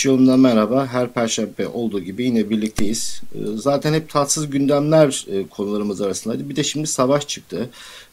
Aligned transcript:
Akış 0.00 0.06
yolundan 0.06 0.40
merhaba. 0.40 0.86
Her 0.86 1.12
perşembe 1.12 1.68
olduğu 1.68 2.00
gibi 2.00 2.24
yine 2.24 2.50
birlikteyiz. 2.50 3.22
Ee, 3.34 3.38
zaten 3.56 3.94
hep 3.94 4.08
tatsız 4.08 4.50
gündemler 4.50 5.26
e, 5.30 5.46
konularımız 5.46 6.00
arasındaydı. 6.00 6.48
Bir 6.48 6.56
de 6.56 6.64
şimdi 6.64 6.86
savaş 6.86 7.28
çıktı. 7.28 7.70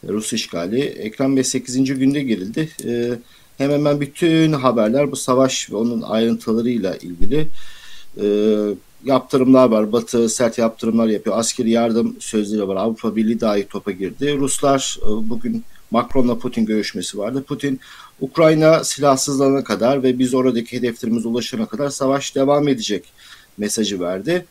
Rus 0.08 0.32
işgali. 0.32 0.80
Ekran 0.80 1.36
Bey 1.36 1.44
8. 1.44 1.84
günde 1.84 2.20
girildi. 2.20 2.68
Ee, 2.84 3.18
hemen 3.58 3.74
hemen 3.74 4.00
bütün 4.00 4.52
haberler 4.52 5.12
bu 5.12 5.16
savaş 5.16 5.70
ve 5.70 5.76
onun 5.76 6.02
ayrıntılarıyla 6.02 6.96
ilgili. 6.96 7.48
Yaptırımlar 9.04 9.68
var. 9.68 9.92
Batı 9.92 10.28
sert 10.28 10.58
yaptırımlar 10.58 11.06
yapıyor. 11.06 11.38
Askeri 11.38 11.70
yardım 11.70 12.16
sözleri 12.20 12.68
var. 12.68 12.76
Avrupa 12.76 13.16
Birliği 13.16 13.40
dahi 13.40 13.66
topa 13.68 13.90
girdi. 13.90 14.36
Ruslar 14.38 14.98
e, 15.02 15.06
bugün 15.06 15.64
Macron'la 15.90 16.38
Putin 16.38 16.66
görüşmesi 16.66 17.18
vardı. 17.18 17.42
Putin 17.42 17.80
Ukrayna 18.20 18.84
silahsızlanana 18.84 19.64
kadar 19.64 20.02
ve 20.02 20.18
biz 20.18 20.34
oradaki 20.34 20.76
hedeflerimize 20.76 21.28
ulaşana 21.28 21.66
kadar 21.66 21.90
savaş 21.90 22.34
devam 22.34 22.68
edecek 22.68 23.04
mesajı 23.58 24.00
verdi. 24.00 24.46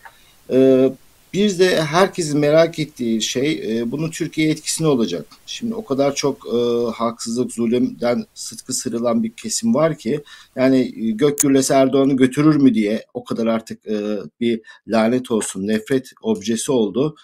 Ee, 0.52 0.92
bir 1.34 1.60
de 1.60 1.82
herkesin 1.82 2.40
merak 2.40 2.80
ettiği 2.80 3.22
şey 3.22 3.80
e, 3.80 3.92
bunun 3.92 4.10
Türkiye 4.10 4.50
etkisi 4.50 4.84
ne 4.84 4.88
olacak? 4.88 5.26
Şimdi 5.46 5.76
o 5.76 5.86
kadar 5.86 6.16
çok 6.16 6.48
e, 6.48 6.92
haksızlık, 6.92 7.52
zulümden 7.52 8.26
sıtkı 8.34 8.74
sırılan 8.74 9.24
bir 9.24 9.32
kesim 9.32 9.76
var 9.76 9.98
ki 9.98 10.24
yani 10.56 10.80
e, 10.80 11.12
gök 11.12 11.40
gürlesi 11.40 11.74
Erdoğan'ı 11.74 12.14
götürür 12.14 12.56
mü 12.56 12.74
diye 12.74 13.06
o 13.14 13.24
kadar 13.24 13.48
artık 13.48 13.88
e, 13.88 14.18
bir 14.42 14.62
lanet 14.88 15.32
olsun, 15.32 15.68
nefret 15.68 16.12
objesi 16.22 16.72
oldu. 16.72 17.16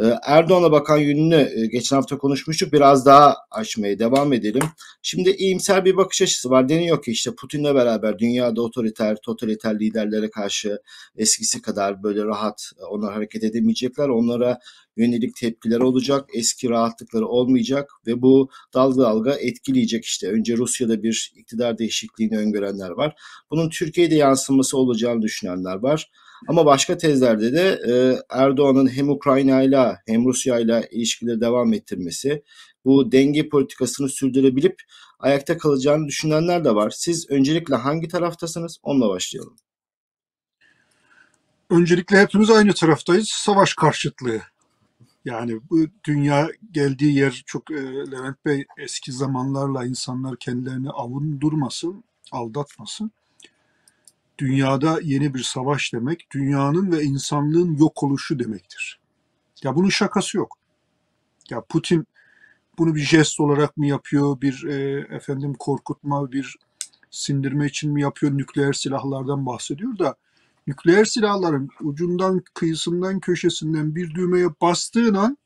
Ee, 0.00 0.14
Erdoğan'a 0.22 0.72
bakan 0.72 0.98
yönünü 0.98 1.50
e, 1.56 1.66
geçen 1.66 1.96
hafta 1.96 2.18
konuşmuştuk. 2.18 2.72
Biraz 2.72 3.06
daha 3.06 3.36
açmaya 3.50 3.98
devam 3.98 4.32
edelim. 4.32 4.62
Şimdi 5.02 5.30
iyimser 5.30 5.84
bir 5.84 5.96
bakış 5.96 6.22
açısı 6.22 6.50
var. 6.50 6.68
Deniyor 6.68 7.02
ki 7.02 7.10
işte 7.10 7.34
Putin'le 7.34 7.74
beraber 7.74 8.18
dünyada 8.18 8.62
otoriter, 8.62 9.16
totaliter 9.16 9.80
liderlere 9.80 10.30
karşı 10.30 10.78
eskisi 11.16 11.62
kadar 11.62 12.02
böyle 12.02 12.24
rahat 12.24 12.70
e, 12.80 12.84
onlar 12.84 13.12
hareket 13.12 13.44
edemeyecekler. 13.44 14.08
Onlara 14.08 14.58
yönelik 14.96 15.36
tepkiler 15.36 15.80
olacak. 15.80 16.30
Eski 16.34 16.68
rahatlıkları 16.70 17.26
olmayacak 17.26 17.90
ve 18.06 18.22
bu 18.22 18.48
dalga 18.74 19.02
dalga 19.02 19.32
etkileyecek 19.32 20.04
işte. 20.04 20.28
Önce 20.28 20.56
Rusya'da 20.56 21.02
bir 21.02 21.32
iktidar 21.36 21.78
değişikliğini 21.78 22.38
öngörenler 22.38 22.90
var. 22.90 23.14
Bunun 23.50 23.68
Türkiye'de 23.68 24.14
yansıması 24.14 24.78
olacağını 24.78 25.22
düşünenler 25.22 25.76
var. 25.76 26.10
Ama 26.48 26.66
başka 26.66 26.96
tezlerde 26.96 27.52
de 27.52 27.80
e, 27.88 27.92
Erdoğan'ın 28.30 28.86
hem 28.90 29.08
Ukrayna 29.08 29.62
ile 29.62 29.98
hem 30.06 30.24
Rusya 30.24 30.58
ile 30.58 30.88
ilişkileri 30.90 31.40
devam 31.40 31.72
ettirmesi, 31.72 32.42
bu 32.84 33.12
denge 33.12 33.48
politikasını 33.48 34.08
sürdürebilip 34.08 34.82
ayakta 35.18 35.58
kalacağını 35.58 36.08
düşünenler 36.08 36.64
de 36.64 36.74
var. 36.74 36.90
Siz 36.90 37.30
öncelikle 37.30 37.74
hangi 37.74 38.08
taraftasınız? 38.08 38.78
Onunla 38.82 39.08
başlayalım. 39.08 39.56
Öncelikle 41.70 42.20
hepimiz 42.20 42.50
aynı 42.50 42.72
taraftayız. 42.72 43.28
Savaş 43.28 43.74
karşıtlığı. 43.74 44.40
Yani 45.24 45.60
bu 45.70 45.78
dünya 46.04 46.48
geldiği 46.70 47.14
yer 47.14 47.42
çok 47.46 47.70
e, 47.70 47.74
Levent 47.84 48.44
Bey 48.44 48.64
eski 48.78 49.12
zamanlarla 49.12 49.84
insanlar 49.84 50.36
kendilerini 50.36 50.90
avundurmasın, 50.90 52.04
aldatmasın 52.32 53.12
dünyada 54.38 55.00
yeni 55.02 55.34
bir 55.34 55.42
savaş 55.42 55.92
demek, 55.92 56.26
dünyanın 56.30 56.92
ve 56.92 57.02
insanlığın 57.02 57.76
yok 57.76 58.02
oluşu 58.02 58.38
demektir. 58.38 59.00
Ya 59.62 59.76
bunun 59.76 59.88
şakası 59.88 60.36
yok. 60.36 60.58
Ya 61.50 61.60
Putin 61.60 62.06
bunu 62.78 62.94
bir 62.94 63.00
jest 63.00 63.40
olarak 63.40 63.76
mı 63.76 63.86
yapıyor, 63.86 64.40
bir 64.40 64.64
e, 64.64 65.06
efendim 65.16 65.54
korkutma, 65.58 66.32
bir 66.32 66.56
sindirme 67.10 67.66
için 67.66 67.92
mi 67.92 68.02
yapıyor, 68.02 68.38
nükleer 68.38 68.72
silahlardan 68.72 69.46
bahsediyor 69.46 69.98
da 69.98 70.16
nükleer 70.66 71.04
silahların 71.04 71.68
ucundan, 71.80 72.42
kıyısından, 72.54 73.20
köşesinden 73.20 73.94
bir 73.94 74.14
düğmeye 74.14 74.48
bastığın 74.60 75.14
an 75.14 75.38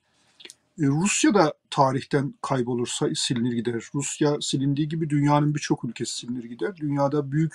e, 0.81 0.87
Rusya 0.87 1.35
da 1.35 1.55
tarihten 1.71 2.35
kaybolursa 2.43 3.09
silinir 3.15 3.53
gider. 3.53 3.85
Rusya 3.95 4.37
silindiği 4.41 4.89
gibi 4.89 5.11
dünyanın 5.11 5.55
birçok 5.55 5.85
ülkesi 5.85 6.17
silinir 6.17 6.45
gider. 6.45 6.77
Dünyada 6.77 7.33
büyük 7.33 7.55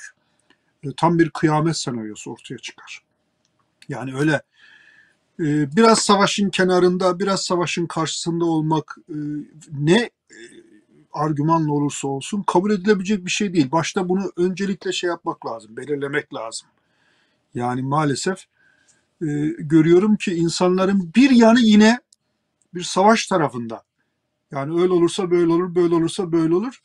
tam 0.98 1.20
bir 1.20 1.30
kıyamet 1.30 1.78
senaryosu 1.78 2.32
ortaya 2.32 2.58
çıkar. 2.58 3.04
Yani 3.90 4.16
öyle 4.16 4.42
e, 5.40 5.76
biraz 5.76 6.00
savaşın 6.00 6.50
kenarında, 6.50 7.20
biraz 7.20 7.42
savaşın 7.46 7.86
karşısında 7.86 8.46
olmak 8.46 8.98
e, 9.10 9.16
ne 9.72 10.10
argümanla 11.14 11.74
olursa 11.74 12.08
olsun 12.08 12.44
kabul 12.48 12.72
edilebilecek 12.72 13.26
bir 13.26 13.32
şey 13.32 13.54
değil. 13.54 13.72
Başta 13.72 14.10
bunu 14.10 14.32
öncelikle 14.38 14.92
şey 14.92 15.08
yapmak 15.08 15.46
lazım, 15.46 15.78
belirlemek 15.78 16.34
lazım. 16.34 16.68
Yani 17.56 17.82
maalesef 17.82 18.46
görüyorum 19.60 20.16
ki 20.16 20.34
insanların 20.34 21.12
bir 21.16 21.30
yanı 21.30 21.60
yine 21.60 22.00
bir 22.74 22.84
savaş 22.84 23.28
tarafında. 23.28 23.84
Yani 24.52 24.82
öyle 24.82 24.94
olursa 24.94 25.32
böyle 25.32 25.54
olur, 25.54 25.76
böyle 25.76 25.96
olursa 25.96 26.32
böyle 26.32 26.56
olur. 26.56 26.82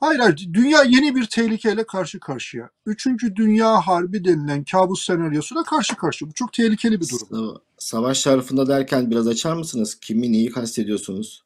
Hayır 0.00 0.20
hayır 0.20 0.48
dünya 0.52 0.82
yeni 0.82 1.16
bir 1.16 1.26
tehlikeyle 1.26 1.84
karşı 1.84 2.20
karşıya. 2.20 2.70
Üçüncü 2.86 3.36
Dünya 3.36 3.80
Harbi 3.80 4.24
denilen 4.24 4.64
kabus 4.64 5.04
senaryosuna 5.04 5.62
karşı 5.62 5.96
karşıya. 5.96 6.30
Bu 6.30 6.34
çok 6.34 6.52
tehlikeli 6.52 7.00
bir 7.00 7.08
durum. 7.08 7.58
Savaş 7.78 8.22
tarafında 8.22 8.68
derken 8.68 9.10
biraz 9.10 9.28
açar 9.28 9.56
mısınız? 9.56 10.00
Kimi 10.00 10.32
neyi 10.32 10.50
kastediyorsunuz? 10.50 11.42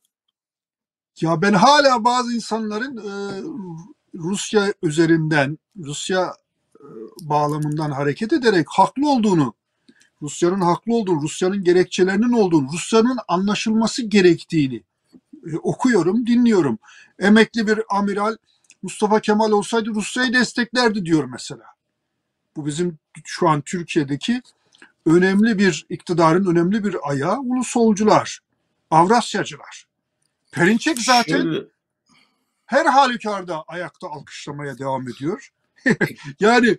Ya 1.20 1.42
ben 1.42 1.52
hala 1.52 2.04
bazı 2.04 2.34
insanların 2.34 2.96
e, 2.96 3.12
Rusya 4.14 4.74
üzerinden, 4.82 5.58
Rusya 5.76 6.34
e, 6.80 6.86
bağlamından 7.22 7.90
hareket 7.90 8.32
ederek 8.32 8.66
haklı 8.70 9.10
olduğunu, 9.10 9.54
Rusya'nın 10.22 10.60
haklı 10.60 10.94
olduğunu, 10.94 11.22
Rusya'nın 11.22 11.64
gerekçelerinin 11.64 12.32
olduğunu, 12.32 12.68
Rusya'nın 12.72 13.18
anlaşılması 13.28 14.02
gerektiğini 14.02 14.82
okuyorum, 15.62 16.26
dinliyorum. 16.26 16.78
Emekli 17.18 17.66
bir 17.66 17.80
amiral 17.90 18.36
Mustafa 18.82 19.20
Kemal 19.20 19.50
olsaydı 19.50 19.90
Rusya'yı 19.94 20.32
desteklerdi 20.32 21.04
diyor 21.04 21.24
mesela. 21.24 21.64
Bu 22.56 22.66
bizim 22.66 22.98
şu 23.24 23.48
an 23.48 23.60
Türkiye'deki 23.60 24.42
önemli 25.06 25.58
bir 25.58 25.86
iktidarın 25.88 26.46
önemli 26.46 26.84
bir 26.84 26.96
ayağı 27.02 27.38
ulusolcular, 27.38 28.40
Avrasyacılar. 28.90 29.86
Perinçek 30.52 30.98
zaten 30.98 31.42
Şöyle... 31.42 31.64
her 32.66 32.86
halükarda 32.86 33.62
ayakta 33.62 34.08
alkışlamaya 34.08 34.78
devam 34.78 35.08
ediyor. 35.08 35.52
yani 36.40 36.78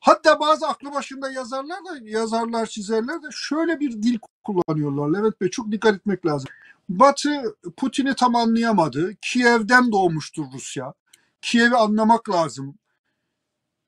hatta 0.00 0.40
bazı 0.40 0.68
aklı 0.68 0.92
başında 0.92 1.30
yazarlar 1.30 1.84
da 1.84 1.98
yazarlar 2.02 2.66
çizerler 2.66 3.22
de 3.22 3.26
şöyle 3.30 3.80
bir 3.80 4.02
dil 4.02 4.18
kullanıyorlar. 4.44 5.18
Levent 5.18 5.40
Bey 5.40 5.50
çok 5.50 5.72
dikkat 5.72 5.94
etmek 5.94 6.26
lazım. 6.26 6.48
Batı 6.88 7.56
Putin'i 7.76 8.14
tam 8.14 8.34
anlayamadı. 8.34 9.14
Kiev'den 9.22 9.92
doğmuştur 9.92 10.44
Rusya. 10.54 10.94
Kiev'i 11.42 11.76
anlamak 11.76 12.30
lazım. 12.30 12.78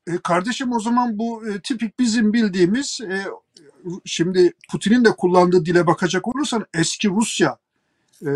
E, 0.07 0.19
kardeşim 0.19 0.73
o 0.73 0.81
zaman 0.81 1.19
bu 1.19 1.49
e, 1.49 1.61
tipik 1.61 1.99
bizim 1.99 2.33
bildiğimiz 2.33 3.01
e, 3.01 3.25
şimdi 4.05 4.53
Putin'in 4.71 5.05
de 5.05 5.11
kullandığı 5.11 5.65
dile 5.67 5.87
bakacak 5.87 6.29
olursan 6.29 6.67
eski 6.75 7.09
Rusya 7.09 7.59
e, 8.23 8.31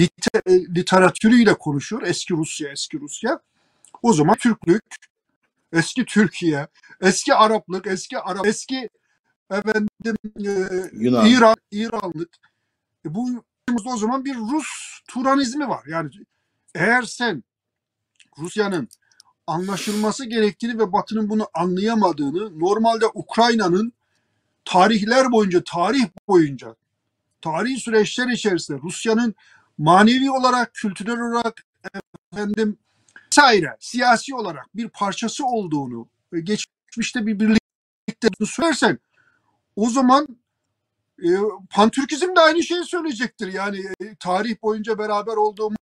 liter, 0.00 0.42
e, 0.46 0.74
literatürüyle 0.74 1.54
konuşuyor. 1.54 2.02
Eski 2.02 2.34
Rusya, 2.34 2.68
eski 2.70 3.00
Rusya. 3.00 3.40
O 4.02 4.12
zaman 4.12 4.36
Türklük, 4.36 4.84
eski 5.72 6.04
Türkiye, 6.04 6.66
eski 7.00 7.34
Araplık, 7.34 7.86
eski 7.86 8.18
Arap, 8.18 8.46
eski 8.46 8.88
efendim 9.50 9.88
e, 10.46 10.50
Yunan. 10.92 11.26
İran, 11.26 11.56
İranlık. 11.70 12.36
E, 13.06 13.14
bu 13.14 13.44
o 13.86 13.96
zaman 13.96 14.24
bir 14.24 14.34
Rus 14.34 15.00
Turanizmi 15.08 15.68
var. 15.68 15.84
Yani 15.86 16.10
eğer 16.74 17.02
sen 17.02 17.44
Rusya'nın 18.38 18.88
anlaşılması 19.46 20.24
gerektiğini 20.24 20.78
ve 20.78 20.92
Batı'nın 20.92 21.30
bunu 21.30 21.48
anlayamadığını, 21.54 22.60
normalde 22.60 23.06
Ukrayna'nın 23.14 23.92
tarihler 24.64 25.32
boyunca, 25.32 25.62
tarih 25.64 26.08
boyunca, 26.28 26.76
tarihi 27.40 27.80
süreçler 27.80 28.28
içerisinde 28.28 28.78
Rusya'nın 28.82 29.34
manevi 29.78 30.30
olarak, 30.30 30.74
kültürel 30.74 31.20
olarak, 31.20 31.64
efendim, 32.32 32.78
vesaire, 33.38 33.76
siyasi 33.80 34.34
olarak 34.34 34.76
bir 34.76 34.88
parçası 34.88 35.46
olduğunu 35.46 36.08
geçmişte 36.42 37.26
bir 37.26 37.40
birlikte 37.40 38.28
söylersen 38.46 38.98
o 39.76 39.90
zaman 39.90 40.28
e, 41.24 41.28
Pantürkizm 41.70 42.36
de 42.36 42.40
aynı 42.40 42.62
şeyi 42.62 42.84
söyleyecektir. 42.84 43.52
Yani 43.52 43.78
e, 43.78 44.14
tarih 44.20 44.62
boyunca 44.62 44.98
beraber 44.98 45.36
olduğumuz 45.36 45.78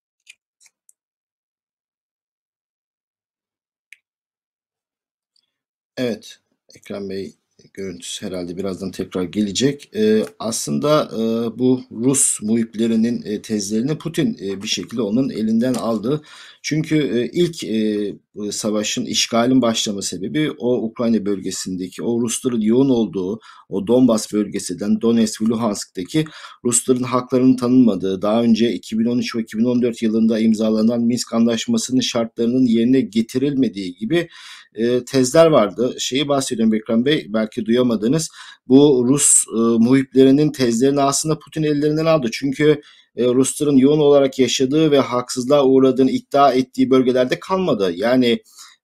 Evet, 5.96 6.38
Ekrem 6.76 7.08
Bey 7.08 7.34
görüntüsü 7.74 8.26
herhalde 8.26 8.56
birazdan 8.56 8.90
tekrar 8.90 9.22
gelecek. 9.22 9.90
Ee, 9.96 10.24
aslında 10.38 11.04
e, 11.12 11.58
bu 11.58 11.82
Rus 11.90 12.42
muhiplerinin 12.42 13.22
e, 13.22 13.42
tezlerini 13.42 13.98
Putin 13.98 14.38
e, 14.42 14.62
bir 14.62 14.68
şekilde 14.68 15.02
onun 15.02 15.30
elinden 15.30 15.74
aldı. 15.74 16.22
Çünkü 16.62 16.96
e, 16.96 17.30
ilk 17.32 17.64
e, 17.64 17.68
e, 17.68 18.14
savaşın 18.50 19.04
işgalin 19.04 19.62
başlama 19.62 20.02
sebebi 20.02 20.50
o 20.58 20.82
Ukrayna 20.82 21.26
bölgesindeki 21.26 22.02
o 22.02 22.20
Rusların 22.20 22.60
yoğun 22.60 22.88
olduğu 22.88 23.40
o 23.68 23.86
Donbas 23.86 24.32
bölgesinden 24.32 25.00
Donetsk 25.00 25.42
ve 25.42 25.46
Luhansk'taki 25.46 26.24
Rusların 26.64 27.02
haklarının 27.02 27.56
tanınmadığı 27.56 28.22
daha 28.22 28.42
önce 28.42 28.72
2013 28.72 29.36
ve 29.36 29.40
2014 29.40 30.02
yılında 30.02 30.38
imzalanan 30.38 31.00
Minsk 31.02 31.32
Anlaşması'nın 31.34 32.00
şartlarının 32.00 32.66
yerine 32.66 33.00
getirilmediği 33.00 33.94
gibi 33.96 34.28
e, 34.74 35.04
tezler 35.04 35.46
vardı. 35.46 35.94
Şeyi 35.98 36.28
bahsediyorum 36.28 36.74
Ekrem 36.74 37.04
Bey 37.04 37.26
belki 37.28 37.66
duyamadınız. 37.66 38.30
Bu 38.68 39.04
Rus 39.08 39.44
e, 39.56 39.58
muhiplerinin 39.58 40.52
tezlerini 40.52 41.00
aslında 41.00 41.38
Putin 41.38 41.62
ellerinden 41.62 42.06
aldı. 42.06 42.28
Çünkü 42.32 42.80
e, 43.16 43.24
Rusların 43.24 43.76
yoğun 43.76 44.00
olarak 44.00 44.38
yaşadığı 44.38 44.90
ve 44.90 44.98
haksızlığa 44.98 45.64
uğradığını 45.64 46.10
iddia 46.10 46.52
ettiği 46.52 46.90
bölgelerde 46.90 47.40
kalmadı. 47.40 47.92
Yani 47.96 48.42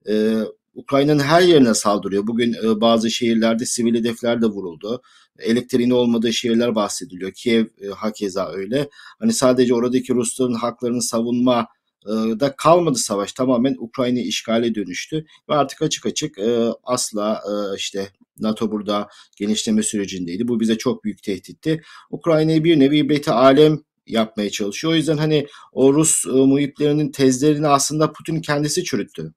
e, 0.08 0.42
Ukrayna'nın 0.74 1.20
her 1.20 1.40
yerine 1.42 1.74
saldırıyor. 1.74 2.26
Bugün 2.26 2.52
e, 2.52 2.80
bazı 2.80 3.10
şehirlerde 3.10 3.66
sivil 3.66 3.94
hedefler 3.94 4.42
de 4.42 4.46
vuruldu. 4.46 5.02
Elektriğin 5.38 5.90
olmadığı 5.90 6.32
şehirler 6.32 6.74
bahsediliyor. 6.74 7.32
Kiev 7.32 7.66
e, 7.80 7.86
hakeza 7.86 8.50
öyle. 8.52 8.88
Hani 9.18 9.32
sadece 9.32 9.74
oradaki 9.74 10.14
Rusların 10.14 10.54
haklarını 10.54 11.02
savunma 11.02 11.66
e, 12.06 12.10
da 12.40 12.56
kalmadı 12.56 12.98
savaş. 12.98 13.32
Tamamen 13.32 13.76
Ukrayna 13.78 14.20
işgale 14.20 14.74
dönüştü. 14.74 15.26
Ve 15.48 15.54
artık 15.54 15.82
açık 15.82 16.06
açık 16.06 16.38
e, 16.38 16.68
asla 16.84 17.42
e, 17.46 17.76
işte 17.76 18.08
NATO 18.38 18.70
burada 18.70 19.08
genişleme 19.36 19.82
sürecindeydi. 19.82 20.48
Bu 20.48 20.60
bize 20.60 20.78
çok 20.78 21.04
büyük 21.04 21.22
tehditti. 21.22 21.82
Ukrayna'yı 22.10 22.64
bir 22.64 22.78
nevi 22.78 23.08
beti 23.08 23.30
alem 23.30 23.80
yapmaya 24.12 24.50
çalışıyor. 24.50 24.92
O 24.92 24.96
yüzden 24.96 25.16
hani 25.16 25.46
o 25.72 25.94
Rus 25.94 26.26
e, 26.26 26.30
muhiplerinin 26.30 27.12
tezlerini 27.12 27.68
aslında 27.68 28.12
Putin 28.12 28.40
kendisi 28.40 28.84
çürüttü. 28.84 29.32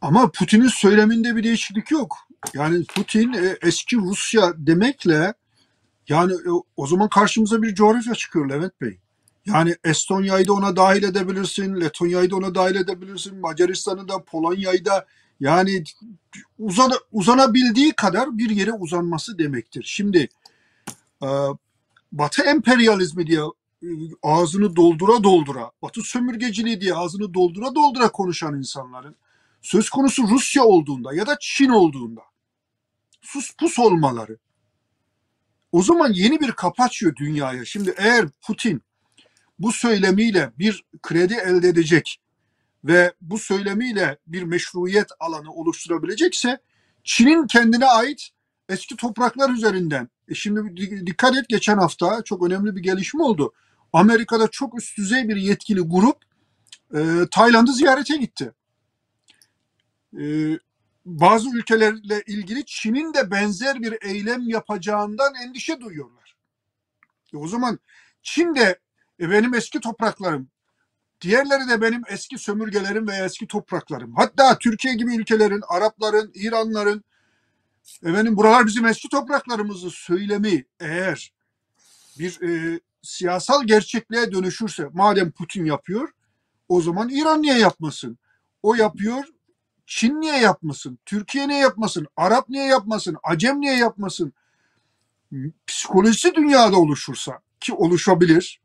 Ama 0.00 0.30
Putin'in 0.30 0.68
söyleminde 0.68 1.36
bir 1.36 1.44
değişiklik 1.44 1.90
yok. 1.90 2.16
Yani 2.54 2.84
Putin 2.84 3.32
e, 3.32 3.56
eski 3.62 3.96
Rusya 3.96 4.52
demekle 4.56 5.34
yani 6.08 6.32
e, 6.32 6.50
o 6.76 6.86
zaman 6.86 7.08
karşımıza 7.08 7.62
bir 7.62 7.74
coğrafya 7.74 8.14
çıkıyor 8.14 8.50
Levent 8.50 8.80
Bey. 8.80 8.98
Yani 9.46 9.76
Estonya'yı 9.84 10.48
da 10.48 10.52
ona 10.52 10.76
dahil 10.76 11.02
edebilirsin, 11.02 11.80
Letonya'yı 11.80 12.30
da 12.30 12.36
ona 12.36 12.54
dahil 12.54 12.74
edebilirsin, 12.74 13.40
Macaristan'ı 13.40 14.08
da, 14.08 14.24
Polonya'yı 14.24 14.84
da 14.84 15.06
yani 15.40 15.84
uzan, 16.58 16.92
uzanabildiği 17.12 17.92
kadar 17.92 18.38
bir 18.38 18.50
yere 18.50 18.72
uzanması 18.72 19.38
demektir. 19.38 19.84
Şimdi 19.86 20.28
e, 21.22 21.28
Batı 22.18 22.42
emperyalizmi 22.42 23.26
diye 23.26 23.40
e, 23.82 23.88
ağzını 24.22 24.76
doldura 24.76 25.24
doldura, 25.24 25.70
Batı 25.82 26.02
sömürgeciliği 26.02 26.80
diye 26.80 26.94
ağzını 26.94 27.34
doldura 27.34 27.74
doldura 27.74 28.08
konuşan 28.12 28.58
insanların 28.58 29.16
söz 29.62 29.90
konusu 29.90 30.22
Rusya 30.22 30.64
olduğunda 30.64 31.14
ya 31.14 31.26
da 31.26 31.36
Çin 31.40 31.68
olduğunda 31.68 32.20
sus 33.20 33.56
pus 33.56 33.78
olmaları 33.78 34.38
o 35.72 35.82
zaman 35.82 36.12
yeni 36.12 36.40
bir 36.40 36.52
kapı 36.52 36.82
açıyor 36.82 37.16
dünyaya. 37.16 37.64
Şimdi 37.64 37.94
eğer 37.96 38.28
Putin 38.46 38.82
bu 39.58 39.72
söylemiyle 39.72 40.52
bir 40.58 40.84
kredi 41.02 41.34
elde 41.34 41.68
edecek 41.68 42.20
ve 42.84 43.14
bu 43.20 43.38
söylemiyle 43.38 44.18
bir 44.26 44.42
meşruiyet 44.42 45.08
alanı 45.20 45.52
oluşturabilecekse 45.52 46.58
Çin'in 47.04 47.46
kendine 47.46 47.86
ait 47.86 48.28
eski 48.68 48.96
topraklar 48.96 49.50
üzerinden. 49.50 50.08
E 50.28 50.34
şimdi 50.34 50.76
dikkat 51.06 51.36
et 51.36 51.48
geçen 51.48 51.78
hafta 51.78 52.22
çok 52.22 52.46
önemli 52.46 52.76
bir 52.76 52.82
gelişme 52.82 53.22
oldu. 53.22 53.52
Amerika'da 53.92 54.48
çok 54.48 54.78
üst 54.78 54.98
düzey 54.98 55.28
bir 55.28 55.36
yetkili 55.36 55.80
grup 55.80 56.16
e, 56.94 57.00
Tayland'ı 57.30 57.72
ziyarete 57.72 58.16
gitti. 58.16 58.52
E, 60.18 60.24
bazı 61.04 61.50
ülkelerle 61.56 62.22
ilgili 62.26 62.64
Çin'in 62.64 63.14
de 63.14 63.30
benzer 63.30 63.82
bir 63.82 63.96
eylem 64.00 64.48
yapacağından 64.48 65.34
endişe 65.34 65.80
duyuyorlar. 65.80 66.36
E 67.34 67.36
o 67.36 67.48
zaman 67.48 67.78
Çin 68.22 68.54
de 68.54 68.78
e, 69.20 69.30
benim 69.30 69.54
eski 69.54 69.80
topraklarım, 69.80 70.48
diğerleri 71.20 71.68
de 71.68 71.80
benim 71.80 72.02
eski 72.08 72.38
sömürgelerim 72.38 73.08
veya 73.08 73.24
eski 73.24 73.46
topraklarım. 73.46 74.14
Hatta 74.14 74.58
Türkiye 74.58 74.94
gibi 74.94 75.16
ülkelerin, 75.16 75.62
Arapların, 75.68 76.32
İranların, 76.34 77.04
efendim 78.02 78.36
buralar 78.36 78.66
bizim 78.66 78.86
eski 78.86 79.08
topraklarımızı 79.08 79.90
söylemi 79.90 80.64
eğer 80.80 81.32
bir 82.18 82.40
e, 82.42 82.80
siyasal 83.02 83.64
gerçekliğe 83.64 84.32
dönüşürse 84.32 84.88
madem 84.92 85.30
Putin 85.30 85.64
yapıyor 85.64 86.08
o 86.68 86.80
zaman 86.80 87.08
İran 87.08 87.42
niye 87.42 87.58
yapmasın? 87.58 88.18
O 88.62 88.74
yapıyor 88.74 89.24
Çin 89.86 90.20
niye 90.20 90.36
yapmasın? 90.36 90.98
Türkiye 91.06 91.48
niye 91.48 91.58
yapmasın? 91.58 92.06
Arap 92.16 92.48
niye 92.48 92.66
yapmasın? 92.66 93.16
Acem 93.22 93.60
niye 93.60 93.76
yapmasın? 93.76 94.32
Psikolojisi 95.66 96.34
dünyada 96.34 96.76
oluşursa 96.76 97.40
ki 97.60 97.72
oluşabilir. 97.72 98.60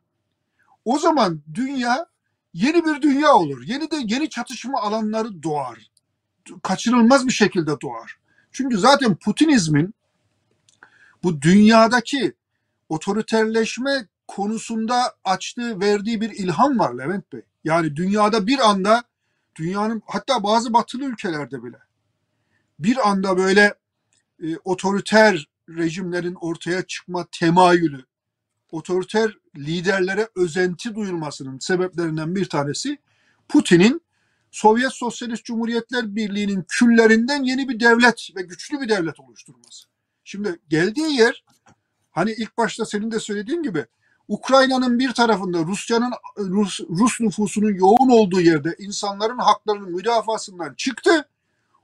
O 0.85 0.99
zaman 0.99 1.41
dünya 1.53 2.05
yeni 2.53 2.85
bir 2.85 3.01
dünya 3.01 3.33
olur. 3.33 3.63
Yeni 3.65 3.91
de 3.91 3.95
yeni 4.05 4.29
çatışma 4.29 4.81
alanları 4.81 5.43
doğar. 5.43 5.91
Kaçınılmaz 6.63 7.27
bir 7.27 7.31
şekilde 7.31 7.81
doğar. 7.81 8.20
Çünkü 8.51 8.77
zaten 8.77 9.15
Putinizmin 9.15 9.93
bu 11.23 11.41
dünyadaki 11.41 12.33
otoriterleşme 12.89 14.07
konusunda 14.27 15.15
açtığı, 15.23 15.79
verdiği 15.79 16.21
bir 16.21 16.29
ilham 16.29 16.79
var 16.79 16.93
Levent 16.93 17.33
Bey. 17.33 17.41
Yani 17.63 17.95
dünyada 17.95 18.47
bir 18.47 18.69
anda 18.69 19.03
dünyanın 19.55 20.01
hatta 20.05 20.43
bazı 20.43 20.73
batılı 20.73 21.03
ülkelerde 21.03 21.63
bile 21.63 21.77
bir 22.83 23.09
anda 23.09 23.37
böyle 23.37 23.73
e, 24.43 24.57
otoriter 24.63 25.47
rejimlerin 25.69 26.35
ortaya 26.41 26.81
çıkma 26.81 27.27
temayülü, 27.31 28.05
otoriter 28.71 29.37
liderlere 29.57 30.29
özenti 30.35 30.95
duyulmasının 30.95 31.59
sebeplerinden 31.59 32.35
bir 32.35 32.45
tanesi 32.45 32.97
Putin'in 33.49 34.01
Sovyet 34.51 34.93
Sosyalist 34.93 35.45
Cumhuriyetler 35.45 36.15
Birliği'nin 36.15 36.65
küllerinden 36.67 37.43
yeni 37.43 37.69
bir 37.69 37.79
devlet 37.79 38.29
ve 38.35 38.41
güçlü 38.41 38.81
bir 38.81 38.89
devlet 38.89 39.19
oluşturması. 39.19 39.87
Şimdi 40.23 40.59
geldiği 40.69 41.17
yer 41.17 41.43
hani 42.11 42.31
ilk 42.31 42.57
başta 42.57 42.85
senin 42.85 43.11
de 43.11 43.19
söylediğin 43.19 43.63
gibi 43.63 43.85
Ukrayna'nın 44.27 44.99
bir 44.99 45.11
tarafında 45.11 45.59
Rusya'nın 45.59 46.13
Rus, 46.37 46.79
Rus 46.79 47.21
nüfusunun 47.21 47.73
yoğun 47.73 48.09
olduğu 48.09 48.41
yerde 48.41 48.75
insanların 48.79 49.37
haklarının 49.37 49.91
müdafasından 49.91 50.73
çıktı. 50.73 51.29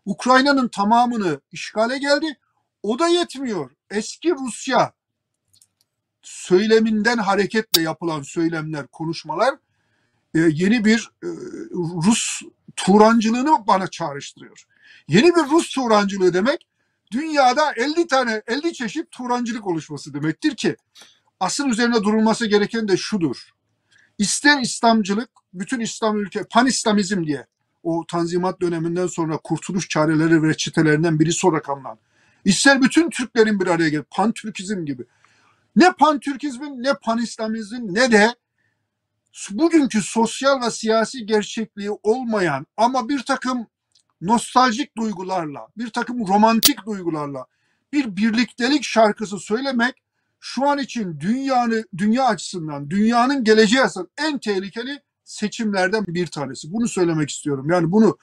Ukrayna'nın 0.05 0.67
tamamını 0.67 1.39
işgale 1.51 1.97
geldi. 1.97 2.37
O 2.83 2.99
da 2.99 3.07
yetmiyor. 3.07 3.71
Eski 3.91 4.31
Rusya 4.31 4.93
söyleminden 6.21 7.17
hareketle 7.17 7.81
yapılan 7.81 8.21
söylemler, 8.21 8.87
konuşmalar 8.87 9.55
e, 10.35 10.39
yeni 10.39 10.85
bir 10.85 11.11
e, 11.23 11.27
Rus 12.05 12.41
Turancılığını 12.77 13.67
bana 13.67 13.87
çağrıştırıyor. 13.87 14.65
Yeni 15.07 15.35
bir 15.35 15.51
Rus 15.51 15.69
Turancılığı 15.69 16.33
demek 16.33 16.67
dünyada 17.11 17.73
50 17.75 18.07
tane 18.07 18.41
50 18.47 18.73
çeşit 18.73 19.11
Turancılık 19.11 19.67
oluşması 19.67 20.13
demektir 20.13 20.55
ki 20.55 20.75
asıl 21.39 21.69
üzerine 21.69 21.95
durulması 21.95 22.45
gereken 22.45 22.87
de 22.87 22.97
şudur. 22.97 23.49
İster 24.17 24.61
İslamcılık, 24.61 25.29
bütün 25.53 25.79
İslam 25.79 26.17
ülke, 26.17 26.43
pan-İslamizm 26.43 27.25
diye 27.25 27.45
o 27.83 28.05
tanzimat 28.07 28.61
döneminden 28.61 29.07
sonra 29.07 29.37
kurtuluş 29.37 29.89
çareleri 29.89 30.43
ve 30.43 30.47
reçetelerinden 30.47 31.19
birisi 31.19 31.47
olarak 31.47 31.69
anılan. 31.69 31.97
İster 32.45 32.81
bütün 32.81 33.09
Türklerin 33.09 33.59
bir 33.59 33.67
araya 33.67 33.89
gelip 33.89 34.11
pan-Türkizm 34.11 34.85
gibi. 34.85 35.03
Ne 35.75 35.91
pan-Türkizmin 35.91 36.83
ne 36.83 36.93
pan-İslamizmin 36.93 37.95
ne 37.95 38.11
de 38.11 38.35
bugünkü 39.51 40.01
sosyal 40.01 40.61
ve 40.61 40.71
siyasi 40.71 41.25
gerçekliği 41.25 41.91
olmayan 41.91 42.65
ama 42.77 43.09
bir 43.09 43.23
takım 43.23 43.67
nostaljik 44.21 44.97
duygularla, 44.97 45.67
bir 45.77 45.89
takım 45.89 46.27
romantik 46.27 46.85
duygularla 46.85 47.45
bir 47.93 48.15
birliktelik 48.15 48.83
şarkısı 48.83 49.39
söylemek 49.39 49.95
şu 50.39 50.69
an 50.69 50.77
için 50.77 51.19
dünyanın 51.19 51.85
dünya 51.97 52.25
açısından, 52.25 52.89
dünyanın 52.89 53.43
geleceği 53.43 53.81
açısından 53.81 54.09
en 54.17 54.39
tehlikeli 54.39 54.99
seçimlerden 55.23 56.05
bir 56.07 56.27
tanesi. 56.27 56.73
Bunu 56.73 56.87
söylemek 56.87 57.29
istiyorum. 57.29 57.69
Yani 57.69 57.91
bunu 57.91 58.17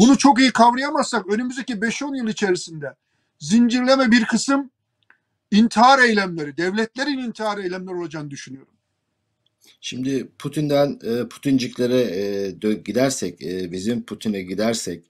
bunu 0.00 0.18
çok 0.18 0.40
iyi 0.40 0.52
kavrayamazsak 0.52 1.26
önümüzdeki 1.26 1.72
5-10 1.72 2.16
yıl 2.16 2.28
içerisinde 2.28 2.94
zincirleme 3.38 4.10
bir 4.10 4.24
kısım 4.24 4.70
intihar 5.50 5.98
eylemleri, 5.98 6.56
devletlerin 6.56 7.18
intihar 7.18 7.58
eylemleri 7.58 7.96
olacağını 7.96 8.30
düşünüyorum. 8.30 8.73
Şimdi 9.80 10.28
Putin'den 10.38 10.98
e, 11.04 11.28
Putinciklere 11.28 12.00
e, 12.00 12.72
gidersek, 12.74 13.42
e, 13.42 13.72
bizim 13.72 14.04
Putin'e 14.04 14.42
gidersek, 14.42 15.04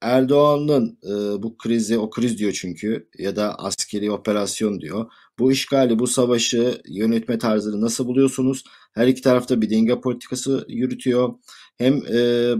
Erdoğan'ın 0.00 0.98
bu 1.42 1.56
krizi, 1.56 1.98
o 1.98 2.10
kriz 2.10 2.38
diyor 2.38 2.52
çünkü 2.52 3.08
ya 3.18 3.36
da 3.36 3.54
askeri 3.58 4.10
operasyon 4.10 4.80
diyor. 4.80 5.12
Bu 5.38 5.52
işgali, 5.52 5.98
bu 5.98 6.06
savaşı 6.06 6.80
yönetme 6.88 7.38
tarzını 7.38 7.80
nasıl 7.80 8.06
buluyorsunuz? 8.06 8.64
Her 8.94 9.06
iki 9.06 9.22
tarafta 9.22 9.60
bir 9.60 9.70
denge 9.70 10.00
politikası 10.00 10.64
yürütüyor. 10.68 11.34
Hem 11.78 12.00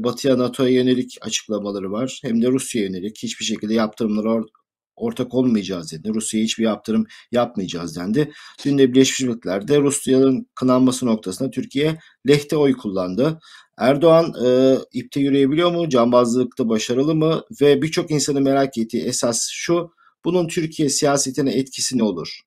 Batı'ya 0.04 0.38
NATO'ya 0.38 0.70
yönelik 0.70 1.18
açıklamaları 1.20 1.92
var 1.92 2.20
hem 2.22 2.42
de 2.42 2.48
Rusya'ya 2.48 2.88
yönelik 2.88 3.18
hiçbir 3.22 3.44
şekilde 3.44 3.74
yaptırımlara 3.74 4.28
or- 4.28 4.48
ortak 4.96 5.34
olmayacağız 5.34 5.92
dedi. 5.92 6.14
Rusya'ya 6.14 6.44
hiçbir 6.44 6.64
yaptırım 6.64 7.06
yapmayacağız 7.32 7.96
dendi. 7.96 8.32
Dün 8.64 8.78
de 8.78 8.92
Birleşmiş 8.92 9.20
Milletler'de 9.20 9.80
Rusya'nın 9.80 10.46
kınanması 10.54 11.06
noktasında 11.06 11.50
Türkiye 11.50 11.98
lehte 12.28 12.56
oy 12.56 12.72
kullandı. 12.72 13.38
Erdoğan 13.78 14.32
e, 14.46 14.76
ipte 14.92 15.20
yürüyebiliyor 15.20 15.72
mu? 15.72 15.88
Cambazlıkta 15.88 16.68
başarılı 16.68 17.14
mı? 17.14 17.42
Ve 17.60 17.82
birçok 17.82 18.10
insanı 18.10 18.40
merak 18.40 18.78
ettiği 18.78 19.04
esas 19.04 19.48
şu. 19.50 19.90
Bunun 20.24 20.48
Türkiye 20.48 20.88
siyasetine 20.88 21.52
etkisi 21.52 21.98
ne 21.98 22.02
olur? 22.02 22.45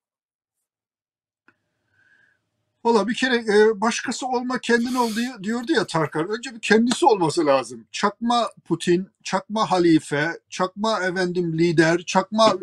Valla 2.90 3.08
bir 3.08 3.14
kere 3.14 3.36
e, 3.36 3.82
başkası 3.82 4.28
olma 4.28 4.60
kendin 4.60 4.96
ol 4.96 5.10
diyordu 5.44 5.72
ya 5.72 5.88
Tarkan. 5.88 6.28
Önce 6.30 6.56
bir 6.56 6.60
kendisi 6.60 7.06
olması 7.06 7.46
lazım. 7.46 7.86
Çakma 7.92 8.50
Putin, 8.66 9.08
çakma 9.24 9.72
halife, 9.72 10.40
çakma 10.50 11.00
efendim 11.00 11.58
lider, 11.58 12.04
çakma 12.04 12.54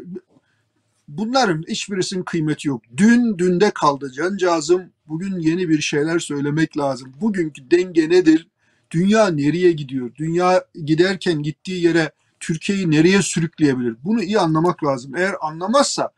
bunların 1.09 1.65
hiçbirisinin 1.69 2.23
kıymeti 2.23 2.69
yok. 2.69 2.83
Dün 2.97 3.39
dünde 3.39 3.71
kaldı 3.71 4.13
cancağızım. 4.13 4.83
Bugün 5.09 5.39
yeni 5.39 5.69
bir 5.69 5.81
şeyler 5.81 6.19
söylemek 6.19 6.79
lazım. 6.79 7.13
Bugünkü 7.21 7.71
denge 7.71 8.11
nedir? 8.11 8.49
Dünya 8.91 9.29
nereye 9.29 9.73
gidiyor? 9.73 10.11
Dünya 10.17 10.65
giderken 10.85 11.43
gittiği 11.43 11.85
yere 11.85 12.11
Türkiye'yi 12.41 12.91
nereye 12.91 13.23
sürükleyebilir? 13.23 13.97
Bunu 14.05 14.23
iyi 14.23 14.39
anlamak 14.39 14.85
lazım. 14.85 15.17
Eğer 15.17 15.35
anlamazsa 15.41 16.11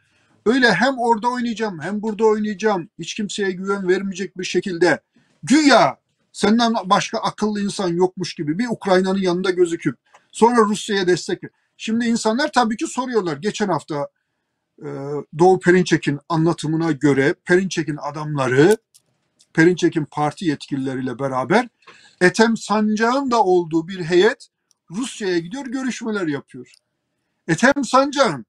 öyle 0.49 0.73
hem 0.73 0.99
orada 0.99 1.28
oynayacağım 1.28 1.81
hem 1.81 2.02
burada 2.02 2.25
oynayacağım 2.25 2.88
hiç 2.99 3.14
kimseye 3.14 3.50
güven 3.50 3.88
vermeyecek 3.88 4.38
bir 4.38 4.45
şekilde 4.45 5.00
güya 5.43 5.99
senden 6.33 6.75
başka 6.85 7.19
akıllı 7.19 7.61
insan 7.61 7.88
yokmuş 7.88 8.35
gibi 8.35 8.59
bir 8.59 8.67
Ukrayna'nın 8.71 9.19
yanında 9.19 9.50
gözüküp 9.50 9.97
sonra 10.33 10.61
Rusya'ya 10.61 11.07
destek 11.07 11.43
Şimdi 11.81 12.07
insanlar 12.07 12.52
tabii 12.52 12.76
ki 12.76 12.87
soruyorlar. 12.87 13.37
Geçen 13.37 13.69
hafta 13.69 14.09
e, 14.83 14.88
Doğu 15.38 15.61
Perinçek'in 15.61 16.19
anlatımına 16.28 16.93
göre 16.93 17.35
Perinçek'in 17.45 17.97
adamları 17.97 18.76
Perinçek'in 19.52 20.05
parti 20.05 20.45
yetkilileriyle 20.45 21.19
beraber 21.19 21.69
Ethem 22.21 22.57
Sancak'ın 22.57 23.31
da 23.31 23.45
olduğu 23.45 23.88
bir 23.88 24.05
heyet 24.05 24.49
Rusya'ya 24.90 25.38
gidiyor 25.38 25.67
görüşmeler 25.67 26.26
yapıyor. 26.26 26.73
Ethem 27.49 27.85
Sancak'ın 27.85 28.47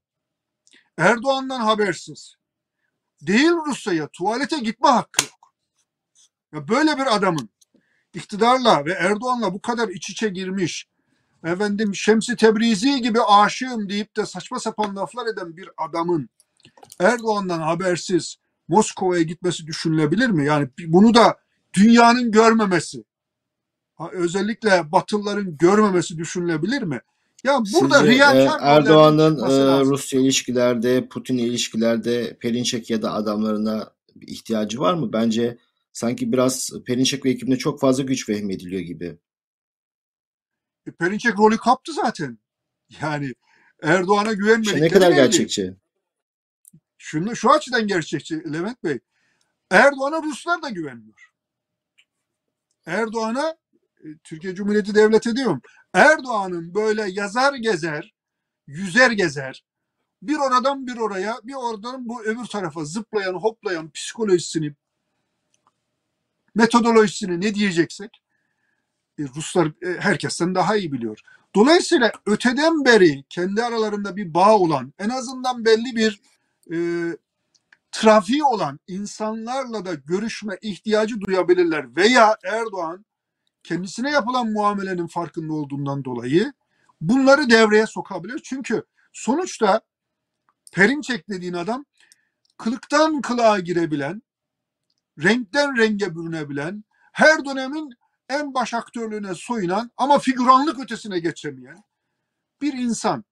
Erdoğan'dan 0.99 1.59
habersiz 1.59 2.35
değil 3.21 3.51
Rusya'ya 3.67 4.07
tuvalete 4.07 4.59
gitme 4.59 4.89
hakkı 4.89 5.23
yok. 5.23 5.53
Ya 6.53 6.67
böyle 6.67 6.97
bir 6.97 7.15
adamın 7.15 7.49
iktidarla 8.13 8.85
ve 8.85 8.93
Erdoğan'la 8.93 9.53
bu 9.53 9.61
kadar 9.61 9.89
iç 9.89 10.09
içe 10.09 10.29
girmiş 10.29 10.87
efendim 11.43 11.95
Şemsi 11.95 12.35
Tebrizi 12.35 13.01
gibi 13.01 13.21
aşığım 13.21 13.89
deyip 13.89 14.17
de 14.17 14.25
saçma 14.25 14.59
sapan 14.59 14.95
laflar 14.95 15.27
eden 15.27 15.57
bir 15.57 15.69
adamın 15.77 16.29
Erdoğan'dan 16.99 17.59
habersiz 17.59 18.35
Moskova'ya 18.67 19.21
gitmesi 19.23 19.67
düşünülebilir 19.67 20.29
mi? 20.29 20.45
Yani 20.45 20.69
bunu 20.87 21.13
da 21.13 21.39
dünyanın 21.73 22.31
görmemesi, 22.31 23.03
özellikle 24.11 24.91
Batılıların 24.91 25.57
görmemesi 25.57 26.17
düşünülebilir 26.17 26.81
mi? 26.81 27.01
Ya 27.43 27.59
burada 27.73 27.99
Sizce 27.99 28.11
e, 28.11 28.15
riyakar 28.15 28.59
rollerden 28.59 28.65
Erdoğan'ın 28.67 29.37
e. 29.37 29.85
Rusya 29.85 30.21
ilişkilerde, 30.21 31.07
Putin'le 31.07 31.37
ilişkilerde 31.37 32.37
Perinçek 32.39 32.89
ya 32.89 33.01
da 33.01 33.13
adamlarına 33.13 33.93
bir 34.15 34.27
ihtiyacı 34.27 34.79
var 34.79 34.93
mı? 34.93 35.13
Bence 35.13 35.57
sanki 35.93 36.31
biraz 36.31 36.71
Perinçek 36.85 37.25
ve 37.25 37.29
ekibine 37.29 37.57
çok 37.57 37.79
fazla 37.79 38.03
güç 38.03 38.29
vehmediliyor 38.29 38.81
gibi. 38.81 39.17
E, 40.87 40.91
Perinçek 40.91 41.39
rolü 41.39 41.57
kaptı 41.57 41.93
zaten. 41.93 42.39
Yani 43.01 43.33
Erdoğan'a 43.83 44.31
İşte 44.31 44.43
güvenmedikleri 44.43 44.81
ne 44.81 44.89
kadar 44.89 45.09
belli. 45.09 45.15
gerçekçi? 45.15 45.75
Şunu, 46.97 47.35
şu 47.35 47.51
açıdan 47.51 47.87
gerçekçi 47.87 48.53
Levent 48.53 48.83
Bey. 48.83 48.99
Erdoğan'a 49.71 50.23
Ruslar 50.23 50.61
da 50.61 50.69
güvenmiyor. 50.69 51.31
Erdoğan'a 52.85 53.57
e, 54.03 54.07
Türkiye 54.23 54.55
Cumhuriyeti 54.55 54.95
Devleti 54.95 55.35
diyorum. 55.35 55.61
Erdoğan'ın 55.93 56.73
böyle 56.75 57.09
yazar 57.09 57.53
gezer, 57.53 58.13
yüzer 58.67 59.11
gezer, 59.11 59.63
bir 60.21 60.37
oradan 60.37 60.87
bir 60.87 60.97
oraya, 60.97 61.39
bir 61.43 61.53
oradan 61.53 62.09
bu 62.09 62.23
öbür 62.23 62.45
tarafa 62.45 62.85
zıplayan, 62.85 63.33
hoplayan 63.33 63.91
psikolojisini, 63.91 64.73
metodolojisini 66.55 67.41
ne 67.41 67.55
diyeceksek 67.55 68.21
e, 69.19 69.23
Ruslar 69.35 69.67
e, 69.67 69.99
herkesten 69.99 70.55
daha 70.55 70.75
iyi 70.75 70.91
biliyor. 70.91 71.19
Dolayısıyla 71.55 72.11
öteden 72.25 72.85
beri 72.85 73.23
kendi 73.29 73.63
aralarında 73.63 74.15
bir 74.15 74.33
bağ 74.33 74.57
olan, 74.57 74.93
en 74.99 75.09
azından 75.09 75.65
belli 75.65 75.95
bir 75.95 76.21
e, 76.73 76.77
trafiği 77.91 78.43
olan 78.43 78.79
insanlarla 78.87 79.85
da 79.85 79.93
görüşme 79.93 80.57
ihtiyacı 80.61 81.21
duyabilirler. 81.21 81.95
Veya 81.95 82.37
Erdoğan 82.43 83.05
kendisine 83.63 84.11
yapılan 84.11 84.51
muamelenin 84.51 85.07
farkında 85.07 85.53
olduğundan 85.53 86.05
dolayı 86.05 86.53
bunları 87.01 87.49
devreye 87.49 87.87
sokabilir. 87.87 88.41
Çünkü 88.43 88.83
sonuçta 89.13 89.81
Perinçek 90.73 91.29
dediğin 91.29 91.53
adam 91.53 91.85
kılıktan 92.57 93.21
kılığa 93.21 93.59
girebilen, 93.59 94.21
renkten 95.23 95.77
renge 95.77 96.15
bürünebilen, 96.15 96.83
her 97.11 97.45
dönemin 97.45 97.93
en 98.29 98.53
baş 98.53 98.73
aktörlüğüne 98.73 99.35
soyunan 99.35 99.91
ama 99.97 100.19
figüranlık 100.19 100.79
ötesine 100.79 101.19
geçemeyen 101.19 101.83
bir 102.61 102.73
insan. 102.73 103.25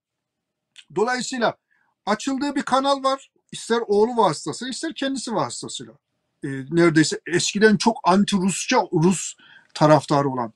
Dolayısıyla 0.96 1.58
açıldığı 2.06 2.56
bir 2.56 2.62
kanal 2.62 3.04
var. 3.04 3.32
İster 3.52 3.80
oğlu 3.88 4.18
vasıtası, 4.18 4.70
ister 4.70 4.96
kendisi 4.96 5.36
vasıtasıyla. 5.36 5.94
Ee, 6.44 6.48
neredeyse 6.70 7.20
eskiden 7.28 7.78
çok 7.78 7.98
anti-Rusça, 8.04 9.04
Rus 9.04 9.34
taraftarı 9.74 10.30
olan, 10.30 10.54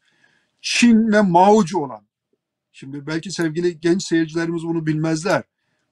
Çin 0.62 1.12
ve 1.12 1.22
Mao'cu 1.22 1.80
olan. 1.80 2.08
Şimdi 2.72 3.08
belki 3.08 3.32
sevgili 3.32 3.80
genç 3.80 4.03
seyircilerimiz 4.03 4.63
bunu 4.63 4.86
bilmezler. 4.86 5.44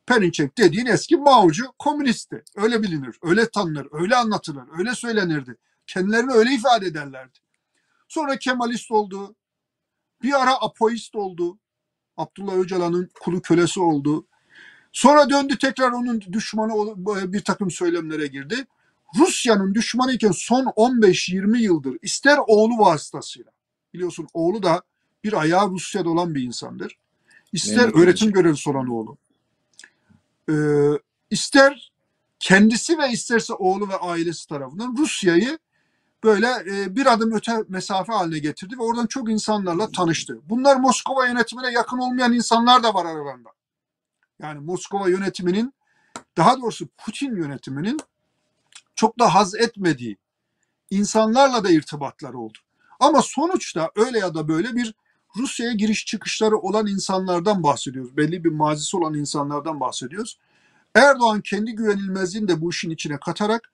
Perinçek 0.05 0.57
dediğin 0.57 0.85
eski 0.85 1.17
Mao'cu 1.17 1.65
komünistti. 1.79 2.43
Öyle 2.55 2.83
bilinir, 2.83 3.15
öyle 3.23 3.49
tanınır, 3.49 3.87
öyle 3.91 4.15
anlatılır, 4.15 4.63
öyle 4.77 4.95
söylenirdi. 4.95 5.57
Kendilerini 5.87 6.31
öyle 6.31 6.53
ifade 6.53 6.85
ederlerdi. 6.85 7.39
Sonra 8.07 8.37
Kemalist 8.37 8.91
oldu. 8.91 9.35
Bir 10.23 10.41
ara 10.41 10.61
apoist 10.61 11.15
oldu. 11.15 11.59
Abdullah 12.17 12.53
Öcalan'ın 12.53 13.09
kulu 13.19 13.41
kölesi 13.41 13.79
oldu. 13.79 14.27
Sonra 14.91 15.29
döndü 15.29 15.57
tekrar 15.57 15.91
onun 15.91 16.21
düşmanı 16.21 16.73
bir 17.33 17.43
takım 17.43 17.71
söylemlere 17.71 18.27
girdi. 18.27 18.67
Rusya'nın 19.17 19.75
düşmanı 19.75 20.13
iken 20.13 20.31
son 20.31 20.65
15-20 20.65 21.57
yıldır 21.57 21.97
ister 22.01 22.39
oğlu 22.47 22.77
vasıtasıyla 22.77 23.51
biliyorsun 23.93 24.27
oğlu 24.33 24.63
da 24.63 24.81
bir 25.23 25.33
ayağı 25.33 25.69
Rusya'da 25.69 26.09
olan 26.09 26.35
bir 26.35 26.43
insandır. 26.43 26.97
İster 27.53 27.85
Mehmet 27.85 27.95
öğretim 27.95 28.31
görevlisi 28.31 28.69
olan 28.69 28.87
oğlu. 28.87 29.17
Ee, 30.49 30.53
ister 31.29 31.91
kendisi 32.39 32.97
ve 32.97 33.11
isterse 33.11 33.53
oğlu 33.53 33.89
ve 33.89 33.95
ailesi 33.95 34.47
tarafından 34.47 34.95
Rusya'yı 34.97 35.59
böyle 36.23 36.47
e, 36.47 36.95
bir 36.95 37.13
adım 37.13 37.31
öte 37.31 37.63
mesafe 37.67 38.13
haline 38.13 38.39
getirdi 38.39 38.75
ve 38.77 38.83
oradan 38.83 39.07
çok 39.07 39.29
insanlarla 39.29 39.91
tanıştı. 39.91 40.39
Bunlar 40.49 40.75
Moskova 40.75 41.27
yönetimine 41.27 41.71
yakın 41.71 41.97
olmayan 41.97 42.33
insanlar 42.33 42.83
da 42.83 42.93
var 42.93 43.05
aralarında. 43.05 43.49
Yani 44.39 44.59
Moskova 44.59 45.09
yönetiminin 45.09 45.73
daha 46.37 46.61
doğrusu 46.61 46.87
Putin 46.97 47.35
yönetiminin 47.35 47.99
çok 48.99 49.19
da 49.19 49.35
haz 49.35 49.55
etmediği 49.55 50.17
insanlarla 50.89 51.63
da 51.63 51.71
irtibatları 51.71 52.37
oldu. 52.37 52.57
Ama 52.99 53.21
sonuçta 53.21 53.91
öyle 53.95 54.19
ya 54.19 54.33
da 54.33 54.47
böyle 54.47 54.75
bir 54.75 54.93
Rusya'ya 55.37 55.73
giriş 55.73 56.05
çıkışları 56.05 56.57
olan 56.57 56.87
insanlardan 56.87 57.63
bahsediyoruz. 57.63 58.17
Belli 58.17 58.43
bir 58.43 58.49
mazisi 58.49 58.97
olan 58.97 59.13
insanlardan 59.13 59.79
bahsediyoruz. 59.79 60.39
Erdoğan 60.95 61.41
kendi 61.41 61.71
güvenilmezliğini 61.71 62.47
de 62.47 62.61
bu 62.61 62.69
işin 62.69 62.89
içine 62.89 63.19
katarak 63.19 63.71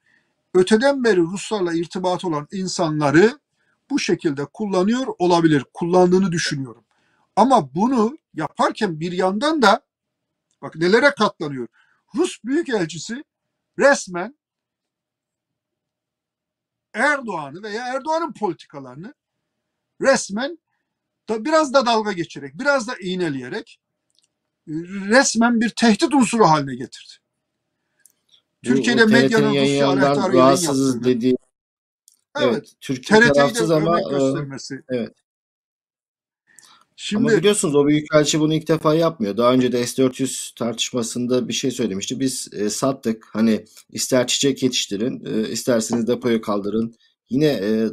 öteden 0.54 1.04
beri 1.04 1.22
Ruslarla 1.22 1.74
irtibat 1.74 2.26
olan 2.26 2.48
insanları 2.52 3.40
bu 3.90 4.00
şekilde 4.00 4.46
kullanıyor 4.46 5.08
olabilir. 5.20 5.66
Kullandığını 5.74 6.32
düşünüyorum. 6.32 6.84
Ama 7.36 7.76
bunu 7.76 8.18
yaparken 8.34 9.00
bir 9.00 9.12
yandan 9.12 9.62
da 9.62 9.82
bak 10.62 10.76
nelere 10.76 11.10
katlanıyor. 11.10 11.68
Rus 12.16 12.44
Büyükelçisi 12.44 13.24
resmen 13.80 14.36
Erdoğan'ı 16.96 17.64
veya 17.64 17.88
Erdoğan'ın 17.88 18.34
politikalarını 18.34 19.14
resmen 20.02 20.60
da 21.30 21.46
biraz 21.46 21.74
da 21.74 21.86
dalga 21.86 22.12
geçerek, 22.12 22.60
biraz 22.60 22.88
da 22.88 22.96
iğneleyerek 23.02 23.80
e, 24.68 24.72
resmen 25.10 25.62
bir 25.62 25.70
tehdit 25.70 26.14
unsuru 26.14 26.46
haline 26.46 26.76
getirdi. 26.76 27.14
Bu 28.64 28.68
Türkiye'de 28.68 29.06
medyanın 29.06 29.56
Rusya 29.56 29.98
rahatsızız 30.34 31.04
dediği 31.04 31.38
Evet, 32.38 32.54
Evet. 32.54 32.74
Türkiye 32.82 33.20
tarafsız 33.20 33.72
ama 33.72 34.00
e, 34.00 34.04
göstermesi. 34.10 34.84
evet. 34.90 35.25
Ama 36.96 37.30
Şimdi 37.30 37.38
biliyorsunuz 37.38 37.76
o 37.76 37.88
büyükelçi 37.88 38.40
bunu 38.40 38.54
ilk 38.54 38.68
defa 38.68 38.96
yapmıyor. 38.96 39.38
Daha 39.38 39.54
önce 39.54 39.72
de 39.72 39.88
S-400 39.88 40.56
tartışmasında 40.56 41.48
bir 41.48 41.54
şey 41.54 41.72
söylemişti. 41.72 42.20
Biz 42.20 42.48
e, 42.54 42.70
sattık. 42.70 43.28
Hani 43.34 43.66
ister 43.92 44.28
çiçek 44.28 44.64
yetiştirin, 44.64 45.26
e, 45.26 45.50
isterseniz 45.50 46.08
depoya 46.08 46.42
kaldırın. 46.42 46.96
Yine 47.30 47.46
e, 47.46 47.90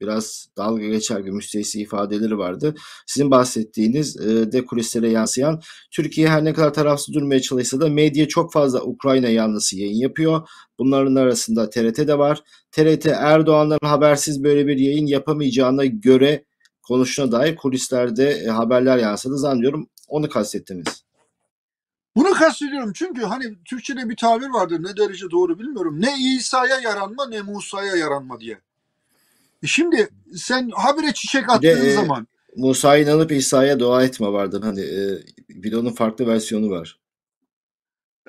biraz 0.00 0.46
dalga 0.56 0.86
geçer 0.86 1.24
bir 1.24 1.30
müstehsi 1.30 1.80
ifadeleri 1.80 2.38
vardı. 2.38 2.74
Sizin 3.06 3.30
bahsettiğiniz 3.30 4.20
e, 4.20 4.52
de 4.52 4.64
kulislere 4.64 5.10
yansıyan 5.10 5.60
Türkiye 5.90 6.28
her 6.28 6.44
ne 6.44 6.52
kadar 6.52 6.74
tarafsız 6.74 7.14
durmaya 7.14 7.40
çalışsa 7.40 7.80
da 7.80 7.88
medya 7.88 8.28
çok 8.28 8.52
fazla 8.52 8.82
Ukrayna 8.82 9.28
yanlısı 9.28 9.78
yayın 9.78 10.00
yapıyor. 10.00 10.48
Bunların 10.78 11.14
arasında 11.14 11.70
TRT 11.70 12.08
de 12.08 12.18
var. 12.18 12.42
TRT 12.70 13.06
Erdoğan'dan 13.06 13.78
habersiz 13.82 14.44
böyle 14.44 14.66
bir 14.66 14.78
yayın 14.78 15.06
yapamayacağına 15.06 15.84
göre 15.84 16.44
konuşuna 16.92 17.32
dair 17.32 17.56
kulislerde 17.56 18.30
e, 18.30 18.46
haberler 18.46 18.98
yansıdı 18.98 19.38
zannediyorum. 19.38 19.88
Onu 20.08 20.28
kastettiniz. 20.28 21.04
bunu 22.16 22.32
kastediyorum 22.32 22.92
çünkü 22.94 23.22
hani 23.22 23.64
Türkçe'de 23.64 24.08
bir 24.08 24.16
tabir 24.16 24.48
vardır 24.48 24.82
ne 24.82 24.96
derece 24.96 25.30
doğru 25.30 25.58
bilmiyorum. 25.58 26.00
Ne 26.00 26.18
İsa'ya 26.18 26.80
yaranma 26.80 27.28
ne 27.28 27.42
Musa'ya 27.42 27.96
yaranma 27.96 28.40
diye. 28.40 28.60
E 29.62 29.66
Şimdi 29.66 30.08
sen 30.36 30.70
habire 30.70 31.12
çiçek 31.14 31.42
Bir 31.42 31.48
de 31.48 31.52
attığın 31.52 31.86
e, 31.86 31.92
zaman 31.92 32.26
Musa'ya 32.56 33.02
inanıp 33.02 33.32
İsa'ya 33.32 33.80
dua 33.80 34.04
etme 34.04 34.26
vardır. 34.26 34.62
Hani 34.62 34.80
e, 34.80 35.22
bir 35.48 35.72
de 35.72 35.76
onun 35.76 35.92
farklı 35.92 36.26
versiyonu 36.26 36.70
var. 36.70 37.00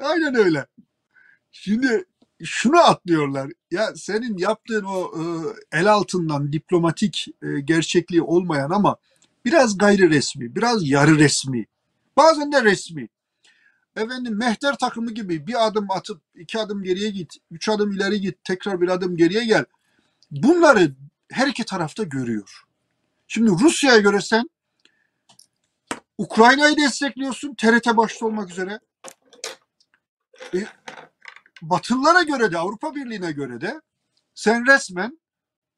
aynen 0.01 0.35
öyle. 0.35 0.65
Şimdi 1.51 2.05
şunu 2.43 2.79
atlıyorlar. 2.79 3.51
Ya 3.71 3.95
senin 3.95 4.37
yaptığın 4.37 4.83
o 4.83 5.11
e, 5.19 5.23
el 5.71 5.91
altından 5.91 6.53
diplomatik 6.53 7.27
e, 7.41 7.59
gerçekliği 7.59 8.21
olmayan 8.21 8.69
ama 8.69 8.97
biraz 9.45 9.77
gayri 9.77 10.09
resmi, 10.09 10.55
biraz 10.55 10.89
yarı 10.89 11.19
resmi, 11.19 11.65
bazen 12.17 12.51
de 12.51 12.63
resmi. 12.63 13.09
Efendim 13.95 14.37
mehter 14.37 14.77
takımı 14.77 15.11
gibi 15.11 15.47
bir 15.47 15.67
adım 15.67 15.91
atıp 15.91 16.21
iki 16.35 16.59
adım 16.59 16.83
geriye 16.83 17.09
git, 17.09 17.33
üç 17.51 17.69
adım 17.69 17.91
ileri 17.91 18.21
git, 18.21 18.43
tekrar 18.43 18.81
bir 18.81 18.89
adım 18.89 19.17
geriye 19.17 19.45
gel. 19.45 19.65
Bunları 20.31 20.95
her 21.31 21.47
iki 21.47 21.65
tarafta 21.65 22.03
görüyor. 22.03 22.63
Şimdi 23.27 23.51
Rusya'ya 23.51 23.99
göre 23.99 24.21
sen 24.21 24.49
Ukrayna'yı 26.17 26.77
destekliyorsun, 26.77 27.55
TRT 27.55 27.97
başta 27.97 28.25
olmak 28.25 28.51
üzere. 28.51 28.79
E, 30.53 30.57
Batılılara 31.69 32.23
göre 32.23 32.51
de 32.51 32.57
Avrupa 32.57 32.95
Birliği'ne 32.95 33.31
göre 33.31 33.61
de 33.61 33.81
sen 34.35 34.65
resmen 34.67 35.19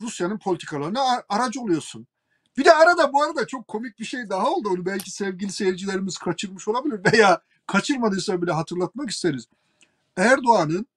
Rusya'nın 0.02 0.38
politikalarına 0.38 1.24
aracı 1.30 1.62
oluyorsun. 1.62 2.08
Bir 2.58 2.66
de 2.66 2.74
arada 2.74 3.14
bu 3.14 3.24
arada 3.24 3.48
çok 3.48 3.68
komik 3.68 4.00
bir 4.00 4.06
şey 4.06 4.30
daha 4.30 4.50
oldu. 4.50 4.70
Onu 4.70 4.86
belki 4.86 5.12
sevgili 5.12 5.52
seyircilerimiz 5.52 6.18
kaçırmış 6.18 6.68
olabilir 6.68 7.00
veya 7.14 7.42
kaçırmadıysa 7.68 8.42
bile 8.42 8.52
hatırlatmak 8.52 9.10
isteriz. 9.10 9.46
Erdoğan'ın 10.18 10.88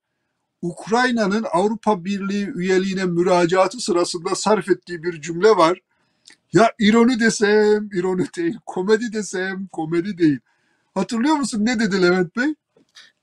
Ukrayna'nın 0.62 1.47
Avrupa 1.52 2.04
Birliği 2.04 2.47
üyeliğine 2.54 3.04
müracaatı 3.04 3.80
sırasında 3.80 4.35
sarf 4.35 4.68
ettiği 4.68 5.02
bir 5.02 5.21
cümle 5.21 5.50
var. 5.50 5.80
Ya 6.52 6.73
ironi 6.78 7.21
desem 7.21 7.88
ironi 7.92 8.26
değil, 8.37 8.59
komedi 8.66 9.12
desem 9.12 9.66
komedi 9.66 10.18
değil. 10.18 10.38
Hatırlıyor 10.95 11.37
musun 11.37 11.66
ne 11.66 11.80
dedi 11.80 12.02
Levent 12.02 12.37
Bey? 12.37 12.54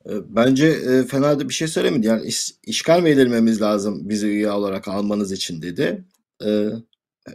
E, 0.09 0.35
Bence 0.35 0.67
e, 0.67 1.03
fena 1.03 1.39
da 1.39 1.49
bir 1.49 1.53
şey 1.53 1.67
söylemedi. 1.67 2.07
Yani 2.07 2.25
iş- 2.25 2.51
işgal 2.63 3.01
mi 3.01 3.09
edilmemiz 3.09 3.61
lazım 3.61 4.09
bizi 4.09 4.27
üye 4.27 4.51
olarak 4.51 4.87
almanız 4.87 5.31
için 5.31 5.61
dedi. 5.61 6.03
E, 6.45 6.69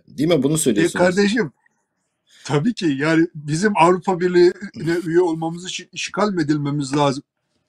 değil 0.08 0.28
mi? 0.28 0.42
Bunu 0.42 0.54
E 0.54 0.58
söylüyorsunuz. 0.58 1.04
kardeşim 1.04 1.52
tabii 2.44 2.74
ki 2.74 2.86
yani 2.98 3.26
bizim 3.34 3.72
Avrupa 3.76 4.20
Birliği'ne 4.20 4.96
üye 5.06 5.20
olmamız 5.20 5.64
için 5.64 5.88
işgal 5.92 6.30
mi 6.30 6.42
edilmemiz 6.42 6.96
lazım? 6.96 7.22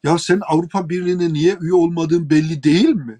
Ya 0.03 0.17
sen 0.17 0.41
Avrupa 0.47 0.89
Birliği'ne 0.89 1.33
niye 1.33 1.57
üye 1.61 1.73
olmadığın 1.73 2.29
belli 2.29 2.63
değil 2.63 2.89
mi? 2.89 3.19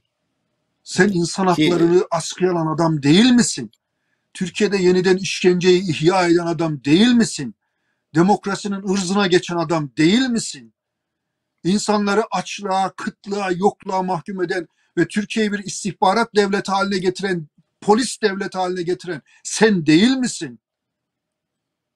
Sen 0.84 1.10
insan 1.10 1.56
Ki 1.56 1.70
haklarını 1.70 2.08
askıya 2.12 2.52
alan 2.52 2.76
adam 2.76 3.04
değil 3.04 3.32
misin? 3.32 3.72
Türkiye'de 4.34 4.78
yeniden 4.78 5.18
işkenceyi 5.18 5.82
ihya 5.92 6.28
eden 6.28 6.46
adam 6.46 6.84
değil 6.84 7.08
misin? 7.14 7.56
Demokrasinin 8.16 8.94
ırzına 8.94 9.28
geçen 9.28 9.56
adam 9.58 9.92
değil 9.98 10.22
misin? 10.30 10.74
İnsanları 11.64 12.24
açlığa, 12.32 12.90
kıtlığa, 12.96 13.52
yokluğa 13.52 14.04
mahkum 14.04 14.44
eden 14.44 14.68
ve 14.98 15.08
Türkiye'yi 15.08 15.52
bir 15.52 15.60
istihbarat 15.60 16.36
devleti 16.36 16.72
haline 16.72 16.98
getiren, 16.98 17.48
polis 17.82 18.22
devleti 18.22 18.58
haline 18.58 18.82
getiren 18.82 19.22
sen 19.44 19.86
değil 19.86 20.12
misin? 20.18 20.60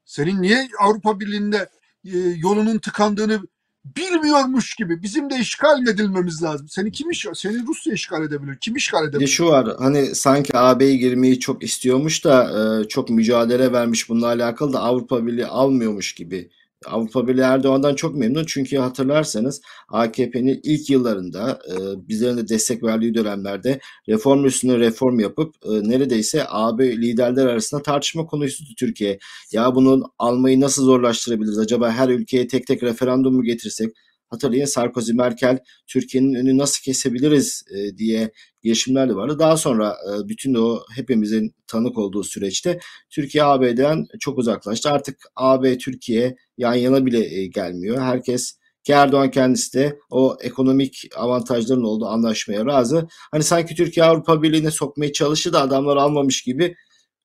Senin 0.06 0.42
niye 0.42 0.70
Avrupa 0.82 1.20
Birliği'nde 1.20 1.70
e, 2.06 2.18
yolunun 2.18 2.78
tıkandığını 2.80 3.42
bilmiyormuş 3.86 4.76
gibi 4.76 5.04
bizim 5.04 5.30
de 5.30 5.36
işgal 5.40 5.80
mi 5.80 5.90
edilmemiz 5.90 6.44
lazım? 6.44 6.68
Seni 6.70 6.92
kim 6.92 7.10
iş, 7.10 7.26
seni 7.34 7.68
Rusya 7.68 7.94
işgal 7.94 8.24
edebilir? 8.24 8.58
Kim 8.62 8.76
işgal 8.76 9.08
Bir 9.14 9.20
de 9.20 9.28
edebilir? 9.28 9.28
şu 9.28 9.46
var 9.46 9.76
hani 9.80 10.16
sanki 10.16 10.58
AB'ye 10.58 10.96
girmeyi 10.98 11.40
çok 11.40 11.64
istiyormuş 11.64 12.26
da 12.26 12.44
e, 12.84 12.88
çok 12.88 13.10
mücadele 13.10 13.72
vermiş 13.72 14.10
bununla 14.10 14.28
alakalı 14.28 14.74
da 14.74 14.80
Avrupa 14.80 15.28
Birliği 15.28 15.46
almıyormuş 15.48 16.14
gibi. 16.14 16.50
Avrupa 16.88 17.28
Birliği 17.28 17.42
Erdoğan'dan 17.42 17.96
çok 17.96 18.16
memnun 18.16 18.44
çünkü 18.48 18.78
hatırlarsanız 18.78 19.62
AKP'nin 19.90 20.60
ilk 20.64 20.90
yıllarında 20.90 21.60
e, 21.70 21.76
bizlerin 22.10 22.38
de 22.38 22.48
destek 22.48 22.84
verdiği 22.84 23.16
dönemlerde 23.16 23.80
reform 24.10 24.46
üstüne 24.46 24.80
reform 24.80 25.20
yapıp 25.20 25.56
e, 25.66 25.90
neredeyse 25.90 26.46
AB 26.48 26.98
liderler 26.98 27.46
arasında 27.46 27.82
tartışma 27.82 28.26
konusuydu 28.26 28.70
Türkiye. 28.80 29.20
Ya 29.52 29.76
bunun 29.76 30.04
almayı 30.20 30.62
nasıl 30.62 30.86
zorlaştırabiliriz? 30.86 31.60
Acaba 31.60 31.92
her 31.92 32.10
ülkeye 32.10 32.48
tek 32.48 32.68
tek 32.68 32.84
referandum 32.84 33.36
mu 33.36 33.44
getirsek? 33.44 33.90
Hatırlayın 34.30 34.66
Sarkozy, 34.66 35.14
Merkel 35.14 35.60
Türkiye'nin 35.88 36.34
önünü 36.34 36.58
nasıl 36.58 36.84
kesebiliriz 36.84 37.64
e, 37.76 37.98
diye 37.98 38.32
girişimler 38.66 39.10
de 39.10 39.16
vardı. 39.16 39.40
Daha 39.40 39.58
sonra 39.58 39.98
e, 40.10 40.28
bütün 40.30 40.54
o 40.56 40.80
hepimizin 40.96 41.56
tanık 41.68 41.98
olduğu 41.98 42.24
süreçte 42.24 42.80
Türkiye 43.10 43.44
AB'den 43.44 44.06
çok 44.20 44.38
uzaklaştı. 44.38 44.92
Artık 44.92 45.18
AB 45.36 45.78
Türkiye 45.78 46.36
yan 46.58 46.74
yana 46.74 47.06
bile 47.06 47.40
e, 47.40 47.48
gelmiyor. 47.48 48.02
Herkes 48.02 48.58
ki 48.84 48.92
Erdoğan 48.92 49.32
kendisi 49.32 49.74
de 49.74 50.00
o 50.10 50.38
ekonomik 50.42 51.08
avantajların 51.16 51.84
olduğu 51.84 52.08
anlaşmaya 52.08 52.66
razı. 52.66 53.08
Hani 53.32 53.44
sanki 53.44 53.76
Türkiye 53.76 54.06
Avrupa 54.06 54.42
Birliği'ne 54.44 54.72
sokmaya 54.72 55.14
çalıştı 55.14 55.54
da 55.54 55.62
adamlar 55.62 55.98
almamış 55.98 56.42
gibi 56.44 56.76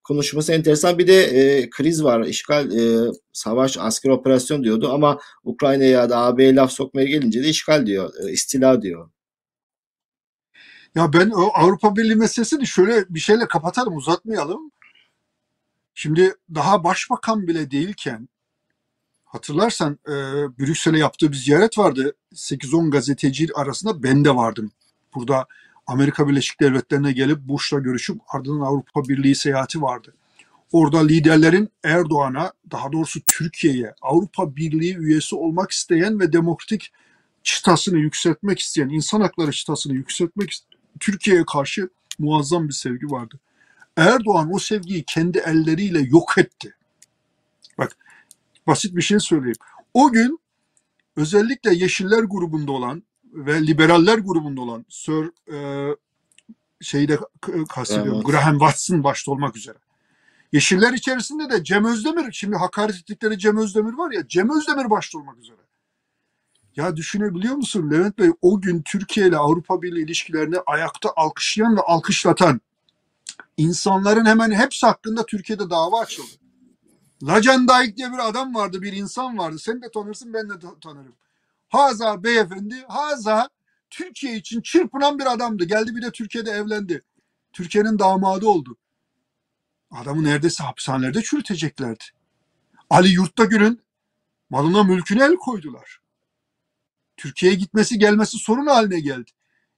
konuşması 0.05 0.53
enteresan. 0.53 0.99
Bir 0.99 1.07
de 1.07 1.23
e, 1.23 1.71
kriz 1.71 2.05
var. 2.05 2.25
İşgal, 2.25 2.73
e, 2.73 3.11
savaş, 3.33 3.79
asker 3.79 4.11
operasyon 4.11 4.65
diyordu 4.65 4.91
ama 4.93 5.19
Ukrayna'ya 5.45 5.91
ya 5.91 6.11
da 6.11 6.19
AB'ye 6.19 6.55
laf 6.55 6.73
sokmaya 6.73 7.07
gelince 7.07 7.43
de 7.43 7.49
işgal 7.49 7.87
diyor. 7.87 8.13
E, 8.29 8.33
istila 8.33 8.83
diyor. 8.83 9.11
Ya 10.95 11.13
ben 11.13 11.31
o 11.31 11.51
Avrupa 11.55 11.97
Birliği 11.97 12.17
meselesini 12.17 12.67
şöyle 12.67 13.05
bir 13.09 13.21
şeyle 13.21 13.49
kapatalım, 13.49 13.97
uzatmayalım. 13.97 14.73
Şimdi 15.95 16.35
daha 16.55 16.85
başbakan 16.85 17.47
bile 17.47 17.71
değilken 17.71 18.29
hatırlarsan 19.25 19.99
e, 20.07 20.13
Brüksel'e 20.59 20.99
yaptığı 20.99 21.33
bir 21.33 21.37
ziyaret 21.37 21.79
vardı. 21.79 22.15
8-10 22.35 22.91
gazeteci 22.91 23.49
arasında 23.55 24.03
ben 24.03 24.25
de 24.25 24.37
vardım. 24.37 24.73
Burada 25.15 25.47
Amerika 25.87 26.29
Birleşik 26.29 26.61
Devletleri'ne 26.61 27.13
gelip 27.13 27.39
Bush'la 27.39 27.79
görüşüp 27.79 28.21
ardından 28.29 28.67
Avrupa 28.67 29.05
Birliği 29.05 29.35
seyahati 29.35 29.83
vardı. 29.83 30.15
Orada 30.73 31.07
liderlerin 31.07 31.69
Erdoğan'a, 31.85 32.53
daha 32.71 32.93
doğrusu 32.93 33.21
Türkiye'ye 33.27 33.95
Avrupa 34.03 34.57
Birliği 34.57 34.97
üyesi 34.97 35.37
olmak 35.37 35.71
isteyen 35.71 36.21
ve 36.21 36.33
demokratik 36.33 36.93
çıtasını 37.43 37.99
yükseltmek 37.99 38.59
isteyen, 38.59 38.89
insan 38.89 39.21
hakları 39.21 39.53
çıtasını 39.53 39.95
yükseltmek 39.95 40.51
isteyen 40.51 40.80
Türkiye'ye 41.01 41.45
karşı 41.45 41.89
muazzam 42.19 42.69
bir 42.69 42.73
sevgi 42.73 43.11
vardı. 43.11 43.39
Erdoğan 43.97 44.55
o 44.55 44.59
sevgiyi 44.59 45.05
kendi 45.05 45.39
elleriyle 45.39 46.01
yok 46.01 46.39
etti. 46.39 46.75
Bak 47.79 47.97
basit 48.67 48.97
bir 48.97 49.03
şey 49.03 49.21
söyleyeyim. 49.21 49.57
O 49.95 50.13
gün 50.13 50.41
özellikle 51.17 51.75
Yeşiller 51.75 52.23
grubunda 52.23 52.73
olan 52.73 53.03
ve 53.33 53.67
Liberaller 53.67 54.19
grubunda 54.19 54.61
olan 54.61 54.87
Sir 54.89 55.53
e, 55.53 55.97
şeyde 56.81 57.19
k- 57.41 57.65
kastediyorum 57.69 58.23
Graham 58.23 58.33
Graham 58.33 58.59
Watson 58.59 59.05
başta 59.05 59.33
olmak 59.33 59.57
üzere. 59.57 59.79
Yeşiller 60.53 60.93
içerisinde 60.93 61.51
de 61.51 61.65
Cem 61.65 61.85
Özdemir, 61.85 62.33
şimdi 62.33 62.57
hakaret 62.57 62.97
ettikleri 62.97 63.39
Cem 63.39 63.57
Özdemir 63.59 63.93
var 63.93 64.11
ya, 64.11 64.29
Cem 64.29 64.57
Özdemir 64.57 64.91
başta 64.91 65.19
olmak 65.19 65.39
üzere. 65.39 65.57
Ya 66.81 66.97
düşünebiliyor 66.97 67.55
musun 67.55 67.91
Levent 67.91 68.19
Bey 68.19 68.31
o 68.43 68.61
gün 68.61 68.83
Türkiye 68.83 69.29
ile 69.29 69.37
Avrupa 69.37 69.83
Birliği 69.83 70.05
ilişkilerini 70.05 70.57
ayakta 70.67 71.13
alkışlayan 71.17 71.77
ve 71.77 71.81
alkışlatan 71.81 72.61
insanların 73.57 74.27
hemen 74.27 74.51
hepsi 74.51 74.87
hakkında 74.87 75.27
Türkiye'de 75.27 75.71
dava 75.71 76.01
açıldı. 76.01 76.31
Lacan 77.23 77.69
Daik 77.69 77.97
diye 77.97 78.13
bir 78.13 78.29
adam 78.29 78.55
vardı, 78.55 78.83
bir 78.83 78.93
insan 78.93 79.39
vardı. 79.39 79.59
Sen 79.59 79.83
de 79.83 79.91
tanırsın, 79.95 80.35
ben 80.35 80.51
de 80.51 80.59
ta- 80.59 80.81
tanırım. 80.81 81.15
Haza 81.69 82.25
beyefendi, 82.25 82.85
Haza 82.89 83.49
Türkiye 83.91 84.37
için 84.37 84.61
çırpınan 84.61 85.19
bir 85.19 85.33
adamdı. 85.33 85.65
Geldi 85.65 85.97
bir 85.97 86.03
de 86.03 86.11
Türkiye'de 86.11 86.51
evlendi. 86.51 87.03
Türkiye'nin 87.53 87.99
damadı 87.99 88.47
oldu. 88.47 88.77
Adamı 89.91 90.25
neredeyse 90.25 90.65
hapishanelerde 90.65 91.23
çürüteceklerdi. 91.23 92.05
Ali 92.91 93.09
Yurttagül'ün 93.09 93.81
malına 94.51 94.83
mülküne 94.85 95.25
el 95.25 95.37
koydular. 95.37 96.01
Türkiye'ye 97.21 97.59
gitmesi 97.59 97.99
gelmesi 97.99 98.39
sorun 98.39 98.67
haline 98.67 99.01
geldi. 99.01 99.31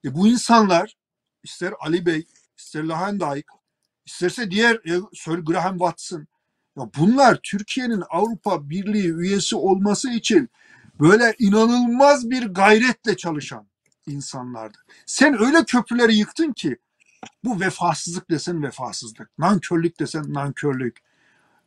E 0.04 0.14
bu 0.14 0.28
insanlar 0.28 0.96
ister 1.42 1.72
Ali 1.80 2.06
Bey, 2.06 2.26
ister 2.58 2.84
Lahendijk, 2.84 3.46
isterse 4.06 4.50
diğer 4.50 4.74
e, 4.74 5.00
Sir 5.14 5.38
Graham 5.38 5.78
Watson. 5.78 6.26
Ya 6.78 6.90
bunlar 6.98 7.40
Türkiye'nin 7.42 8.02
Avrupa 8.10 8.70
Birliği 8.70 9.12
üyesi 9.12 9.56
olması 9.56 10.10
için 10.10 10.50
böyle 11.00 11.34
inanılmaz 11.38 12.30
bir 12.30 12.46
gayretle 12.46 13.16
çalışan 13.16 13.66
insanlardı. 14.06 14.78
Sen 15.06 15.42
öyle 15.42 15.64
köprüleri 15.64 16.16
yıktın 16.16 16.52
ki 16.52 16.76
bu 17.44 17.60
vefasızlık 17.60 18.30
desen 18.30 18.62
vefasızlık, 18.62 19.38
nankörlük 19.38 20.00
desen 20.00 20.24
nankörlük. 20.28 20.98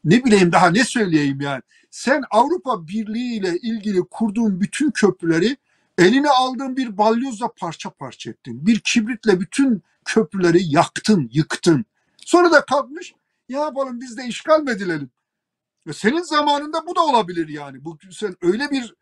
Ne 0.03 0.25
bileyim 0.25 0.51
daha 0.51 0.69
ne 0.69 0.83
söyleyeyim 0.83 1.41
yani. 1.41 1.61
Sen 1.91 2.23
Avrupa 2.31 2.87
Birliği 2.87 3.37
ile 3.39 3.57
ilgili 3.57 4.01
kurduğun 4.01 4.61
bütün 4.61 4.91
köprüleri 4.91 5.57
eline 5.97 6.29
aldığın 6.29 6.77
bir 6.77 6.97
balyozla 6.97 7.51
parça 7.57 7.89
parça 7.89 8.29
ettin. 8.29 8.65
Bir 8.65 8.79
kibritle 8.79 9.39
bütün 9.39 9.83
köprüleri 10.05 10.63
yaktın, 10.63 11.29
yıktın. 11.33 11.85
Sonra 12.17 12.51
da 12.51 12.65
kalkmış 12.65 13.13
ya 13.49 13.59
yapalım 13.59 14.01
biz 14.01 14.17
de 14.17 14.25
işgal 14.25 14.61
mi 14.61 14.71
edilelim? 14.71 15.09
Ve 15.87 15.93
senin 15.93 16.21
zamanında 16.21 16.87
bu 16.87 16.95
da 16.95 17.01
olabilir 17.01 17.47
yani. 17.47 17.85
Bu 17.85 17.97
sen 18.11 18.35
öyle 18.41 18.71
bir 18.71 18.93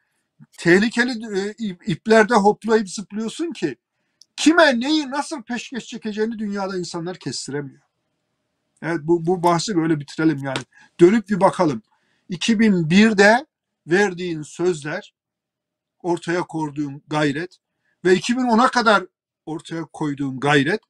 tehlikeli 0.58 1.39
e, 1.39 1.56
iplerde 1.88 2.34
hoplayıp 2.34 2.89
zıplıyorsun 2.89 3.51
ki 3.51 3.75
kime 4.36 4.79
neyi 4.79 5.10
nasıl 5.10 5.41
peşkeş 5.41 5.86
çekeceğini 5.86 6.39
dünyada 6.39 6.77
insanlar 6.77 7.17
kestiremiyor. 7.17 7.82
Evet 8.82 8.99
bu, 9.03 9.25
bu 9.25 9.43
bahsi 9.43 9.75
böyle 9.75 9.99
bitirelim 9.99 10.43
yani. 10.43 10.63
Dönüp 10.99 11.29
bir 11.29 11.39
bakalım. 11.39 11.82
2001'de 12.29 13.45
verdiğin 13.88 14.41
sözler, 14.41 15.12
ortaya 16.04 16.44
koyduğun 16.44 17.02
gayret 17.08 17.58
ve 18.06 18.13
2010'a 18.13 18.68
kadar 18.68 19.04
ortaya 19.46 19.86
koyduğun 19.86 20.39
gayret 20.39 20.82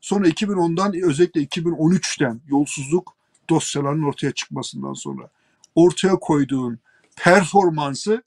sonra 0.00 0.28
2010'dan 0.28 0.94
özellikle 1.02 1.40
2013'ten 1.42 2.40
yolsuzluk 2.46 3.16
dosyalarının 3.50 4.02
ortaya 4.02 4.32
çıkmasından 4.32 4.94
sonra 4.94 5.30
ortaya 5.74 6.16
koyduğun 6.16 6.78
performansı 7.16 8.22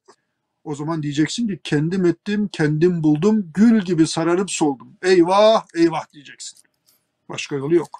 o 0.63 0.75
zaman 0.75 1.03
diyeceksin 1.03 1.47
ki 1.47 1.60
kendim 1.63 2.05
ettim, 2.05 2.47
kendim 2.51 3.03
buldum, 3.03 3.51
gül 3.53 3.81
gibi 3.81 4.08
sararıp 4.08 4.51
soldum. 4.51 4.97
Eyvah, 5.01 5.65
eyvah 5.75 6.13
diyeceksin. 6.13 6.60
Başka 7.29 7.55
yolu 7.55 7.75
yok. 7.75 7.99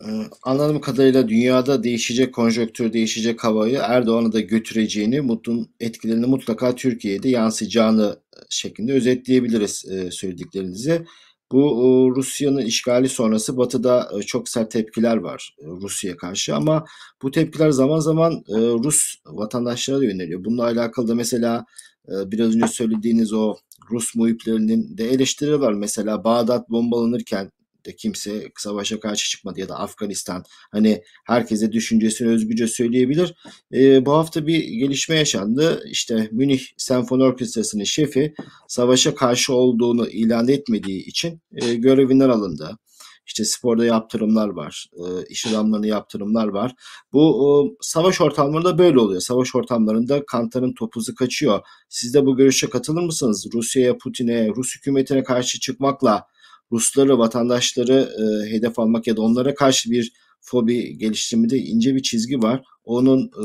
Ee, 0.00 0.04
anladığım 0.42 0.80
kadarıyla 0.80 1.28
dünyada 1.28 1.82
değişecek 1.82 2.34
konjonktür, 2.34 2.92
değişecek 2.92 3.44
havayı 3.44 3.78
Erdoğan'ı 3.82 4.32
da 4.32 4.40
götüreceğini, 4.40 5.20
mutlu 5.20 5.68
etkilerini 5.80 6.26
mutlaka 6.26 6.74
Türkiye'de 6.74 7.28
yansıyacağını 7.28 8.16
şeklinde 8.50 8.92
özetleyebiliriz 8.92 9.84
e, 9.90 10.10
söylediklerinizi. 10.10 11.04
Bu 11.52 12.12
Rusya'nın 12.16 12.60
işgali 12.60 13.08
sonrası 13.08 13.56
Batı'da 13.56 14.10
e, 14.18 14.22
çok 14.22 14.48
sert 14.48 14.70
tepkiler 14.70 15.16
var 15.16 15.56
e, 15.60 15.66
Rusya'ya 15.66 16.16
karşı 16.16 16.56
ama 16.56 16.84
bu 17.22 17.30
tepkiler 17.30 17.70
zaman 17.70 18.00
zaman 18.00 18.44
Rus 18.84 19.14
vatandaşlara 19.26 20.00
da 20.00 20.04
yöneliyor. 20.04 20.44
Bununla 20.44 20.64
alakalı 20.64 21.08
da 21.08 21.14
mesela 21.14 21.64
biraz 22.08 22.54
önce 22.56 22.66
söylediğiniz 22.66 23.32
o 23.32 23.56
Rus 23.90 24.14
muhiplerinin 24.14 24.98
de 24.98 25.10
eleştiri 25.10 25.60
var. 25.60 25.72
Mesela 25.72 26.24
Bağdat 26.24 26.70
bombalanırken 26.70 27.50
de 27.86 27.96
kimse 27.96 28.52
savaşa 28.56 29.00
karşı 29.00 29.30
çıkmadı 29.30 29.60
ya 29.60 29.68
da 29.68 29.78
Afganistan 29.78 30.44
hani 30.70 31.02
herkese 31.24 31.72
düşüncesini 31.72 32.28
özgürce 32.28 32.66
söyleyebilir. 32.66 33.34
E, 33.74 34.06
bu 34.06 34.12
hafta 34.12 34.46
bir 34.46 34.64
gelişme 34.64 35.16
yaşandı. 35.16 35.84
İşte 35.86 36.28
Münih 36.32 36.62
Senfoni 36.76 37.22
Orkestrası'nın 37.22 37.84
şefi 37.84 38.34
savaşa 38.68 39.14
karşı 39.14 39.54
olduğunu 39.54 40.08
ilan 40.08 40.48
etmediği 40.48 41.04
için 41.04 41.40
e, 41.52 41.74
görevinden 41.74 42.28
alındı. 42.28 42.78
İşte 43.26 43.44
sporda 43.44 43.84
yaptırımlar 43.84 44.48
var, 44.48 44.90
iş 45.28 45.46
adamlarına 45.46 45.86
yaptırımlar 45.86 46.46
var. 46.46 46.74
Bu 47.12 47.76
savaş 47.80 48.20
ortamlarında 48.20 48.78
böyle 48.78 48.98
oluyor. 48.98 49.20
Savaş 49.20 49.54
ortamlarında 49.54 50.26
kantarın 50.26 50.74
topuzu 50.74 51.14
kaçıyor. 51.14 51.60
Siz 51.88 52.14
de 52.14 52.26
bu 52.26 52.36
görüşe 52.36 52.70
katılır 52.70 53.02
mısınız? 53.02 53.46
Rusya'ya, 53.54 53.98
Putin'e, 53.98 54.48
Rus 54.48 54.76
hükümetine 54.76 55.22
karşı 55.22 55.60
çıkmakla 55.60 56.26
Rusları, 56.72 57.18
vatandaşları 57.18 58.12
e, 58.18 58.50
hedef 58.50 58.78
almak 58.78 59.06
ya 59.06 59.16
da 59.16 59.22
onlara 59.22 59.54
karşı 59.54 59.90
bir 59.90 60.12
fobi 60.40 60.98
geliştirmede 60.98 61.58
ince 61.58 61.94
bir 61.94 62.02
çizgi 62.02 62.42
var. 62.42 62.62
Onun 62.84 63.20
e, 63.20 63.44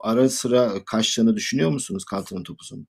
ara 0.00 0.28
sıra 0.28 0.84
kaçtığını 0.84 1.36
düşünüyor 1.36 1.70
musunuz 1.70 2.04
Kantar'ın 2.04 2.42
topuzun? 2.42 2.86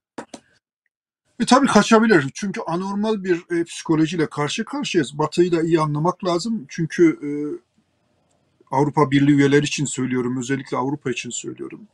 E, 1.39 1.45
tabii 1.45 1.67
kaçabilir. 1.67 2.25
Çünkü 2.33 2.61
anormal 2.67 3.23
bir 3.23 3.57
e, 3.57 3.63
psikolojiyle 3.63 4.27
karşı 4.29 4.65
karşıyayız. 4.65 5.17
Batı'yı 5.17 5.51
da 5.51 5.61
iyi 5.61 5.79
anlamak 5.79 6.25
lazım. 6.25 6.65
Çünkü 6.69 7.19
e, 7.23 7.29
Avrupa 8.71 9.11
Birliği 9.11 9.31
üyeleri 9.31 9.65
için 9.65 9.85
söylüyorum. 9.85 10.37
Özellikle 10.39 10.77
Avrupa 10.77 11.11
için 11.11 11.29
söylüyorum. 11.29 11.87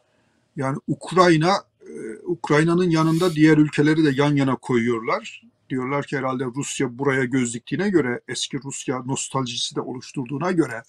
Yani 0.55 0.77
Ukrayna, 0.87 1.53
e, 1.81 1.91
Ukrayna'nın 2.25 2.89
yanında 2.89 3.35
diğer 3.35 3.57
ülkeleri 3.57 4.03
de 4.03 4.11
yan 4.15 4.35
yana 4.35 4.55
koyuyorlar 4.55 5.43
diyorlar 5.73 6.05
ki 6.05 6.17
herhalde 6.17 6.45
Rusya 6.45 6.97
buraya 6.99 7.23
göz 7.23 7.53
diktiğine 7.53 7.89
göre 7.89 8.21
eski 8.27 8.59
Rusya 8.63 8.99
nostaljisi 8.99 9.75
de 9.75 9.81
oluşturduğuna 9.81 10.51
göre 10.51 10.83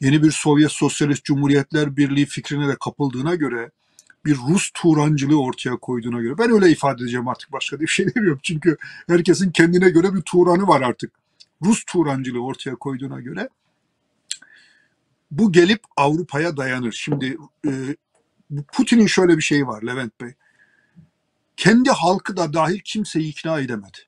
yeni 0.00 0.22
bir 0.22 0.30
Sovyet 0.30 0.72
Sosyalist 0.72 1.24
Cumhuriyetler 1.24 1.96
Birliği 1.96 2.26
fikrine 2.26 2.68
de 2.68 2.76
kapıldığına 2.84 3.34
göre 3.34 3.70
bir 4.24 4.36
Rus 4.48 4.70
Turancılığı 4.74 5.42
ortaya 5.42 5.76
koyduğuna 5.76 6.20
göre 6.20 6.38
ben 6.38 6.50
öyle 6.50 6.70
ifade 6.70 7.02
edeceğim 7.02 7.28
artık 7.28 7.52
başka 7.52 7.80
bir 7.80 7.86
şey 7.86 8.06
demiyorum 8.14 8.40
çünkü 8.42 8.76
herkesin 9.08 9.50
kendine 9.50 9.90
göre 9.90 10.14
bir 10.14 10.22
Turanı 10.22 10.68
var 10.68 10.80
artık. 10.80 11.12
Rus 11.64 11.84
Turancılığı 11.84 12.44
ortaya 12.44 12.76
koyduğuna 12.76 13.20
göre 13.20 13.48
bu 15.30 15.52
gelip 15.52 15.80
Avrupa'ya 15.96 16.56
dayanır. 16.56 16.92
Şimdi 16.92 17.36
e, 17.66 17.70
Putin'in 18.72 19.06
şöyle 19.06 19.36
bir 19.36 19.42
şeyi 19.42 19.66
var 19.66 19.82
Levent 19.82 20.20
Bey 20.20 20.34
kendi 21.56 21.90
halkı 21.90 22.36
da 22.36 22.52
dahil 22.52 22.80
kimseyi 22.84 23.30
ikna 23.30 23.60
edemedi. 23.60 23.98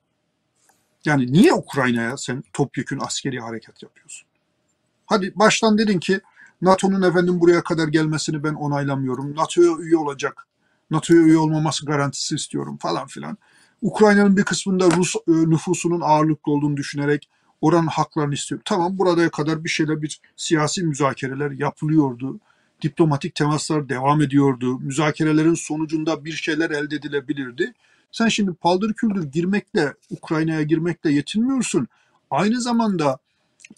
Yani 1.04 1.33
niye 1.33 1.52
Ukrayna'ya 1.52 2.16
sen 2.16 2.44
topyekün 2.52 2.98
askeri 3.00 3.40
hareket 3.40 3.83
yapıyorsun? 3.83 4.28
Hadi 5.07 5.33
baştan 5.35 5.78
dedin 5.78 5.98
ki 5.98 6.20
NATO'nun 6.62 7.02
efendim 7.02 7.40
buraya 7.40 7.62
kadar 7.62 7.88
gelmesini 7.88 8.44
ben 8.44 8.54
onaylamıyorum. 8.54 9.37
NATO'ya 9.37 9.76
üye 9.78 9.96
olacak. 9.96 10.46
NATO'ya 10.90 11.20
üye 11.20 11.38
olmaması 11.38 11.87
garantisi 11.87 12.35
istiyorum 12.35 12.78
falan 12.80 13.07
filan. 13.07 13.38
Ukrayna'nın 13.83 14.37
bir 14.37 14.44
kısmında 14.44 14.90
Rus 14.90 15.14
e, 15.16 15.33
nüfusunun 15.33 16.00
ağırlıklı 16.00 16.52
olduğunu 16.52 16.76
düşünerek 16.76 17.28
oranın 17.61 17.87
haklarını 17.87 18.35
istiyor. 18.35 18.61
Tamam 18.64 18.98
burada 18.98 19.30
kadar 19.30 19.64
bir 19.64 19.68
şeyler 19.68 20.02
bir 20.02 20.20
siyasi 20.37 20.83
müzakereler 20.83 21.50
yapılıyordu 21.50 22.40
diplomatik 22.85 23.35
temaslar 23.35 23.88
devam 23.88 24.23
ediyordu. 24.23 24.79
Müzakerelerin 24.79 25.55
sonucunda 25.55 26.25
bir 26.25 26.33
şeyler 26.33 26.70
elde 26.70 26.97
edilebilirdi. 26.97 27.75
Sen 28.12 28.29
şimdi 28.29 28.55
paldır 28.55 28.94
küldür 28.94 29.25
girmekle, 29.25 29.94
Ukrayna'ya 30.11 30.62
girmekle 30.62 31.12
yetinmiyorsun. 31.12 31.88
Aynı 32.31 32.61
zamanda 32.61 33.18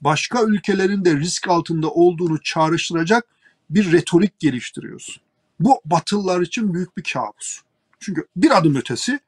başka 0.01 0.43
ülkelerin 0.43 1.05
de 1.05 1.17
risk 1.17 1.49
altında 1.49 1.91
olduğunu 1.91 2.43
çağrıştıracak 2.43 3.27
bir 3.71 3.93
retorik 3.93 4.39
geliştiriyorsun. 4.39 5.23
Bu 5.61 5.81
Batılılar 5.85 6.41
için 6.41 6.75
büyük 6.75 6.97
bir 6.97 7.03
kabus. 7.03 7.61
Çünkü 8.01 8.27
bir 8.37 8.57
adım 8.59 8.77
ötesi 8.77 9.21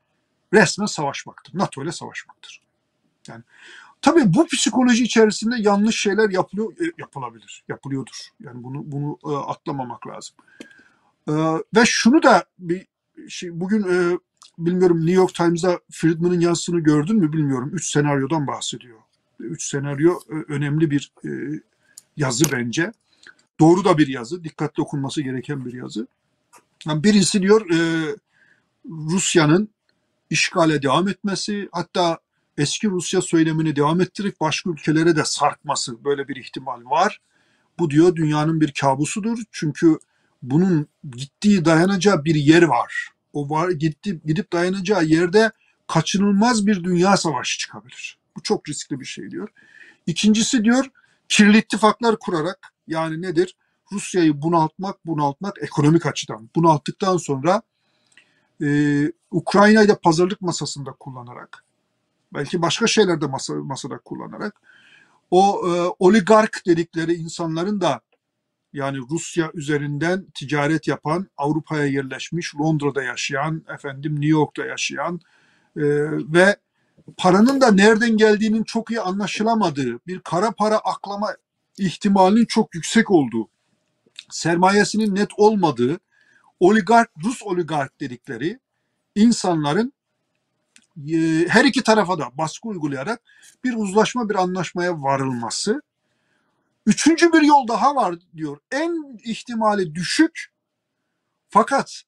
resmen 0.53 0.87
savaşmaktır. 0.87 1.59
NATO 1.59 1.85
ile 1.85 1.93
savaşmaktır. 1.93 2.61
Yani 3.29 3.43
Tabii 4.03 4.35
bu 4.35 4.47
psikoloji 4.47 5.05
içerisinde 5.05 5.55
yanlış 5.59 6.01
şeyler 6.01 6.31
yapılıyor, 6.31 6.73
e, 6.73 6.93
yapılabilir, 6.99 7.65
yapılıyordur. 7.69 8.29
Yani 8.45 8.65
bunu 8.65 8.83
bunu 8.85 9.19
e, 9.25 9.37
atlamamak 9.37 10.07
lazım. 10.07 10.37
E, 11.29 11.33
ve 11.77 11.85
şunu 11.85 12.23
da 12.23 12.45
bir 12.59 12.87
şey 13.29 13.61
bugün 13.61 13.83
e, 13.83 14.19
bilmiyorum 14.59 14.99
New 14.99 15.13
York 15.13 15.35
Times'da 15.35 15.81
Friedman'ın 15.91 16.41
yazısını 16.41 16.81
gördün 16.81 17.17
mü 17.17 17.33
bilmiyorum. 17.33 17.71
Üç 17.73 17.91
senaryodan 17.91 18.47
bahsediyor. 18.47 18.99
Üç 19.41 19.65
senaryo 19.71 20.19
e, 20.31 20.53
önemli 20.53 20.91
bir 20.91 21.13
e, 21.25 21.31
yazı 22.17 22.45
bence. 22.53 22.93
Doğru 23.61 23.85
da 23.85 23.99
bir 23.99 24.09
yazı, 24.09 24.45
dikkatli 24.45 24.83
okunması 24.83 25.23
gereken 25.23 25.65
bir 25.65 25.73
yazı. 25.73 26.07
Yani 26.87 27.05
birisi 27.05 27.43
diyor 27.43 27.71
e, 27.71 27.79
Rusya'nın 28.87 29.69
işgale 30.31 30.83
devam 30.83 31.09
etmesi, 31.09 31.69
hatta 31.73 32.19
eski 32.59 32.89
Rusya 32.89 33.21
söylemini 33.21 33.77
devam 33.77 34.01
ettirip 34.01 34.41
başka 34.41 34.71
ülkelere 34.71 35.17
de 35.17 35.25
sarkması 35.25 36.05
böyle 36.05 36.29
bir 36.29 36.37
ihtimal 36.37 36.85
var. 36.85 37.21
Bu 37.79 37.91
diyor 37.91 38.17
dünyanın 38.17 38.61
bir 38.61 38.73
kabusudur. 38.73 39.39
Çünkü 39.53 39.99
bunun 40.43 40.87
gittiği 41.17 41.65
dayanacağı 41.65 42.25
bir 42.25 42.35
yer 42.35 42.63
var. 42.63 43.09
O 43.33 43.51
var 43.51 43.71
gitti 43.71 44.21
gidip 44.25 44.53
dayanacağı 44.53 45.05
yerde 45.05 45.53
kaçınılmaz 45.87 46.67
bir 46.67 46.85
dünya 46.85 47.17
savaşı 47.17 47.59
çıkabilir. 47.59 48.19
Bu 48.37 48.43
çok 48.43 48.69
riskli 48.69 49.01
bir 49.01 49.05
şey 49.05 49.31
diyor. 49.31 49.49
İkincisi 50.07 50.65
diyor 50.65 50.85
kirli 51.29 51.59
ittifaklar 51.59 52.19
kurarak 52.19 52.73
yani 52.87 53.23
nedir? 53.23 53.57
Rusya'yı 53.93 54.43
bunaltmak, 54.43 55.07
bunaltmak 55.07 55.57
ekonomik 55.63 56.07
açıdan. 56.07 56.51
Bunalttıktan 56.57 57.17
sonra 57.17 57.63
e, 58.63 58.67
Ukrayna'yı 59.31 59.89
da 59.89 59.99
pazarlık 59.99 60.41
masasında 60.41 60.93
kullanarak, 60.93 61.65
belki 62.35 62.63
başka 62.63 62.87
şeylerde 62.87 63.27
masa, 63.27 63.55
masada 63.55 63.99
kullanarak. 63.99 64.61
O 65.31 65.63
e, 65.69 65.95
oligark 65.99 66.63
dedikleri 66.67 67.15
insanların 67.15 67.81
da 67.81 68.01
yani 68.73 68.99
Rusya 69.11 69.51
üzerinden 69.55 70.27
ticaret 70.35 70.89
yapan, 70.89 71.27
Avrupa'ya 71.37 71.87
yerleşmiş, 71.87 72.55
Londra'da 72.57 73.03
yaşayan, 73.03 73.65
efendim 73.75 74.13
New 74.13 74.29
York'ta 74.29 74.65
yaşayan 74.65 75.21
e, 75.77 75.83
ve 76.33 76.57
paranın 77.17 77.61
da 77.61 77.73
nereden 77.73 78.17
geldiğinin 78.17 78.65
çok 78.65 78.91
iyi 78.91 79.01
anlaşılamadığı, 79.01 79.99
bir 80.07 80.21
kara 80.21 80.51
para 80.51 80.79
aklama 80.79 81.37
ihtimalinin 81.79 82.45
çok 82.45 82.75
yüksek 82.75 83.11
olduğu, 83.11 83.49
sermayesinin 84.31 85.15
net 85.15 85.31
olmadığı, 85.37 86.01
oligark, 86.61 87.11
Rus 87.25 87.43
oligark 87.43 88.01
dedikleri 88.01 88.59
insanların 89.15 89.93
her 91.49 91.65
iki 91.65 91.83
tarafa 91.83 92.19
da 92.19 92.31
baskı 92.39 92.69
uygulayarak 92.69 93.21
bir 93.65 93.75
uzlaşma, 93.75 94.29
bir 94.29 94.35
anlaşmaya 94.35 95.03
varılması. 95.03 95.83
Üçüncü 96.87 97.33
bir 97.33 97.43
yol 97.43 97.69
daha 97.69 97.97
var 97.97 98.15
diyor. 98.37 98.59
En 98.73 99.19
ihtimali 99.25 99.95
düşük 99.95 100.53
fakat 101.49 102.03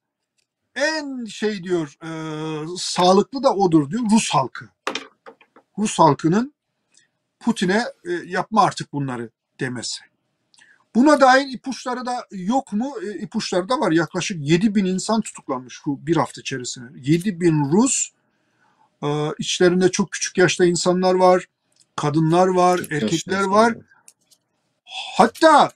en 0.75 1.25
şey 1.25 1.65
diyor 1.65 1.97
e, 2.05 2.11
sağlıklı 2.79 3.43
da 3.43 3.55
odur 3.55 3.91
diyor 3.91 4.03
Rus 4.13 4.31
halkı. 4.31 4.69
Rus 5.79 5.99
halkının 5.99 6.55
Putin'e 7.41 7.85
e, 8.05 8.13
yapma 8.13 8.63
artık 8.63 8.93
bunları 8.93 9.31
demesi. 9.61 10.01
Buna 10.95 11.21
dair 11.21 11.49
ipuçları 11.49 12.07
da 12.07 12.27
yok 12.31 12.73
mu? 12.73 12.95
E, 13.03 13.19
ipuçları 13.19 13.69
da 13.69 13.81
var. 13.81 13.93
Yaklaşık 13.93 14.39
7 14.41 14.75
bin 14.75 14.85
insan 14.85 15.21
tutuklanmış 15.21 15.81
bu 15.87 16.07
bir 16.07 16.17
hafta 16.17 16.41
içerisinde. 16.41 17.11
7 17.11 17.41
bin 17.41 17.71
Rus, 17.73 18.11
e, 19.03 19.09
içlerinde 19.39 19.91
çok 19.91 20.11
küçük 20.13 20.39
yaşta 20.39 20.65
insanlar 20.65 21.15
var, 21.15 21.45
kadınlar 21.97 22.47
var, 22.47 22.79
Çok 22.79 22.93
erkekler 22.93 23.43
var. 23.43 23.75
Hatta 25.17 25.71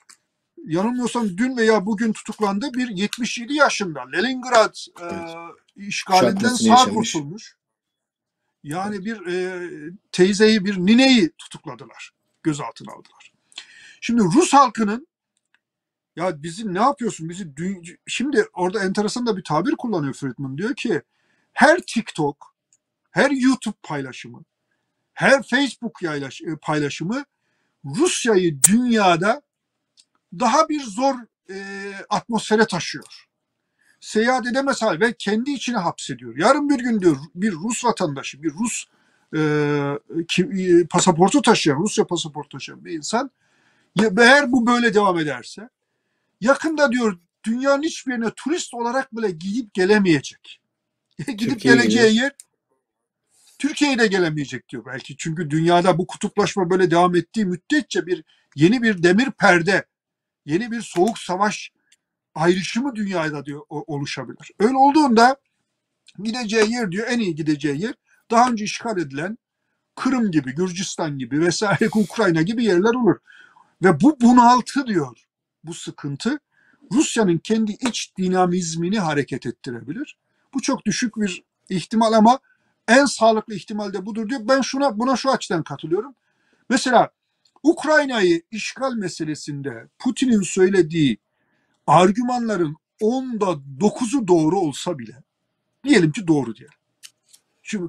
yanılmıyorsam 0.66 1.28
dün 1.28 1.56
veya 1.56 1.87
bugün 1.87 2.12
tutuklandı 2.12 2.72
bir 2.74 2.88
77 2.88 3.54
yaşında 3.54 4.02
Leningrad 4.10 4.74
e, 5.00 5.04
Evet. 5.04 5.30
işgalinden 5.76 6.32
Kuşatmasını 6.34 6.68
sağ 6.68 6.80
yaşamış. 6.80 7.12
kurtulmuş. 7.12 7.56
Yani 8.62 9.04
bir 9.04 9.26
e, 9.26 9.70
teyzeyi, 10.12 10.64
bir 10.64 10.78
nineyi 10.78 11.30
tutukladılar. 11.38 12.10
Gözaltına 12.42 12.92
aldılar. 12.92 13.32
Şimdi 14.00 14.22
Rus 14.22 14.52
halkının 14.52 15.06
ya 16.16 16.42
bizi 16.42 16.74
ne 16.74 16.78
yapıyorsun? 16.80 17.28
Bizi 17.28 17.44
dü- 17.44 17.96
şimdi 18.06 18.46
orada 18.52 18.84
enteresan 18.84 19.26
da 19.26 19.37
bir 19.37 19.44
tabir 19.44 19.72
kullanıyor 19.72 20.14
Friedman. 20.14 20.58
Diyor 20.58 20.74
ki 20.74 21.02
her 21.52 21.80
TikTok, 21.80 22.53
her 23.14 23.31
YouTube 23.31 23.77
paylaşımı, 23.83 24.44
her 25.12 25.42
Facebook 25.42 26.03
yaylaş, 26.03 26.42
e, 26.42 26.57
paylaşımı 26.62 27.24
Rusya'yı 27.85 28.62
dünyada 28.62 29.42
daha 30.40 30.68
bir 30.68 30.83
zor 30.83 31.14
e, 31.50 31.57
atmosfere 32.09 32.66
taşıyor. 32.66 33.27
Seyahat 34.00 34.46
edemez 34.46 34.83
hal 34.83 35.00
ve 35.00 35.14
kendi 35.18 35.50
içine 35.50 35.77
hapsediyor. 35.77 36.37
Yarın 36.37 36.68
bir 36.68 36.79
gün 36.79 37.00
diyor 37.00 37.16
bir 37.35 37.53
Rus 37.53 37.85
vatandaşı, 37.85 38.42
bir 38.42 38.53
Rus 38.53 38.85
e, 39.37 40.24
ki, 40.29 40.42
e, 40.42 40.87
pasaportu 40.87 41.42
taşıyan, 41.42 41.77
Rusya 41.77 42.07
pasaportu 42.07 42.48
taşıyan 42.48 42.85
bir 42.85 42.92
insan 42.92 43.31
ya, 44.00 44.11
eğer 44.18 44.53
bu 44.53 44.66
böyle 44.66 44.94
devam 44.94 45.18
ederse 45.18 45.68
yakında 46.40 46.92
diyor 46.92 47.18
dünyanın 47.44 47.83
hiçbir 47.83 48.12
yerine 48.12 48.31
turist 48.37 48.74
olarak 48.74 49.16
bile 49.16 49.31
gidip 49.31 49.74
gelemeyecek. 49.74 50.61
gidip 51.27 51.38
Türkiye'ye 51.38 51.81
geleceği 51.81 52.16
yer 52.16 52.33
Türkiye'ye 53.64 53.98
de 53.98 54.07
gelemeyecek 54.07 54.68
diyor 54.68 54.85
belki. 54.87 55.16
Çünkü 55.16 55.50
dünyada 55.50 55.98
bu 55.98 56.07
kutuplaşma 56.07 56.70
böyle 56.70 56.90
devam 56.90 57.14
ettiği 57.14 57.44
müddetçe 57.46 58.07
bir 58.07 58.24
yeni 58.55 58.83
bir 58.83 59.03
demir 59.03 59.31
perde, 59.31 59.85
yeni 60.46 60.70
bir 60.70 60.81
soğuk 60.81 61.18
savaş 61.18 61.72
ayrışımı 62.35 62.94
dünyada 62.94 63.44
diyor 63.44 63.62
oluşabilir. 63.68 64.50
Öyle 64.59 64.77
olduğunda 64.77 65.37
gideceği 66.22 66.72
yer 66.72 66.92
diyor 66.92 67.07
en 67.11 67.18
iyi 67.18 67.35
gideceği 67.35 67.83
yer 67.83 67.94
daha 68.31 68.50
önce 68.50 68.64
işgal 68.64 68.98
edilen 68.98 69.38
Kırım 69.94 70.31
gibi, 70.31 70.55
Gürcistan 70.55 71.18
gibi 71.18 71.40
vesaire 71.40 71.88
Ukrayna 71.94 72.42
gibi 72.42 72.64
yerler 72.64 72.94
olur. 72.94 73.16
Ve 73.83 74.00
bu 74.00 74.20
bunaltı 74.20 74.87
diyor. 74.87 75.18
Bu 75.64 75.74
sıkıntı 75.74 76.38
Rusya'nın 76.92 77.38
kendi 77.38 77.72
iç 77.72 78.12
dinamizmini 78.18 78.98
hareket 78.98 79.46
ettirebilir. 79.46 80.16
Bu 80.55 80.62
çok 80.62 80.87
düşük 80.87 81.16
bir 81.16 81.42
ihtimal 81.68 82.12
ama 82.12 82.40
en 82.88 83.05
sağlıklı 83.05 83.55
ihtimal 83.55 83.92
de 83.92 84.07
budur 84.07 84.29
diyor. 84.29 84.40
Ben 84.44 84.61
şuna 84.61 84.99
buna 84.99 85.16
şu 85.16 85.31
açıdan 85.31 85.62
katılıyorum. 85.62 86.14
Mesela 86.70 87.11
Ukrayna'yı 87.62 88.42
işgal 88.51 88.92
meselesinde 88.94 89.88
Putin'in 89.99 90.42
söylediği 90.42 91.18
argümanların 91.87 92.77
onda 93.01 93.47
9'u 93.81 94.29
doğru 94.29 94.59
olsa 94.59 94.99
bile 94.99 95.23
diyelim 95.85 96.12
ki 96.12 96.27
doğru 96.27 96.57
diye. 96.57 96.68
Şimdi 97.62 97.85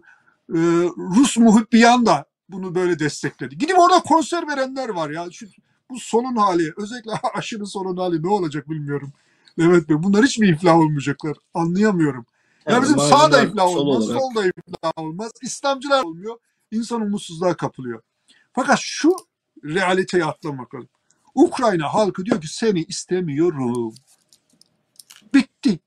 e, 0.49 0.59
Rus 1.17 1.37
muhibbiyan 1.37 2.05
da 2.05 2.25
bunu 2.49 2.75
böyle 2.75 2.99
destekledi. 2.99 3.57
Gidip 3.57 3.79
orada 3.79 3.99
konser 3.99 4.47
verenler 4.47 4.89
var 4.89 5.09
ya. 5.09 5.31
Şu, 5.31 5.47
bu 5.89 5.99
sonun 5.99 6.35
hali 6.35 6.73
özellikle 6.77 7.11
aşırı 7.33 7.67
sonun 7.67 7.97
hali 7.97 8.23
ne 8.23 8.27
olacak 8.27 8.69
bilmiyorum. 8.69 9.13
Evet 9.57 9.89
Bey 9.89 10.03
bunlar 10.03 10.25
hiç 10.25 10.39
mi 10.39 10.47
iflah 10.47 10.75
olmayacaklar? 10.75 11.37
Anlayamıyorum. 11.53 12.25
Ya 12.67 12.73
Yani 12.73 12.83
bizim 12.83 12.99
sağ 12.99 13.31
da 13.31 13.43
iflah 13.43 13.67
sol 13.67 13.87
olmaz, 13.87 14.09
olarak. 14.09 14.21
sol 14.21 14.35
da 14.35 14.45
iflah 14.47 14.91
olmaz. 14.95 15.31
İslamcılar 15.41 16.03
olmuyor. 16.03 16.39
İnsan 16.71 17.01
umutsuzluğa 17.01 17.55
kapılıyor. 17.57 18.01
Fakat 18.53 18.79
şu 18.81 19.15
realiteyi 19.63 20.25
atlamak 20.25 20.75
lazım. 20.75 20.89
Ukrayna 21.35 21.93
halkı 21.93 22.25
diyor 22.25 22.41
ki 22.41 22.47
seni 22.47 22.83
istemiyorum. 22.83 23.95
Bitti. 25.33 25.79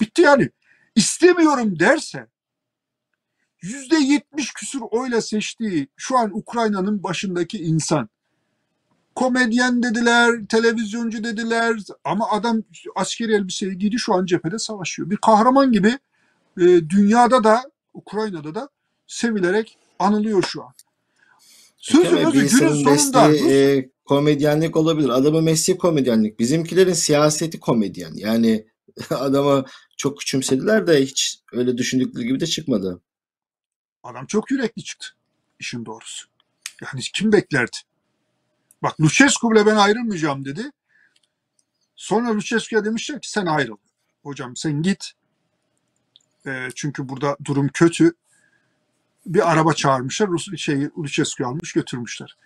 Bitti 0.00 0.22
yani. 0.22 0.50
İstemiyorum 0.94 1.78
derse 1.78 2.26
yüzde 3.62 3.96
yetmiş 3.96 4.52
küsur 4.52 4.80
oyla 4.90 5.20
seçtiği 5.20 5.88
şu 5.96 6.18
an 6.18 6.30
Ukrayna'nın 6.38 7.02
başındaki 7.02 7.58
insan 7.58 8.08
komedyen 9.14 9.82
dediler, 9.82 10.46
televizyoncu 10.48 11.24
dediler 11.24 11.76
ama 12.04 12.30
adam 12.30 12.62
askeri 12.94 13.34
elbiseyi 13.34 13.78
giydi 13.78 13.98
şu 13.98 14.14
an 14.14 14.26
cephede 14.26 14.58
savaşıyor. 14.58 15.10
Bir 15.10 15.16
kahraman 15.16 15.72
gibi 15.72 15.98
e, 16.58 16.64
dünyada 16.64 17.44
da 17.44 17.70
Ukrayna'da 17.94 18.54
da 18.54 18.68
sevilerek 19.06 19.78
anılıyor 19.98 20.42
şu 20.42 20.62
an. 20.62 20.74
Özü 21.94 22.16
bir 22.16 22.32
günün 22.32 22.48
sonunda 22.48 23.28
mesleği 23.28 23.78
e, 23.78 23.90
komedyenlik 24.04 24.76
olabilir. 24.76 25.08
Adamın 25.08 25.44
mesleği 25.44 25.78
komedyenlik. 25.78 26.38
Bizimkilerin 26.38 26.92
siyaseti 26.92 27.60
komedyen. 27.60 28.12
Yani 28.14 28.66
adama 29.10 29.64
çok 29.96 30.18
küçümsediler 30.18 30.86
de 30.86 31.02
hiç 31.02 31.38
öyle 31.52 31.78
düşündükleri 31.78 32.26
gibi 32.26 32.40
de 32.40 32.46
çıkmadı. 32.46 33.00
adam 34.02 34.26
çok 34.26 34.50
yürekli 34.50 34.84
çıktı 34.84 35.06
işin 35.58 35.86
doğrusu. 35.86 36.26
Yani 36.82 37.00
kim 37.14 37.32
beklerdi? 37.32 37.76
Bak 38.84 39.00
Lucescu 39.00 39.50
bile 39.50 39.66
ben 39.66 39.76
ayrılmayacağım 39.76 40.44
dedi. 40.44 40.70
Sonra 41.96 42.34
Lucescu'ya 42.34 42.84
demişler 42.84 43.20
ki 43.20 43.30
sen 43.30 43.46
ayrıl. 43.46 43.76
Hocam 44.22 44.56
sen 44.56 44.82
git. 44.82 45.12
E, 46.46 46.68
çünkü 46.74 47.08
burada 47.08 47.36
durum 47.44 47.68
kötü. 47.68 48.14
Bir 49.26 49.52
araba 49.52 49.74
çağırmışlar. 49.74 50.28
Rus, 50.28 50.56
şey, 50.56 50.88
Lucescu'yu 50.98 51.48
almış 51.48 51.72
götürmüşler. 51.72 52.36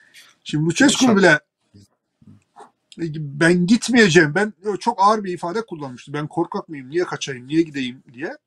Şimdi 0.44 0.64
Lucescu 0.64 1.16
bile 1.16 1.40
e, 2.98 3.04
ben 3.16 3.66
gitmeyeceğim. 3.66 4.34
Ben 4.34 4.52
çok 4.80 5.02
ağır 5.02 5.24
bir 5.24 5.32
ifade 5.32 5.66
kullanmıştı. 5.66 6.12
Ben 6.12 6.26
korkak 6.26 6.68
mıyım? 6.68 6.90
Niye 6.90 7.04
kaçayım? 7.04 7.48
Niye 7.48 7.62
gideyim 7.62 8.02
diye. 8.12 8.38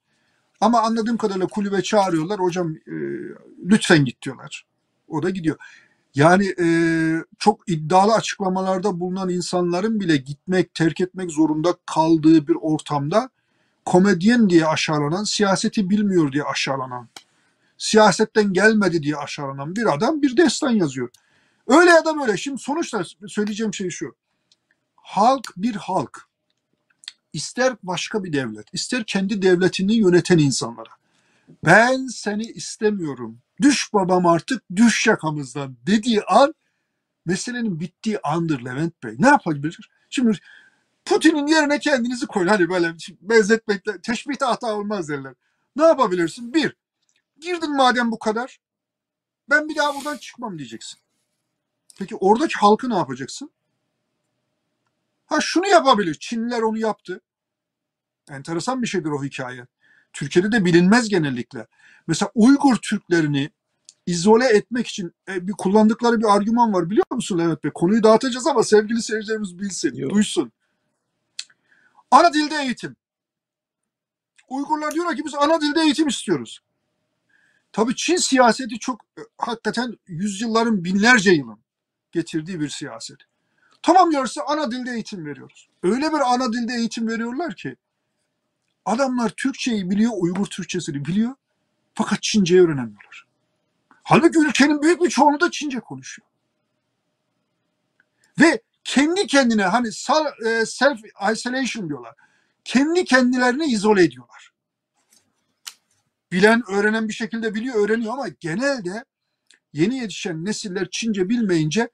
Ama 0.62 0.82
anladığım 0.82 1.17
kadarıyla 1.17 1.47
kulübe 1.47 1.82
çağırıyorlar. 1.84 2.39
Hocam 2.39 2.75
e, 2.75 2.95
lütfen 3.65 4.06
git 4.06 4.21
diyorlar. 4.21 4.65
O 5.08 5.23
da 5.23 5.30
gidiyor. 5.30 5.58
Yani 6.15 6.54
e, 6.60 6.67
çok 7.39 7.69
iddialı 7.69 8.13
açıklamalarda 8.13 9.00
bulunan 9.00 9.30
insanların 9.30 10.00
bile 10.00 10.17
gitmek, 10.17 10.74
terk 10.74 11.02
etmek 11.02 11.32
zorunda 11.32 11.76
kaldığı 11.86 12.47
bir 12.47 12.56
ortamda 12.62 13.30
komedyen 13.86 14.50
diye 14.50 14.65
aşağılanan, 14.65 15.24
siyaseti 15.24 15.89
bilmiyor 15.89 16.32
diye 16.32 16.43
aşağılanan, 16.43 17.10
siyasetten 17.78 18.54
gelmedi 18.54 19.04
diye 19.04 19.15
aşağılanan 19.15 19.76
bir 19.76 19.93
adam 19.93 20.21
bir 20.21 20.38
destan 20.38 20.71
yazıyor. 20.71 21.10
Öyle 21.67 21.89
ya 21.89 22.06
da 22.06 22.19
böyle. 22.19 22.38
Şimdi 22.38 22.62
sonuçta 22.62 23.04
söyleyeceğim 23.28 23.74
şey 23.74 23.89
şu. 23.89 24.15
Halk 24.95 25.54
bir 25.58 25.76
halk. 25.76 26.28
İster 27.34 27.74
başka 27.84 28.24
bir 28.24 28.34
devlet, 28.34 28.74
ister 28.74 29.04
kendi 29.08 29.41
devletini 29.41 29.93
yöneten 29.93 30.38
insanlara. 30.38 30.89
Ben 31.65 32.08
seni 32.08 32.43
istemiyorum 32.43 33.38
Düş 33.62 33.93
babam 33.93 34.26
artık 34.26 34.63
düş 34.76 35.08
yakamızdan 35.08 35.78
dediği 35.88 36.24
an 36.24 36.54
meselenin 37.26 37.80
bittiği 37.80 38.19
andır 38.19 38.65
Levent 38.65 39.04
Bey. 39.04 39.15
Ne 39.19 39.28
yapabilir? 39.28 39.89
Şimdi 40.10 40.39
Putin'in 41.06 41.47
yerine 41.47 41.80
kendinizi 41.80 42.28
koyun. 42.28 42.47
Hani 42.47 42.69
böyle 42.69 42.95
benzetmekle 43.21 44.02
teşbihte 44.02 44.45
hata 44.45 44.76
olmaz 44.76 45.10
derler. 45.10 45.34
Ne 45.76 45.84
yapabilirsin? 45.84 46.54
Bir, 46.54 46.76
girdin 47.39 47.76
madem 47.76 48.12
bu 48.12 48.19
kadar 48.19 48.60
ben 49.50 49.69
bir 49.69 49.76
daha 49.76 49.95
buradan 49.95 50.17
çıkmam 50.17 50.58
diyeceksin. 50.58 51.00
Peki 52.00 52.15
oradaki 52.15 52.54
halkı 52.56 52.89
ne 52.89 52.95
yapacaksın? 52.95 53.52
Ha 55.26 55.41
şunu 55.41 55.67
yapabilir. 55.67 56.15
Çinliler 56.19 56.62
onu 56.62 56.78
yaptı. 56.78 57.21
Enteresan 58.30 58.82
bir 58.82 58.88
şeydir 58.88 59.10
o 59.10 59.24
hikaye. 59.24 59.67
Türkiye'de 60.13 60.52
de 60.52 60.65
bilinmez 60.65 61.10
genellikle. 61.10 61.67
Mesela 62.08 62.32
Uygur 62.36 62.76
Türklerini 62.76 63.50
izole 64.06 64.45
etmek 64.45 64.88
için 64.88 65.12
e, 65.28 65.47
bir 65.47 65.54
kullandıkları 65.54 66.19
bir 66.19 66.36
argüman 66.36 66.74
var 66.74 66.89
biliyor 66.89 67.06
musun 67.12 67.39
Levent 67.39 67.63
Bey? 67.63 67.71
Konuyu 67.71 68.04
dağıtacağız 68.04 68.47
ama 68.47 68.63
sevgili 68.63 69.02
seyircilerimiz 69.02 69.60
bilsin, 69.60 69.95
Yok. 69.95 70.12
duysun. 70.12 70.52
Ana 72.12 72.34
dilde 72.34 72.56
eğitim. 72.56 72.95
Uygurlar 74.50 74.93
diyorlar 74.93 75.15
ki 75.15 75.26
biz 75.26 75.36
ana 75.36 75.62
dilde 75.62 75.82
eğitim 75.82 76.08
istiyoruz. 76.08 76.62
Tabii 77.71 77.95
Çin 77.95 78.15
siyaseti 78.15 78.80
çok 78.80 79.02
e, 79.17 79.21
hakikaten 79.38 79.97
yüzyılların 80.08 80.84
binlerce 80.84 81.32
yılın 81.32 81.60
getirdiği 82.12 82.60
bir 82.60 82.69
siyaset. 82.69 83.17
Tamam 83.82 84.12
diyorsa 84.12 84.41
ana 84.47 84.71
dilde 84.71 84.91
eğitim 84.91 85.26
veriyoruz. 85.26 85.69
Öyle 85.84 86.13
bir 86.13 86.34
ana 86.34 86.54
dilde 86.54 86.74
eğitim 86.74 87.08
veriyorlar 87.08 87.56
ki 87.56 87.76
adamlar 88.85 89.29
Türkçeyi 89.29 89.89
biliyor, 89.89 90.11
Uygur 90.15 90.45
Türkçesini 90.45 91.05
biliyor 91.05 91.35
fakat 91.93 92.23
Çince'yi 92.23 92.61
öğrenemiyorlar. 92.61 93.25
Halbuki 94.03 94.39
ülkenin 94.39 94.81
büyük 94.81 95.01
bir 95.01 95.09
çoğunluğu 95.09 95.39
da 95.39 95.51
Çince 95.51 95.79
konuşuyor. 95.79 96.27
Ve 98.39 98.61
kendi 98.83 99.27
kendine 99.27 99.63
hani 99.63 99.87
e, 99.87 100.65
self 100.65 100.99
isolation 101.31 101.89
diyorlar. 101.89 102.15
Kendi 102.63 103.05
kendilerini 103.05 103.65
izole 103.65 104.03
ediyorlar. 104.03 104.51
Bilen, 106.31 106.63
öğrenen 106.69 107.07
bir 107.07 107.13
şekilde 107.13 107.53
biliyor, 107.53 107.75
öğreniyor 107.75 108.13
ama 108.13 108.27
genelde 108.27 109.05
yeni 109.73 109.97
yetişen 109.97 110.45
nesiller 110.45 110.87
Çince 110.91 111.29
bilmeyince 111.29 111.89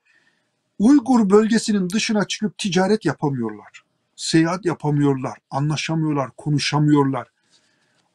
Uygur 0.79 1.29
bölgesinin 1.29 1.89
dışına 1.89 2.27
çıkıp 2.27 2.57
ticaret 2.57 3.05
yapamıyorlar. 3.05 3.83
Seyahat 4.17 4.65
yapamıyorlar, 4.65 5.37
anlaşamıyorlar, 5.51 6.31
konuşamıyorlar. 6.37 7.27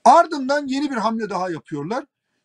Ardından 0.04 0.66
yeni 0.66 0.90
bir 0.90 0.96
hamle 0.96 1.30
daha 1.30 1.50
yapıyorlar. 1.50 2.04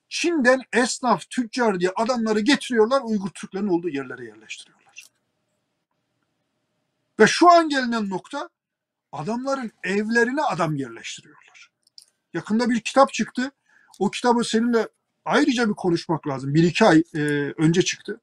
Çin'den 0.10 0.62
esnaf, 0.74 1.30
tüccar 1.30 1.80
diye 1.80 1.92
adamları 1.96 2.40
getiriyorlar, 2.40 3.02
Uygur 3.04 3.30
Türklerin 3.30 3.68
olduğu 3.68 3.90
yerlere 3.90 4.26
yerleştiriyorlar. 4.26 5.06
Ve 7.20 7.28
şu 7.28 7.52
an 7.52 7.70
gelinen 7.70 8.10
nokta 8.10 8.50
adamların 9.12 9.72
evlerine 9.84 10.42
adam 10.42 10.76
yerleştiriyorlar. 10.76 11.72
Yakında 12.34 12.70
bir 12.70 12.80
kitap 12.80 13.14
çıktı. 13.14 13.52
O 14.00 14.12
kitabı 14.12 14.44
seninle 14.44 14.88
ayrıca 15.26 15.70
bir 15.70 15.74
konuşmak 15.74 16.28
lazım. 16.28 16.54
Bir 16.54 16.64
iki 16.64 16.86
ay 16.86 17.04
e, 17.16 17.20
önce 17.58 17.82
çıktı. 17.82 18.22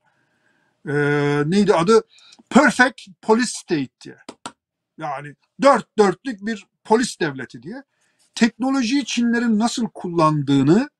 E, 0.88 0.92
neydi 1.46 1.74
adı? 1.74 2.02
Perfect 2.50 3.00
Police 3.22 3.52
State 3.52 3.88
diye. 4.04 4.16
Yani 4.98 5.34
dört 5.62 5.98
dörtlük 5.98 6.46
bir 6.46 6.66
polis 6.84 7.20
devleti 7.20 7.62
diye. 7.62 7.82
Teknolojiyi 8.34 9.04
Çinlerin 9.04 9.58
nasıl 9.58 9.88
kullandığını 9.88 10.90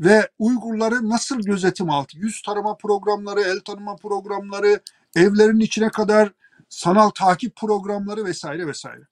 ve 0.00 0.30
Uygurları 0.38 1.08
nasıl 1.08 1.40
gözetim 1.40 1.90
altı, 1.90 2.18
yüz 2.18 2.42
tarama 2.42 2.76
programları, 2.76 3.40
el 3.40 3.60
tanıma 3.60 3.96
programları, 3.96 4.80
evlerin 5.16 5.60
içine 5.60 5.90
kadar 5.90 6.32
sanal 6.68 7.10
takip 7.10 7.56
programları 7.56 8.24
vesaire 8.24 8.66
vesaire. 8.66 9.02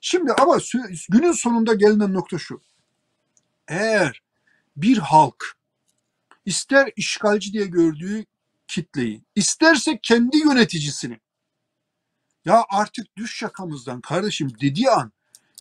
Şimdi 0.00 0.32
ama 0.32 0.58
günün 1.08 1.32
sonunda 1.32 1.74
gelinen 1.74 2.12
nokta 2.14 2.38
şu. 2.38 2.60
Eğer 3.68 4.22
bir 4.76 4.98
halk 4.98 5.44
ister 6.44 6.90
işgalci 6.96 7.52
diye 7.52 7.66
gördüğü 7.66 8.24
kitleyi, 8.68 9.24
isterse 9.34 9.98
kendi 10.02 10.36
yöneticisini 10.38 11.20
ya 12.44 12.64
artık 12.68 13.16
düş 13.16 13.42
yakamızdan 13.42 14.00
kardeşim 14.00 14.52
dediği 14.60 14.90
an 14.90 15.12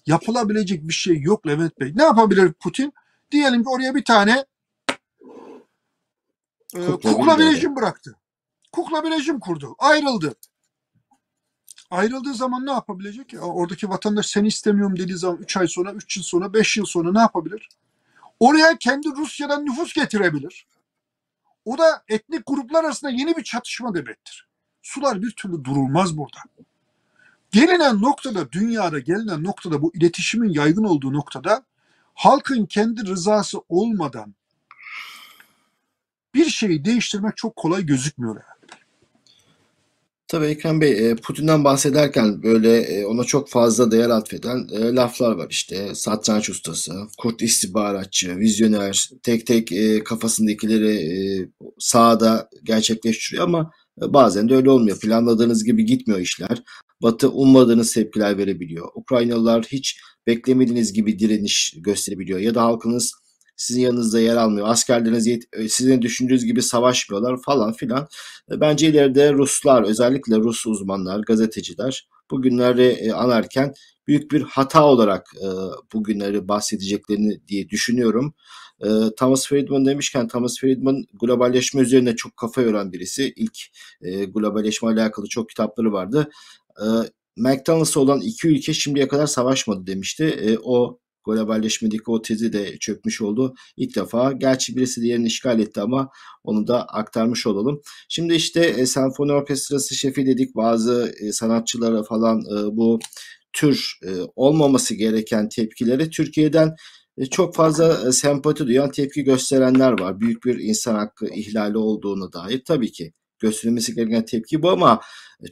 yapılabilecek 0.06 0.88
bir 0.88 0.94
şey 0.94 1.22
yok 1.22 1.48
Levent 1.48 1.80
Bey. 1.80 1.92
Ne 1.96 2.04
yapabilir 2.04 2.54
Putin? 2.54 2.94
Diyelim 3.32 3.64
ki 3.64 3.70
oraya 3.70 3.96
bir 3.96 4.06
tane 4.06 4.46
e, 6.76 6.86
kukla, 6.86 7.14
kukla 7.14 7.40
bir 7.40 7.46
rejim 7.46 7.76
bıraktı. 7.76 8.16
Kukla 8.72 9.04
bir 9.04 9.12
rejim 9.12 9.40
kurdu. 9.40 9.76
Ayrıldı. 9.80 10.36
Ayrıldığı 11.92 12.34
zaman 12.34 12.66
ne 12.66 12.72
yapabilecek? 12.72 13.34
Ya, 13.34 13.40
oradaki 13.40 13.90
vatandaş 13.90 14.26
seni 14.26 14.48
istemiyorum 14.48 15.00
dediği 15.00 15.18
zaman 15.18 15.38
3 15.38 15.58
ay 15.58 15.68
sonra, 15.68 15.94
3 15.94 16.18
yıl 16.18 16.24
sonra, 16.24 16.54
5 16.54 16.78
yıl 16.78 16.86
sonra 16.86 17.12
ne 17.12 17.20
yapabilir? 17.20 17.70
Oraya 18.40 18.78
kendi 18.78 19.08
Rusya'dan 19.10 19.66
nüfus 19.66 19.94
getirebilir. 19.94 20.66
O 21.66 21.78
da 21.78 22.04
etnik 22.08 22.46
gruplar 22.46 22.84
arasında 22.84 23.12
yeni 23.12 23.38
bir 23.38 23.44
çatışma 23.44 23.94
demektir. 23.94 24.48
Sular 24.82 25.22
bir 25.22 25.32
türlü 25.32 25.64
durulmaz 25.64 26.18
burada. 26.18 26.38
Gelinen 27.52 28.02
noktada, 28.02 28.52
dünyada 28.52 29.00
gelinen 29.00 29.44
noktada 29.44 29.82
bu 29.82 29.92
iletişimin 29.96 30.50
yaygın 30.50 30.84
olduğu 30.84 31.14
noktada 31.14 31.66
halkın 32.14 32.66
kendi 32.66 33.06
rızası 33.06 33.58
olmadan 33.70 34.36
bir 36.34 36.46
şeyi 36.46 36.86
değiştirmek 36.86 37.38
çok 37.38 37.56
kolay 37.56 37.86
gözükmüyor. 37.86 38.36
Tabii 40.28 40.46
Ekrem 40.46 40.82
Bey, 40.82 41.10
e, 41.10 41.16
Putin'den 41.16 41.64
bahsederken 41.64 42.44
böyle 42.44 42.78
e, 42.78 43.06
ona 43.06 43.24
çok 43.24 43.50
fazla 43.50 43.92
değer 43.92 44.10
atfeden 44.10 44.68
e, 44.72 44.96
laflar 44.96 45.32
var 45.32 45.48
işte. 45.50 45.96
Satranç 45.96 46.50
ustası, 46.50 46.94
kurt 47.18 47.42
istihbaratçı, 47.42 48.38
vizyoner, 48.38 49.10
tek 49.24 49.48
tek 49.48 49.72
kafasındakileri 50.06 51.50
sahada 51.80 52.50
gerçekleştiriyor 52.64 53.44
ama 53.44 53.72
bazen 53.98 54.50
de 54.50 54.56
öyle 54.56 54.70
olmuyor. 54.70 55.00
Planladığınız 55.00 55.64
gibi 55.64 55.86
gitmiyor 55.86 56.20
işler. 56.20 56.64
Batı 57.02 57.30
ummadığınız 57.30 57.94
tepkiler 57.94 58.38
verebiliyor. 58.38 58.90
Ukraynalılar 58.96 59.64
hiç 59.64 60.00
beklemediğiniz 60.28 60.94
gibi 60.94 61.20
direniş 61.20 61.74
gösterebiliyor 61.78 62.40
ya 62.40 62.56
da 62.56 62.62
halkınız 62.62 63.14
sizin 63.62 63.82
yanınızda 63.82 64.20
yer 64.20 64.36
almıyor. 64.36 64.68
Askerleriniz 64.68 65.28
e, 65.28 65.70
sizin 65.70 66.02
düşündüğünüz 66.02 66.46
gibi 66.46 66.62
savaşmıyorlar 66.62 67.42
falan 67.42 67.74
filan. 67.74 68.08
E, 68.52 68.60
bence 68.62 68.88
ileride 68.88 69.34
Ruslar 69.34 69.84
özellikle 69.84 70.36
Rus 70.36 70.68
uzmanlar, 70.68 71.20
gazeteciler 71.20 72.08
bugünleri 72.32 72.84
e, 72.84 73.12
anarken 73.12 73.74
büyük 74.08 74.32
bir 74.32 74.42
hata 74.42 74.86
olarak 74.86 75.34
bugünleri 75.94 76.48
bahsedeceklerini 76.48 77.48
diye 77.48 77.70
düşünüyorum. 77.70 78.34
Thomas 79.18 79.48
Friedman 79.48 79.86
demişken 79.86 80.28
Thomas 80.28 80.60
Friedman 80.60 81.06
globalleşme 81.14 81.82
üzerine 81.82 82.16
çok 82.16 82.38
kafa 82.38 82.62
yoran 82.62 82.94
birisi. 82.94 83.34
İlk 83.36 83.58
globalleşme 84.34 84.90
alakalı 84.90 85.28
çok 85.28 85.50
kitapları 85.50 85.94
vardı. 85.94 86.30
McDonald's 87.38 87.98
olan 87.98 88.22
iki 88.22 88.48
ülke 88.48 88.74
şimdiye 88.74 89.08
kadar 89.08 89.28
savaşmadı 89.28 89.88
demişti. 89.88 90.58
O 90.64 91.00
globalleşmedeki 91.24 92.04
o 92.08 92.22
tezi 92.22 92.54
de 92.54 92.78
çökmüş 92.78 93.22
oldu 93.22 93.56
ilk 93.78 93.96
defa. 93.96 94.32
Gerçi 94.32 94.76
birisi 94.76 95.02
diğerini 95.02 95.28
işgal 95.28 95.60
etti 95.60 95.82
ama 95.82 96.10
onu 96.44 96.68
da 96.68 96.86
aktarmış 96.86 97.48
olalım. 97.48 97.82
Şimdi 98.10 98.34
işte 98.34 98.66
e, 98.66 98.86
senfoni 98.86 99.32
orkestrası 99.32 99.96
şefi 99.96 100.26
dedik 100.26 100.56
bazı 100.56 101.14
e, 101.22 101.32
sanatçılara 101.32 102.04
falan 102.04 102.40
e, 102.40 102.78
bu 102.78 103.00
tür 103.54 104.00
e, 104.06 104.10
olmaması 104.36 104.96
gereken 104.96 105.50
tepkileri 105.50 106.10
Türkiye'den 106.10 106.76
e, 107.18 107.26
çok 107.26 107.56
fazla 107.56 108.08
e, 108.08 108.12
sempati 108.12 108.68
duyan 108.68 108.92
tepki 108.92 109.24
gösterenler 109.24 110.00
var. 110.00 110.20
Büyük 110.20 110.46
bir 110.46 110.60
insan 110.60 110.96
hakkı 110.96 111.28
ihlali 111.28 111.78
olduğunu 111.78 112.34
dair 112.34 112.62
tabii 112.68 112.92
ki 112.92 113.14
gösterilmesi 113.40 113.96
gereken 113.96 114.26
tepki 114.26 114.64
bu 114.64 114.70
ama 114.70 114.94
e, 114.94 115.00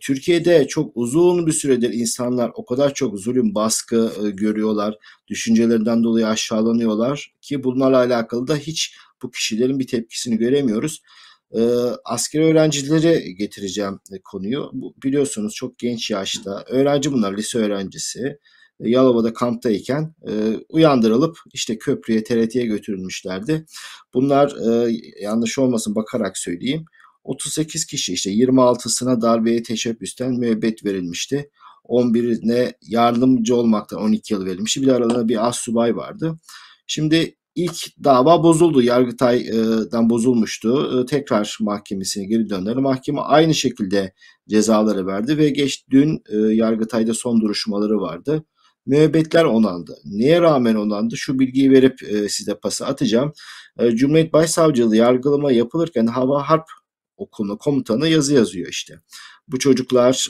Türkiye'de 0.01 0.67
çok 0.67 0.91
uzun 0.95 1.47
bir 1.47 1.51
süredir 1.51 1.93
insanlar 1.93 2.51
o 2.55 2.65
kadar 2.65 2.93
çok 2.93 3.19
zulüm, 3.19 3.55
baskı 3.55 4.11
e, 4.25 4.29
görüyorlar, 4.29 4.95
düşüncelerinden 5.27 6.03
dolayı 6.03 6.27
aşağılanıyorlar 6.27 7.33
ki 7.41 7.63
bunlarla 7.63 7.97
alakalı 7.97 8.47
da 8.47 8.55
hiç 8.55 8.95
bu 9.23 9.31
kişilerin 9.31 9.79
bir 9.79 9.87
tepkisini 9.87 10.37
göremiyoruz. 10.37 11.01
E, 11.51 11.61
askeri 12.05 12.43
öğrencileri 12.43 13.35
getireceğim 13.35 13.99
e, 14.11 14.19
konuyu. 14.23 14.71
Biliyorsunuz 15.03 15.53
çok 15.53 15.79
genç 15.79 16.11
yaşta 16.11 16.63
öğrenci 16.67 17.11
bunlar, 17.11 17.37
lise 17.37 17.59
öğrencisi. 17.59 18.37
Yalova'da 18.79 19.33
kamptayken 19.33 20.15
e, 20.29 20.31
uyandırılıp 20.69 21.37
işte 21.53 21.77
köprüye, 21.77 22.23
TRT'ye 22.23 22.65
götürülmüşlerdi. 22.65 23.65
Bunlar 24.13 24.55
e, 24.87 24.97
yanlış 25.21 25.59
olmasın 25.59 25.95
bakarak 25.95 26.37
söyleyeyim. 26.37 26.85
38 27.23 27.85
kişi 27.85 28.13
işte 28.13 28.31
26'sına 28.31 29.21
darbeye 29.21 29.63
teşebbüsten 29.63 30.33
müebbet 30.33 30.85
verilmişti. 30.85 31.49
11'ine 31.85 32.73
yardımcı 32.81 33.55
olmaktan 33.55 34.01
12 34.01 34.33
yıl 34.33 34.45
verilmişti. 34.45 34.81
Bir 34.81 34.87
de 34.87 34.93
aralarında 34.93 35.27
bir 35.27 35.47
as 35.47 35.57
subay 35.57 35.95
vardı. 35.95 36.39
Şimdi 36.87 37.35
ilk 37.55 38.03
dava 38.03 38.43
bozuldu. 38.43 38.81
Yargıtay'dan 38.81 40.09
bozulmuştu. 40.09 41.05
Tekrar 41.05 41.57
mahkemesine 41.61 42.25
geri 42.25 42.49
döndüler. 42.49 42.75
Mahkeme 42.75 43.21
aynı 43.21 43.53
şekilde 43.55 44.13
cezaları 44.49 45.07
verdi 45.07 45.37
ve 45.37 45.49
geç 45.49 45.85
dün 45.89 46.23
Yargıtay'da 46.53 47.13
son 47.13 47.41
duruşmaları 47.41 48.01
vardı. 48.01 48.43
Müebbetler 48.85 49.43
onandı. 49.43 49.97
Neye 50.05 50.41
rağmen 50.41 50.75
onandı? 50.75 51.17
Şu 51.17 51.39
bilgiyi 51.39 51.71
verip 51.71 51.99
size 52.29 52.55
pası 52.55 52.85
atacağım. 52.85 53.33
Cumhuriyet 53.93 54.33
Başsavcılığı 54.33 54.95
yargılama 54.95 55.51
yapılırken 55.51 56.07
Hava 56.07 56.49
Harp 56.49 56.65
Okulu 57.19 57.57
komutanı 57.57 58.07
yazı 58.07 58.33
yazıyor 58.33 58.67
işte. 58.67 58.99
Bu 59.47 59.59
çocuklar 59.59 60.27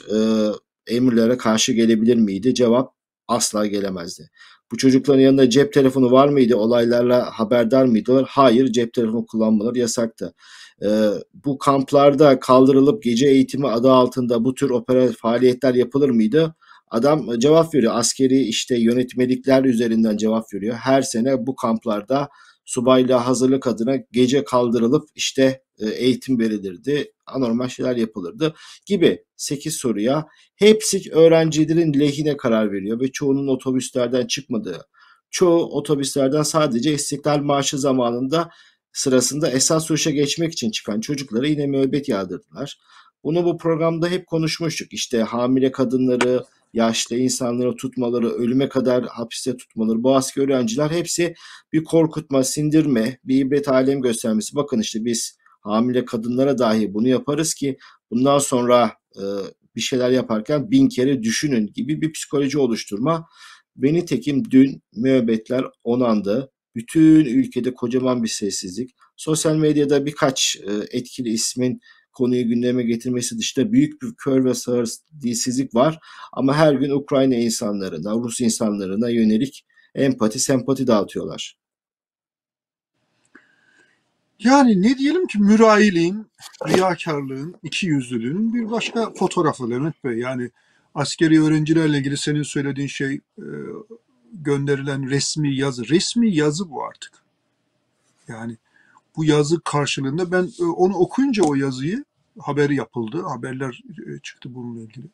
emirlere 0.86 1.36
karşı 1.36 1.72
gelebilir 1.72 2.16
miydi? 2.16 2.54
Cevap 2.54 2.94
asla 3.28 3.66
gelemezdi. 3.66 4.30
Bu 4.72 4.76
çocukların 4.76 5.20
yanında 5.20 5.50
cep 5.50 5.72
telefonu 5.72 6.10
var 6.10 6.28
mıydı? 6.28 6.56
Olaylarla 6.56 7.30
haberdar 7.32 7.84
mıydılar? 7.84 8.26
Hayır, 8.28 8.72
cep 8.72 8.94
telefonu 8.94 9.26
kullanmaları 9.26 9.78
yasaktı. 9.78 10.34
Ee, 10.84 11.08
bu 11.44 11.58
kamplarda 11.58 12.40
kaldırılıp 12.40 13.02
gece 13.02 13.28
eğitimi 13.28 13.68
adı 13.68 13.90
altında 13.90 14.44
bu 14.44 14.54
tür 14.54 14.70
opera 14.70 15.08
faaliyetler 15.12 15.74
yapılır 15.74 16.10
mıydı? 16.10 16.54
Adam 16.90 17.38
cevap 17.38 17.74
veriyor. 17.74 17.92
Askeri 17.96 18.42
işte 18.42 18.78
yönetmelikler 18.78 19.64
üzerinden 19.64 20.16
cevap 20.16 20.54
veriyor. 20.54 20.74
Her 20.74 21.02
sene 21.02 21.46
bu 21.46 21.56
kamplarda 21.56 22.28
subayla 22.70 23.26
hazırlık 23.26 23.66
adına 23.66 23.96
gece 24.12 24.44
kaldırılıp 24.44 25.08
işte 25.14 25.62
e, 25.78 25.88
eğitim 25.88 26.38
verilirdi. 26.38 27.12
Anormal 27.26 27.68
şeyler 27.68 27.96
yapılırdı 27.96 28.54
gibi 28.86 29.24
8 29.36 29.74
soruya 29.74 30.26
hepsi 30.56 31.12
öğrencilerin 31.12 32.00
lehine 32.00 32.36
karar 32.36 32.72
veriyor 32.72 33.00
ve 33.00 33.12
çoğunun 33.12 33.48
otobüslerden 33.48 34.26
çıkmadığı, 34.26 34.86
çoğu 35.30 35.64
otobüslerden 35.64 36.42
sadece 36.42 36.94
istiklal 36.94 37.38
Marşı 37.38 37.78
zamanında 37.78 38.50
sırasında 38.92 39.50
esas 39.50 39.86
sürüşe 39.86 40.10
geçmek 40.10 40.52
için 40.52 40.70
çıkan 40.70 41.00
çocuklara 41.00 41.46
yine 41.46 41.66
müebbet 41.66 42.08
yağdırdılar. 42.08 42.78
Bunu 43.24 43.44
bu 43.44 43.58
programda 43.58 44.08
hep 44.08 44.26
konuşmuştuk. 44.26 44.92
İşte 44.92 45.22
hamile 45.22 45.72
kadınları, 45.72 46.44
yaşlı 46.72 47.16
insanları 47.16 47.76
tutmaları, 47.76 48.30
ölüme 48.30 48.68
kadar 48.68 49.04
hapiste 49.04 49.56
tutmaları, 49.56 50.02
bu 50.02 50.16
asker 50.16 50.42
öğrenciler 50.42 50.90
hepsi 50.90 51.34
bir 51.72 51.84
korkutma, 51.84 52.44
sindirme, 52.44 53.18
bir 53.24 53.46
ibret 53.46 53.68
alem 53.68 54.00
göstermesi. 54.00 54.56
Bakın 54.56 54.80
işte 54.80 55.04
biz 55.04 55.36
hamile 55.60 56.04
kadınlara 56.04 56.58
dahi 56.58 56.94
bunu 56.94 57.08
yaparız 57.08 57.54
ki 57.54 57.78
bundan 58.10 58.38
sonra 58.38 58.92
e, 59.16 59.22
bir 59.76 59.80
şeyler 59.80 60.10
yaparken 60.10 60.70
bin 60.70 60.88
kere 60.88 61.22
düşünün 61.22 61.70
gibi 61.74 62.00
bir 62.00 62.12
psikoloji 62.12 62.58
oluşturma. 62.58 63.26
Beni 63.76 64.04
tekim 64.04 64.50
dün 64.50 64.82
müebbetler 64.96 65.64
onandı. 65.84 66.50
Bütün 66.74 67.24
ülkede 67.24 67.74
kocaman 67.74 68.22
bir 68.22 68.28
sessizlik. 68.28 68.90
Sosyal 69.16 69.56
medyada 69.56 70.06
birkaç 70.06 70.56
e, 70.56 70.98
etkili 70.98 71.28
ismin 71.28 71.80
konuyu 72.12 72.48
gündeme 72.48 72.82
getirmesi 72.82 73.38
dışında 73.38 73.72
büyük 73.72 74.02
bir 74.02 74.14
kör 74.14 74.44
ve 74.44 74.54
sağır 74.54 74.90
dilsizlik 75.22 75.74
var. 75.74 75.98
Ama 76.32 76.56
her 76.56 76.74
gün 76.74 76.90
Ukrayna 76.90 77.34
insanlarına, 77.34 78.12
Rus 78.12 78.40
insanlarına 78.40 79.10
yönelik 79.10 79.66
empati, 79.94 80.38
sempati 80.38 80.86
dağıtıyorlar. 80.86 81.56
Yani 84.38 84.82
ne 84.82 84.98
diyelim 84.98 85.26
ki 85.26 85.38
mürayiliğin, 85.38 86.26
riyakarlığın, 86.68 87.54
iki 87.62 87.86
yüzlülüğün 87.86 88.54
bir 88.54 88.70
başka 88.70 89.12
fotoğrafı 89.12 89.70
Levent 89.70 90.04
Bey. 90.04 90.18
Yani 90.18 90.50
askeri 90.94 91.42
öğrencilerle 91.42 91.98
ilgili 91.98 92.16
senin 92.16 92.42
söylediğin 92.42 92.88
şey 92.88 93.14
e, 93.38 93.46
gönderilen 94.32 95.10
resmi 95.10 95.56
yazı. 95.56 95.88
Resmi 95.88 96.34
yazı 96.34 96.70
bu 96.70 96.84
artık. 96.84 97.12
Yani 98.28 98.56
bu 99.16 99.24
yazı 99.24 99.60
karşılığında 99.60 100.32
ben 100.32 100.50
e, 100.60 100.64
onu 100.64 100.96
okuyunca 100.96 101.42
o 101.42 101.54
yazıyı 101.54 102.04
haberi 102.38 102.74
yapıldı. 102.74 103.22
Haberler 103.22 103.82
e, 104.06 104.18
çıktı 104.18 104.54
bununla 104.54 104.80
ilgili. 104.80 105.06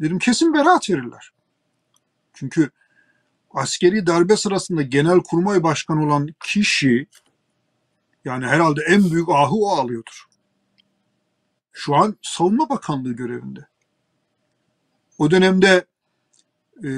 Dedim 0.00 0.18
kesin 0.18 0.54
beraat 0.54 0.90
verirler. 0.90 1.32
Çünkü 2.34 2.70
askeri 3.54 4.06
darbe 4.06 4.36
sırasında 4.36 4.82
genel 4.82 5.20
kurmay 5.20 5.62
başkanı 5.62 6.04
olan 6.04 6.28
kişi 6.44 7.06
yani 8.24 8.46
herhalde 8.46 8.80
en 8.88 9.10
büyük 9.10 9.28
ahı 9.28 9.54
o 9.54 9.68
alıyordur. 9.68 10.26
Şu 11.72 11.94
an 11.94 12.16
Savunma 12.22 12.68
Bakanlığı 12.68 13.12
görevinde. 13.12 13.66
O 15.18 15.30
dönemde 15.30 15.86
e, 16.84 16.90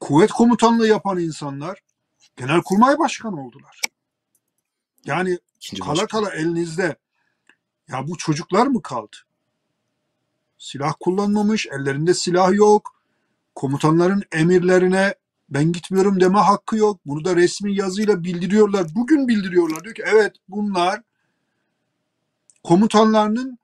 kuvvet 0.00 0.30
komutanlığı 0.30 0.88
yapan 0.88 1.18
insanlar 1.18 1.82
genelkurmay 2.36 2.98
başkanı 2.98 3.46
oldular. 3.46 3.80
Yani 5.04 5.38
İkinci 5.56 5.82
kala 5.82 5.92
başkan. 5.92 6.08
kala 6.08 6.34
elinizde 6.34 6.96
ya 7.88 8.08
bu 8.08 8.16
çocuklar 8.18 8.66
mı 8.66 8.82
kaldı? 8.82 9.16
Silah 10.58 10.94
kullanmamış, 11.00 11.66
ellerinde 11.66 12.14
silah 12.14 12.52
yok. 12.52 13.02
Komutanların 13.54 14.22
emirlerine 14.32 15.14
ben 15.48 15.72
gitmiyorum 15.72 16.20
deme 16.20 16.38
hakkı 16.38 16.76
yok. 16.76 17.00
Bunu 17.06 17.24
da 17.24 17.36
resmi 17.36 17.74
yazıyla 17.74 18.24
bildiriyorlar. 18.24 18.86
Bugün 18.94 19.28
bildiriyorlar. 19.28 19.84
Diyor 19.84 19.94
ki 19.94 20.02
evet 20.06 20.36
bunlar 20.48 21.02
komutanlarının 22.64 23.58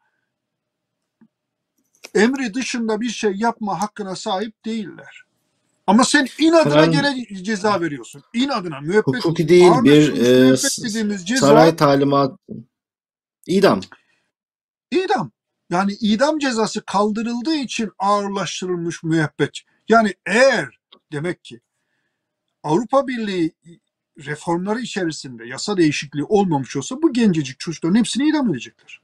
emri 2.15 2.55
dışında 2.55 3.01
bir 3.01 3.09
şey 3.09 3.33
yapma 3.33 3.81
hakkına 3.81 4.17
sahip 4.17 4.65
değiller. 4.65 5.26
Ama 5.87 6.05
sen 6.05 6.27
inadına 6.39 6.73
Kral, 6.73 6.93
gene 6.93 7.27
ceza 7.43 7.81
veriyorsun. 7.81 8.23
İnadına 8.35 8.81
müebbet. 8.81 9.07
Hukuki 9.07 9.49
değil 9.49 9.73
bir 9.83 10.13
e, 10.13 10.57
ceza, 11.25 11.41
saray 11.41 11.77
talimat 11.77 12.39
idam. 13.47 13.81
İdam. 14.91 15.31
Yani 15.71 15.93
idam 15.93 16.39
cezası 16.39 16.85
kaldırıldığı 16.85 17.55
için 17.55 17.91
ağırlaştırılmış 17.99 19.03
müebbet. 19.03 19.59
Yani 19.89 20.15
eğer 20.27 20.79
demek 21.13 21.45
ki 21.45 21.61
Avrupa 22.63 23.07
Birliği 23.07 23.53
reformları 24.19 24.81
içerisinde 24.81 25.47
yasa 25.47 25.77
değişikliği 25.77 26.25
olmamış 26.25 26.77
olsa 26.77 27.03
bu 27.03 27.13
gencecik 27.13 27.59
çocukların 27.61 27.95
hepsini 27.95 28.29
idam 28.29 28.51
edecekler. 28.51 29.01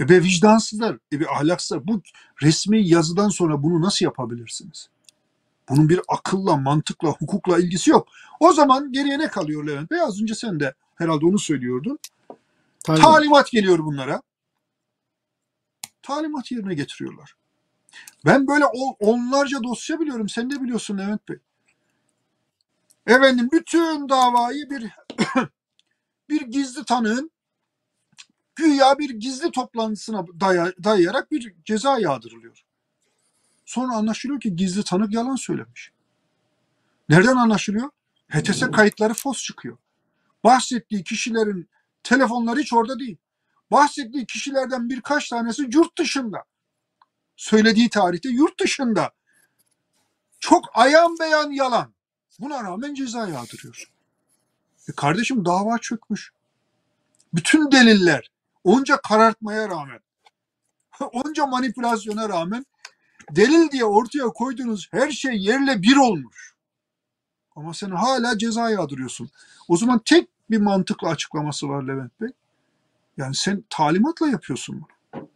E 0.00 0.08
be 0.08 0.22
vicdansızlar, 0.22 0.98
e 1.12 1.20
be 1.20 1.26
ahlaksızlar. 1.28 1.86
Bu 1.86 2.02
resmi 2.42 2.88
yazıdan 2.88 3.28
sonra 3.28 3.62
bunu 3.62 3.82
nasıl 3.82 4.04
yapabilirsiniz? 4.04 4.88
Bunun 5.70 5.88
bir 5.88 6.00
akılla, 6.08 6.56
mantıkla, 6.56 7.08
hukukla 7.08 7.58
ilgisi 7.58 7.90
yok. 7.90 8.08
O 8.40 8.52
zaman 8.52 8.92
geriye 8.92 9.18
ne 9.18 9.28
kalıyor 9.28 9.66
Levent 9.66 9.90
Bey? 9.90 10.00
Az 10.00 10.22
önce 10.22 10.34
sen 10.34 10.60
de 10.60 10.74
herhalde 10.94 11.26
onu 11.26 11.38
söylüyordun. 11.38 11.98
Tabii. 12.84 13.00
Talimat 13.00 13.50
geliyor 13.50 13.78
bunlara. 13.78 14.22
Talimat 16.02 16.52
yerine 16.52 16.74
getiriyorlar. 16.74 17.34
Ben 18.24 18.46
böyle 18.46 18.64
onlarca 19.00 19.62
dosya 19.62 20.00
biliyorum. 20.00 20.28
Sen 20.28 20.50
de 20.50 20.62
biliyorsun 20.62 20.98
Levent 20.98 21.28
Bey. 21.28 21.38
Efendim 23.06 23.48
bütün 23.52 24.08
davayı 24.08 24.70
bir 24.70 24.90
bir 26.28 26.40
gizli 26.40 26.84
tanığın 26.84 27.30
güya 28.56 28.98
bir 28.98 29.10
gizli 29.10 29.50
toplantısına 29.50 30.26
daya, 30.40 30.72
dayayarak 30.84 31.30
bir 31.30 31.54
ceza 31.64 31.98
yağdırılıyor. 31.98 32.64
Sonra 33.68 33.94
anlaşılıyor 33.94 34.40
ki 34.40 34.56
gizli 34.56 34.84
tanık 34.84 35.14
yalan 35.14 35.36
söylemiş. 35.36 35.92
Nereden 37.08 37.36
anlaşılıyor? 37.36 37.90
HTS 38.28 38.70
kayıtları 38.70 39.14
fos 39.14 39.42
çıkıyor. 39.42 39.78
Bahsettiği 40.44 41.04
kişilerin 41.04 41.68
telefonları 42.02 42.60
hiç 42.60 42.72
orada 42.72 42.98
değil. 42.98 43.16
Bahsettiği 43.70 44.26
kişilerden 44.26 44.90
birkaç 44.90 45.28
tanesi 45.28 45.62
yurt 45.72 45.98
dışında. 45.98 46.44
Söylediği 47.36 47.90
tarihte 47.90 48.28
yurt 48.28 48.60
dışında. 48.60 49.10
Çok 50.40 50.64
ayan 50.74 51.16
beyan 51.20 51.50
yalan. 51.50 51.94
Buna 52.40 52.64
rağmen 52.64 52.94
ceza 52.94 53.28
yağdırıyor. 53.28 53.90
E 54.88 54.92
kardeşim 54.92 55.44
dava 55.44 55.78
çökmüş. 55.78 56.32
Bütün 57.34 57.72
deliller 57.72 58.30
onca 58.64 59.00
karartmaya 59.00 59.68
rağmen, 59.68 60.00
onca 61.12 61.46
manipülasyona 61.46 62.28
rağmen 62.28 62.64
delil 63.30 63.70
diye 63.70 63.84
ortaya 63.84 64.28
koyduğunuz 64.28 64.88
her 64.90 65.10
şey 65.10 65.36
yerle 65.36 65.82
bir 65.82 65.96
olmuş. 65.96 66.54
Ama 67.56 67.74
sen 67.74 67.90
hala 67.90 68.38
ceza 68.38 68.70
yağdırıyorsun. 68.70 69.30
O 69.68 69.76
zaman 69.76 70.00
tek 70.04 70.28
bir 70.50 70.58
mantıklı 70.58 71.08
açıklaması 71.08 71.68
var 71.68 71.82
Levent 71.82 72.20
Bey. 72.20 72.28
Yani 73.16 73.34
sen 73.34 73.64
talimatla 73.70 74.28
yapıyorsun 74.28 74.80
bunu. 74.80 75.28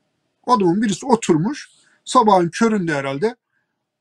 Adamın 0.46 0.82
birisi 0.82 1.06
oturmuş 1.06 1.70
sabahın 2.04 2.48
köründe 2.48 2.94
herhalde 2.94 3.36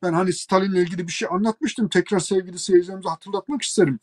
ben 0.01 0.13
hani 0.13 0.33
Stalin'le 0.33 0.75
ilgili 0.75 1.07
bir 1.07 1.11
şey 1.11 1.27
anlatmıştım. 1.31 1.89
Tekrar 1.89 2.19
sevgili 2.19 2.59
seyircilerimize 2.59 3.09
hatırlatmak 3.09 3.61
isterim. 3.61 3.99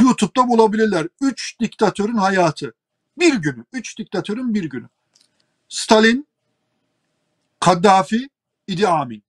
YouTube'da 0.00 0.48
bulabilirler. 0.48 1.08
Üç 1.20 1.60
diktatörün 1.60 2.16
hayatı. 2.16 2.74
Bir 3.18 3.34
günü. 3.34 3.64
Üç 3.72 3.98
diktatörün 3.98 4.54
bir 4.54 4.64
günü. 4.64 4.88
Stalin, 5.68 6.26
Kaddafi, 7.60 8.28
Idi 8.66 8.88
Amin. 8.88 9.22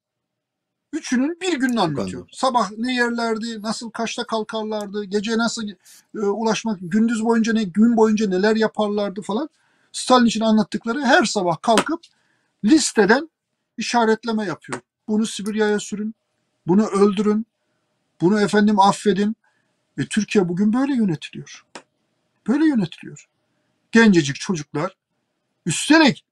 Üçünün 0.93 1.37
bir 1.41 1.59
gününü 1.59 1.79
anlatıyor. 1.79 2.29
Sabah 2.31 2.71
ne 2.77 2.95
yerlerdi, 2.95 3.61
nasıl 3.61 3.89
kaçta 3.91 4.23
kalkarlardı, 4.23 5.03
gece 5.03 5.37
nasıl 5.37 5.69
e, 6.15 6.19
ulaşmak, 6.19 6.79
gündüz 6.81 7.23
boyunca 7.23 7.53
ne, 7.53 7.63
gün 7.63 7.97
boyunca 7.97 8.29
neler 8.29 8.55
yaparlardı 8.55 9.21
falan. 9.21 9.49
Stalin 9.91 10.25
için 10.25 10.41
anlattıkları 10.41 11.01
her 11.01 11.23
sabah 11.23 11.61
kalkıp 11.61 12.01
listeden 12.65 13.29
işaretleme 13.77 14.45
yapıyor. 14.45 14.81
Bunu 15.07 15.25
Sibirya'ya 15.25 15.79
sürün, 15.79 16.15
bunu 16.67 16.85
öldürün, 16.87 17.45
bunu 18.21 18.41
efendim 18.41 18.79
affedin. 18.79 19.35
Ve 19.97 20.05
Türkiye 20.05 20.49
bugün 20.49 20.73
böyle 20.73 20.95
yönetiliyor. 20.95 21.65
Böyle 22.47 22.65
yönetiliyor. 22.65 23.29
Gencecik 23.91 24.35
çocuklar. 24.35 24.97
Üstelik 25.65 26.25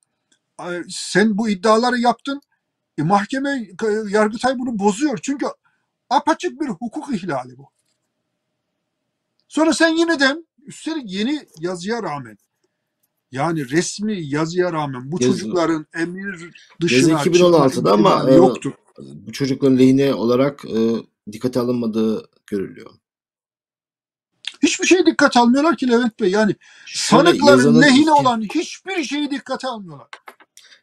sen 0.89 1.38
bu 1.38 1.49
iddiaları 1.49 1.99
yaptın. 1.99 2.41
E, 3.02 3.04
mahkeme, 3.04 3.68
Yargıtay 4.10 4.60
bunu 4.60 4.80
bozuyor. 4.80 5.20
Çünkü 5.22 5.45
apaçık 6.10 6.62
bir 6.62 6.68
hukuk 6.68 7.16
ihlali 7.16 7.58
bu. 7.58 7.70
Sonra 9.47 9.74
sen 9.74 9.89
yine 9.89 10.20
de 10.20 10.38
üstelik 10.66 11.12
yeni 11.12 11.47
yazıya 11.60 12.04
rağmen 12.04 12.38
yani 13.32 13.70
resmi 13.70 14.22
yazıya 14.26 14.74
rağmen 14.74 15.12
bu 15.12 15.24
Yazı. 15.24 15.39
çocukların 15.39 15.86
emir 15.93 16.52
dışına 16.82 17.12
Yazı 17.12 17.30
2016'da 17.30 17.91
ama 17.91 18.32
yoktur. 18.32 18.72
E, 18.72 19.04
bu 19.28 19.32
çocukların 19.32 19.78
lehine 19.78 20.14
olarak 20.14 20.66
e, 20.66 20.78
dikkate 21.32 21.60
alınmadığı 21.60 22.30
görülüyor. 22.47 22.91
Hiçbir 24.64 24.86
şey 24.86 25.06
dikkat 25.06 25.38
almıyorlar 25.38 25.78
ki 25.78 25.89
Levent 25.89 26.20
Bey. 26.20 26.32
Yani 26.32 26.56
Şöyle 26.86 27.24
sanıkların 27.24 27.82
lehine 27.82 28.02
iki... 28.02 28.12
olan 28.12 28.41
hiçbir 28.41 29.04
şeyi 29.04 29.32
dikkate 29.32 29.68
almıyorlar. 29.68 30.08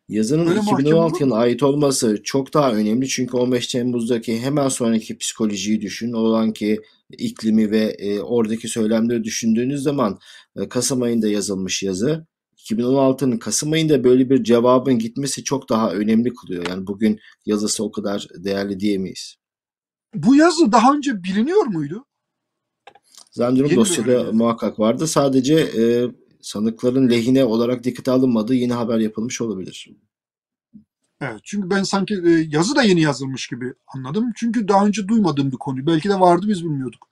Yazının 0.09 0.47
Öyle 0.47 0.61
2016 0.61 1.23
yılına 1.23 1.37
ait 1.37 1.63
olması 1.63 2.23
çok 2.25 2.55
daha 2.55 2.73
önemli 2.73 3.09
çünkü 3.09 3.37
15 3.37 3.67
Temmuz'daki 3.67 4.41
hemen 4.41 4.69
sonraki 4.69 5.19
psikolojiyi 5.19 5.81
düşün. 5.81 6.13
O 6.13 6.33
anki 6.33 6.81
iklimi 7.11 7.71
ve 7.71 7.97
e, 7.99 8.21
oradaki 8.21 8.69
söylemleri 8.69 9.25
düşündüğünüz 9.25 9.83
zaman 9.83 10.19
e, 10.57 10.69
Kasım 10.69 11.03
ayında 11.03 11.29
yazılmış 11.29 11.83
yazı 11.83 12.27
2016'nın 12.57 13.39
Kasım 13.39 13.73
ayında 13.73 14.05
böyle 14.05 14.31
bir 14.31 14.45
cevabın 14.45 14.99
gitmesi 14.99 15.45
çok 15.45 15.69
daha 15.69 15.93
önemli 15.93 16.35
kılıyor. 16.35 16.67
Yani 16.69 16.87
bugün 16.87 17.21
yazısı 17.47 17.85
o 17.85 17.93
kadar 17.93 18.29
değerli 18.35 18.81
diyemeyiz. 18.81 19.37
Bu 20.15 20.37
yazı 20.37 20.73
daha 20.73 20.95
önce 20.95 21.23
biliniyor 21.23 21.67
muydu? 21.67 22.05
Zannediyorum 23.31 23.77
dosyada 23.77 24.33
muhakkak 24.33 24.79
vardı. 24.79 25.07
Sadece 25.07 25.55
e, 25.55 25.83
sanıkların 26.41 27.11
lehine 27.11 27.45
olarak 27.45 27.85
dikkate 27.85 28.11
alınmadığı 28.11 28.55
yeni 28.55 28.73
haber 28.73 28.99
yapılmış 28.99 29.41
olabilir. 29.41 29.91
Evet 31.21 31.41
çünkü 31.43 31.71
ben 31.71 31.83
sanki 31.83 32.15
e, 32.15 32.31
yazı 32.31 32.77
da 32.77 32.83
yeni 32.83 33.01
yazılmış 33.01 33.47
gibi 33.47 33.75
anladım. 33.87 34.33
Çünkü 34.37 34.69
daha 34.69 34.87
önce 34.87 35.09
duymadığım 35.09 35.53
bir 35.53 35.57
konu. 35.57 35.87
Belki 35.87 36.09
de 36.09 36.21
vardı 36.21 36.47
biz 36.49 36.65
bilmiyorduk. 36.65 37.09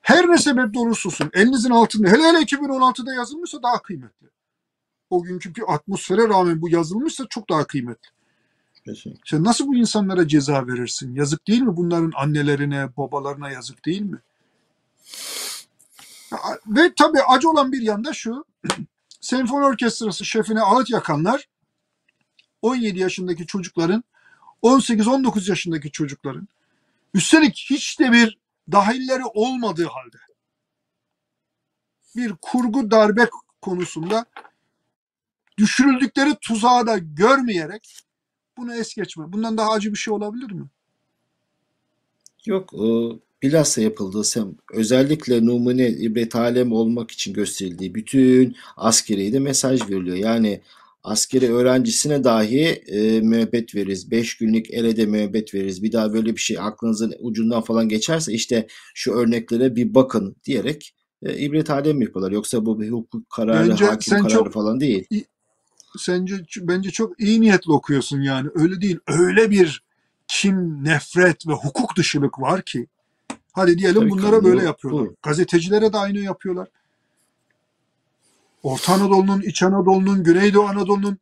Her 0.00 0.28
ne 0.28 0.38
sebep 0.38 0.76
olursa 0.76 1.08
olsun 1.08 1.30
elinizin 1.32 1.70
altında 1.70 2.08
hele 2.08 2.22
hele 2.22 2.38
2016'da 2.38 3.14
yazılmışsa 3.14 3.62
daha 3.62 3.82
kıymetli. 3.82 4.26
O 5.10 5.22
günkü 5.22 5.54
bir 5.54 5.74
atmosfere 5.74 6.28
rağmen 6.28 6.62
bu 6.62 6.68
yazılmışsa 6.68 7.26
çok 7.30 7.50
daha 7.50 7.66
kıymetli. 7.66 8.08
Kesinlikle. 8.84 9.20
Sen 9.24 9.44
nasıl 9.44 9.66
bu 9.66 9.76
insanlara 9.76 10.28
ceza 10.28 10.66
verirsin? 10.66 11.14
Yazık 11.14 11.46
değil 11.48 11.62
mi? 11.62 11.76
Bunların 11.76 12.12
annelerine, 12.16 12.96
babalarına 12.96 13.50
yazık 13.50 13.86
değil 13.86 14.02
mi? 14.02 14.18
Ve 16.66 16.94
tabii 16.94 17.22
acı 17.22 17.50
olan 17.50 17.72
bir 17.72 17.82
yanda 17.82 18.12
şu. 18.12 18.44
Senfoni 19.20 19.64
orkestrası 19.64 20.24
şefine 20.24 20.60
ağıt 20.60 20.90
yakanlar 20.90 21.48
17 22.62 22.98
yaşındaki 22.98 23.46
çocukların 23.46 24.04
18-19 24.62 25.50
yaşındaki 25.50 25.90
çocukların 25.90 26.48
üstelik 27.14 27.66
hiç 27.70 28.00
de 28.00 28.12
bir 28.12 28.38
dahilleri 28.72 29.24
olmadığı 29.24 29.86
halde 29.86 30.16
bir 32.16 32.34
kurgu 32.42 32.90
darbe 32.90 33.30
konusunda 33.62 34.26
düşürüldükleri 35.58 36.34
tuzağı 36.40 36.86
da 36.86 36.98
görmeyerek 36.98 38.02
bunu 38.56 38.74
es 38.74 38.94
geçme. 38.94 39.32
Bundan 39.32 39.58
daha 39.58 39.70
acı 39.70 39.92
bir 39.92 39.98
şey 39.98 40.14
olabilir 40.14 40.50
mi? 40.50 40.66
Yok. 42.46 42.72
Bilhassa 43.42 43.80
yapıldığı 43.80 44.22
özellikle 44.72 45.46
numune 45.46 45.88
ibret 45.88 46.36
alem 46.36 46.72
olmak 46.72 47.10
için 47.10 47.34
gösterildiği 47.34 47.94
bütün 47.94 48.56
askeriye 48.76 49.32
de 49.32 49.38
mesaj 49.38 49.90
veriliyor. 49.90 50.16
Yani 50.16 50.60
askeri 51.06 51.52
öğrencisine 51.52 52.24
dahi 52.24 52.64
e, 52.66 53.20
müebbet 53.20 53.74
veririz. 53.74 54.10
5 54.10 54.36
günlük 54.36 54.70
elede 54.70 55.06
müebbet 55.06 55.54
veririz. 55.54 55.82
Bir 55.82 55.92
daha 55.92 56.12
böyle 56.12 56.36
bir 56.36 56.40
şey 56.40 56.58
aklınızın 56.60 57.14
ucundan 57.18 57.62
falan 57.62 57.88
geçerse 57.88 58.32
işte 58.32 58.66
şu 58.94 59.12
örneklere 59.12 59.76
bir 59.76 59.94
bakın 59.94 60.36
diyerek 60.44 60.94
e, 61.22 61.38
ibret 61.38 61.70
alem 61.70 62.02
yapıyorlar. 62.02 62.32
Yoksa 62.32 62.66
bu 62.66 62.80
bir 62.80 62.90
hukuk 62.90 63.30
kararı, 63.30 63.70
bence 63.70 63.84
hakim 63.84 64.18
kararı 64.18 64.32
çok, 64.32 64.52
falan 64.52 64.80
değil. 64.80 65.04
Sence 65.98 66.34
bence 66.60 66.90
çok 66.90 67.20
iyi 67.20 67.40
niyetli 67.40 67.72
okuyorsun 67.72 68.20
yani. 68.20 68.48
Öyle 68.54 68.80
değil. 68.80 68.98
Öyle 69.06 69.50
bir 69.50 69.82
kim, 70.28 70.84
nefret 70.84 71.46
ve 71.46 71.52
hukuk 71.52 71.96
dışılık 71.96 72.40
var 72.40 72.62
ki 72.62 72.86
Hadi 73.56 73.78
diyelim 73.78 74.00
Tabii 74.00 74.10
bunlara 74.10 74.44
böyle 74.44 74.62
yapıyorlar. 74.64 75.06
Bu. 75.06 75.16
Gazetecilere 75.22 75.92
de 75.92 75.98
aynı 75.98 76.18
yapıyorlar. 76.18 76.68
Orta 78.62 78.92
Anadolu'nun, 78.92 79.40
İç 79.40 79.62
Anadolu'nun, 79.62 80.24
Güneydoğu 80.24 80.66
Anadolu'nun 80.66 81.18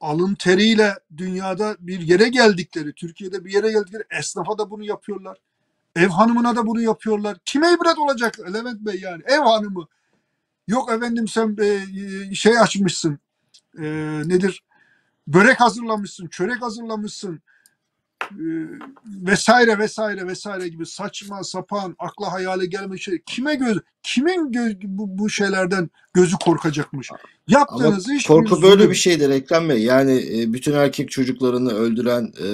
alın 0.00 0.34
teriyle 0.34 0.94
dünyada 1.16 1.76
bir 1.80 2.00
yere 2.00 2.28
geldikleri, 2.28 2.92
Türkiye'de 2.92 3.44
bir 3.44 3.52
yere 3.52 3.72
geldikleri 3.72 4.02
esnafa 4.18 4.58
da 4.58 4.70
bunu 4.70 4.84
yapıyorlar. 4.84 5.38
Ev 5.96 6.08
hanımına 6.08 6.56
da 6.56 6.66
bunu 6.66 6.80
yapıyorlar. 6.80 7.38
Kime 7.44 7.72
ibret 7.72 7.98
olacak 7.98 8.40
Levent 8.40 8.80
Bey 8.80 9.00
yani? 9.00 9.22
Ev 9.26 9.40
hanımı. 9.40 9.86
Yok 10.68 10.92
efendim 10.92 11.28
sen 11.28 11.56
e, 11.60 12.34
şey 12.34 12.58
açmışsın. 12.58 13.18
E, 13.78 13.82
nedir? 14.24 14.62
Börek 15.26 15.60
hazırlamışsın, 15.60 16.26
çörek 16.26 16.62
hazırlamışsın. 16.62 17.40
E, 18.38 18.44
vesaire 19.06 19.78
vesaire 19.78 20.26
vesaire 20.26 20.68
gibi 20.68 20.86
saçma 20.86 21.44
sapan 21.44 21.96
akla 21.98 22.32
hayale 22.32 22.66
gelmiş 22.66 23.04
şey. 23.04 23.22
Kime 23.26 23.54
göz 23.54 23.78
kimin 24.02 24.52
göz, 24.52 24.76
bu, 24.82 25.18
bu 25.18 25.30
şeylerden 25.30 25.90
gözü 26.14 26.36
korkacakmış? 26.44 27.10
Yaptığınız 27.48 28.08
Ama 28.08 28.16
iş 28.16 28.26
korku 28.26 28.62
böyle 28.62 28.90
bir 28.90 28.94
şeydir 28.94 29.30
Ekrem 29.30 29.68
Bey. 29.68 29.82
Yani 29.82 30.12
e, 30.12 30.52
bütün 30.52 30.72
erkek 30.72 31.10
çocuklarını 31.10 31.72
öldüren 31.72 32.24
e, 32.24 32.46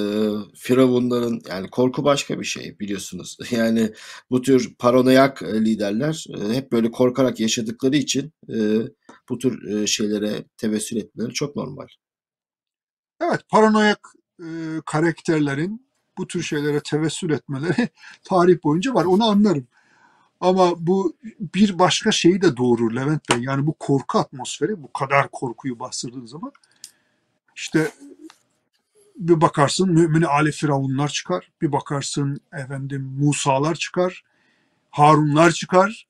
firavunların 0.54 1.40
yani 1.48 1.70
korku 1.70 2.04
başka 2.04 2.40
bir 2.40 2.44
şey 2.44 2.78
biliyorsunuz. 2.80 3.38
Yani 3.50 3.92
bu 4.30 4.42
tür 4.42 4.74
paranoyak 4.78 5.42
e, 5.42 5.64
liderler 5.64 6.26
e, 6.38 6.54
hep 6.54 6.72
böyle 6.72 6.90
korkarak 6.90 7.40
yaşadıkları 7.40 7.96
için 7.96 8.32
e, 8.48 8.56
bu 9.28 9.38
tür 9.38 9.68
e, 9.68 9.86
şeylere 9.86 10.44
tevessül 10.56 10.96
etmeleri 10.96 11.32
çok 11.32 11.56
normal. 11.56 11.86
Evet 13.20 13.40
paranoyak 13.48 14.00
e, 14.40 14.46
karakterlerin 14.86 15.88
bu 16.18 16.26
tür 16.26 16.42
şeylere 16.42 16.80
tevessül 16.80 17.30
etmeleri 17.30 17.88
tarih 18.24 18.64
boyunca 18.64 18.94
var. 18.94 19.04
Onu 19.04 19.24
anlarım. 19.24 19.66
Ama 20.40 20.86
bu 20.86 21.16
bir 21.54 21.78
başka 21.78 22.12
şeyi 22.12 22.42
de 22.42 22.56
doğurur 22.56 22.96
Levent 22.96 23.30
Bey. 23.30 23.38
Yani 23.40 23.66
bu 23.66 23.72
korku 23.72 24.18
atmosferi 24.18 24.82
bu 24.82 24.92
kadar 24.92 25.28
korkuyu 25.28 25.78
bastırdığın 25.78 26.26
zaman 26.26 26.52
işte 27.56 27.92
bir 29.16 29.40
bakarsın 29.40 29.92
mümini 29.92 30.26
Ali 30.26 30.52
Firavunlar 30.52 31.08
çıkar. 31.08 31.50
Bir 31.62 31.72
bakarsın 31.72 32.40
efendim 32.52 33.14
Musa'lar 33.18 33.74
çıkar. 33.74 34.24
Harunlar 34.90 35.50
çıkar. 35.50 36.06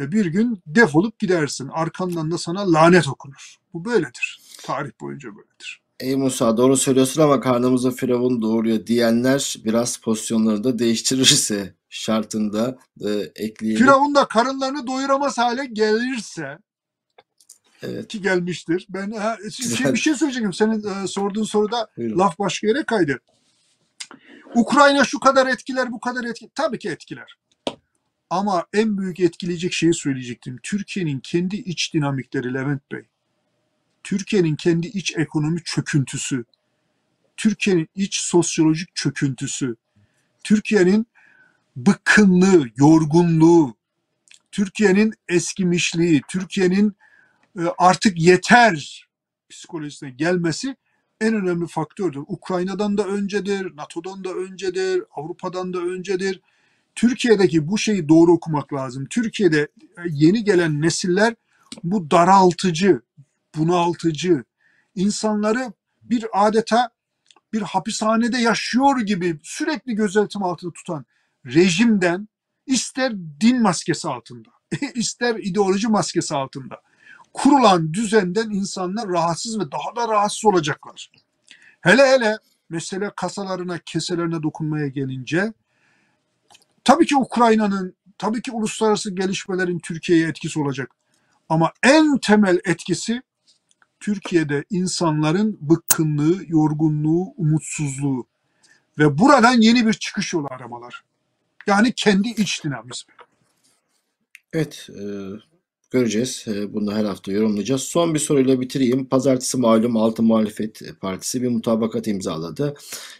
Ve 0.00 0.12
bir 0.12 0.26
gün 0.26 0.62
defolup 0.66 1.18
gidersin. 1.18 1.68
Arkandan 1.68 2.30
da 2.30 2.38
sana 2.38 2.72
lanet 2.72 3.08
okunur. 3.08 3.56
Bu 3.74 3.84
böyledir. 3.84 4.40
Tarih 4.62 4.90
boyunca 5.00 5.28
böyledir. 5.36 5.80
Ey 6.00 6.16
Musa 6.16 6.56
doğru 6.56 6.76
söylüyorsun 6.76 7.22
ama 7.22 7.40
karnımıza 7.40 7.90
firavun 7.90 8.42
doğuruyor 8.42 8.86
diyenler 8.86 9.56
biraz 9.64 9.96
pozisyonları 9.96 10.64
da 10.64 10.78
değiştirirse 10.78 11.74
şartında 11.88 12.78
e, 13.00 13.10
ekleyelim. 13.36 13.84
Firavun 13.84 14.14
da 14.14 14.24
karınlarını 14.24 14.86
doyuramaz 14.86 15.38
hale 15.38 15.64
gelirse 15.66 16.58
evet. 17.82 18.08
ki 18.08 18.22
gelmiştir. 18.22 18.86
Ben 18.88 19.10
ha, 19.10 19.36
şey, 19.76 19.92
bir 19.92 19.98
şey 19.98 20.14
söyleyeceğim. 20.14 20.52
Senin 20.52 21.04
e, 21.04 21.06
sorduğun 21.06 21.44
soruda 21.44 21.88
Buyurun. 21.96 22.18
laf 22.18 22.38
başka 22.38 22.66
yere 22.66 22.82
kaydı. 22.82 23.20
Ukrayna 24.54 25.04
şu 25.04 25.20
kadar 25.20 25.46
etkiler, 25.46 25.92
bu 25.92 26.00
kadar 26.00 26.24
etkiler. 26.24 26.50
Tabii 26.54 26.78
ki 26.78 26.88
etkiler. 26.88 27.36
Ama 28.30 28.66
en 28.72 28.98
büyük 28.98 29.20
etkileyecek 29.20 29.72
şeyi 29.72 29.94
söyleyecektim. 29.94 30.58
Türkiye'nin 30.62 31.20
kendi 31.20 31.56
iç 31.56 31.94
dinamikleri 31.94 32.54
Levent 32.54 32.92
Bey. 32.92 33.02
Türkiye'nin 34.04 34.56
kendi 34.56 34.86
iç 34.86 35.16
ekonomi 35.16 35.62
çöküntüsü, 35.64 36.44
Türkiye'nin 37.36 37.88
iç 37.94 38.16
sosyolojik 38.16 38.94
çöküntüsü, 38.94 39.76
Türkiye'nin 40.44 41.06
bıkkınlığı, 41.76 42.66
yorgunluğu, 42.76 43.74
Türkiye'nin 44.52 45.14
eskimişliği, 45.28 46.22
Türkiye'nin 46.28 46.96
e, 47.58 47.62
artık 47.78 48.20
yeter 48.20 49.06
psikolojisine 49.50 50.10
gelmesi 50.10 50.76
en 51.20 51.34
önemli 51.34 51.66
faktördür. 51.66 52.20
Ukrayna'dan 52.26 52.98
da 52.98 53.06
öncedir, 53.06 53.76
NATO'dan 53.76 54.24
da 54.24 54.32
öncedir, 54.32 55.02
Avrupa'dan 55.14 55.72
da 55.72 55.78
öncedir. 55.78 56.40
Türkiye'deki 56.94 57.68
bu 57.68 57.78
şeyi 57.78 58.08
doğru 58.08 58.32
okumak 58.32 58.72
lazım. 58.72 59.06
Türkiye'de 59.10 59.60
e, 59.98 60.02
yeni 60.10 60.44
gelen 60.44 60.82
nesiller 60.82 61.34
bu 61.84 62.10
daraltıcı, 62.10 63.00
bunaltıcı, 63.58 64.44
insanları 64.94 65.72
bir 66.02 66.26
adeta 66.32 66.90
bir 67.52 67.62
hapishanede 67.62 68.38
yaşıyor 68.38 69.00
gibi 69.00 69.38
sürekli 69.42 69.94
gözetim 69.94 70.42
altında 70.42 70.72
tutan 70.72 71.04
rejimden 71.46 72.28
ister 72.66 73.12
din 73.40 73.62
maskesi 73.62 74.08
altında, 74.08 74.48
ister 74.94 75.36
ideoloji 75.36 75.88
maskesi 75.88 76.34
altında 76.34 76.82
kurulan 77.32 77.94
düzenden 77.94 78.50
insanlar 78.50 79.08
rahatsız 79.08 79.60
ve 79.60 79.72
daha 79.72 79.96
da 79.96 80.12
rahatsız 80.12 80.44
olacaklar. 80.44 81.10
Hele 81.80 82.06
hele 82.06 82.38
mesele 82.68 83.12
kasalarına, 83.16 83.78
keselerine 83.78 84.42
dokunmaya 84.42 84.88
gelince 84.88 85.52
tabii 86.84 87.06
ki 87.06 87.16
Ukrayna'nın, 87.16 87.96
tabii 88.18 88.42
ki 88.42 88.52
uluslararası 88.52 89.14
gelişmelerin 89.14 89.78
Türkiye'ye 89.78 90.28
etkisi 90.28 90.60
olacak. 90.60 90.90
Ama 91.48 91.72
en 91.82 92.18
temel 92.18 92.58
etkisi 92.64 93.22
Türkiye'de 94.00 94.64
insanların 94.70 95.58
bıkkınlığı, 95.60 96.38
yorgunluğu, 96.46 97.34
umutsuzluğu 97.36 98.26
ve 98.98 99.18
buradan 99.18 99.60
yeni 99.60 99.86
bir 99.86 99.92
çıkış 99.92 100.32
yolu 100.32 100.46
aramalar. 100.50 101.02
Yani 101.66 101.92
kendi 101.96 102.28
iç 102.28 102.64
dinamizmi. 102.64 103.14
Evet, 104.52 104.88
e, 104.90 105.02
göreceğiz. 105.90 106.44
E, 106.48 106.74
bunu 106.74 106.94
her 106.94 107.04
hafta 107.04 107.32
yorumlayacağız. 107.32 107.82
Son 107.82 108.14
bir 108.14 108.18
soruyla 108.18 108.60
bitireyim. 108.60 109.06
Pazartesi 109.06 109.58
malum 109.58 109.96
Altı 109.96 110.22
Muhalefet 110.22 110.82
Partisi 111.00 111.42
bir 111.42 111.48
mutabakat 111.48 112.06
imzaladı. 112.06 112.74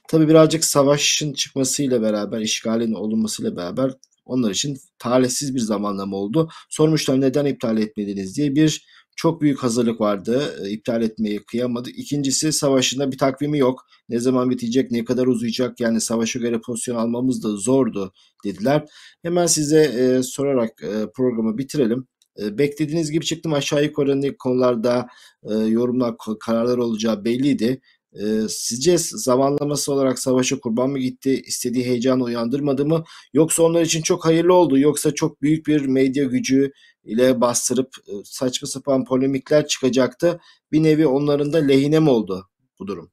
Tabi 0.08 0.28
birazcık 0.28 0.64
savaşın 0.64 1.32
çıkmasıyla 1.32 2.02
beraber, 2.02 2.40
işgalin 2.40 2.92
olunmasıyla 2.92 3.56
beraber 3.56 3.92
onlar 4.26 4.50
için 4.50 4.78
talihsiz 4.98 5.54
bir 5.54 5.60
zamanlama 5.60 6.16
oldu. 6.16 6.48
Sormuşlar 6.68 7.20
neden 7.20 7.44
iptal 7.44 7.78
etmediniz 7.78 8.36
diye 8.36 8.54
bir 8.54 8.86
çok 9.18 9.40
büyük 9.40 9.58
hazırlık 9.62 10.00
vardı. 10.00 10.56
E, 10.64 10.70
iptal 10.70 11.02
etmeyi 11.02 11.38
kıyamadı. 11.44 11.90
İkincisi 11.90 12.52
savaşında 12.52 13.12
bir 13.12 13.18
takvimi 13.18 13.58
yok. 13.58 13.86
Ne 14.08 14.18
zaman 14.18 14.50
bitecek, 14.50 14.90
ne 14.90 15.04
kadar 15.04 15.26
uzayacak 15.26 15.80
yani 15.80 16.00
savaşa 16.00 16.38
göre 16.38 16.60
pozisyon 16.60 16.96
almamız 16.96 17.42
da 17.42 17.48
zordu 17.48 18.12
dediler. 18.44 18.84
Hemen 19.22 19.46
size 19.46 19.82
e, 19.82 20.22
sorarak 20.22 20.82
e, 20.82 21.10
programı 21.14 21.58
bitirelim. 21.58 22.06
E, 22.42 22.58
beklediğiniz 22.58 23.10
gibi 23.10 23.24
çıktım 23.24 23.52
aşağı 23.52 23.84
yukarı 23.84 24.20
ne 24.20 24.36
konularda 24.36 25.06
e, 25.50 25.54
yorumlar, 25.54 26.14
kararlar 26.40 26.78
olacağı 26.78 27.24
belliydi. 27.24 27.80
E, 28.12 28.24
sizce 28.48 28.98
zamanlaması 28.98 29.92
olarak 29.92 30.18
savaşa 30.18 30.60
kurban 30.60 30.90
mı 30.90 30.98
gitti, 30.98 31.42
istediği 31.46 31.84
heyecanı 31.84 32.24
uyandırmadı 32.24 32.86
mı? 32.86 33.04
Yoksa 33.34 33.62
onlar 33.62 33.82
için 33.82 34.02
çok 34.02 34.24
hayırlı 34.26 34.54
oldu, 34.54 34.78
yoksa 34.78 35.14
çok 35.14 35.42
büyük 35.42 35.66
bir 35.66 35.86
medya 35.86 36.24
gücü 36.24 36.70
ile 37.08 37.40
bastırıp 37.40 37.94
e, 38.06 38.12
saçma 38.24 38.68
sapan 38.68 39.04
polemikler 39.04 39.66
çıkacaktı. 39.66 40.40
Bir 40.72 40.82
nevi 40.82 41.06
onların 41.06 41.52
da 41.52 41.58
lehine 41.58 41.98
mi 42.00 42.10
oldu 42.10 42.48
bu 42.78 42.86
durum? 42.86 43.10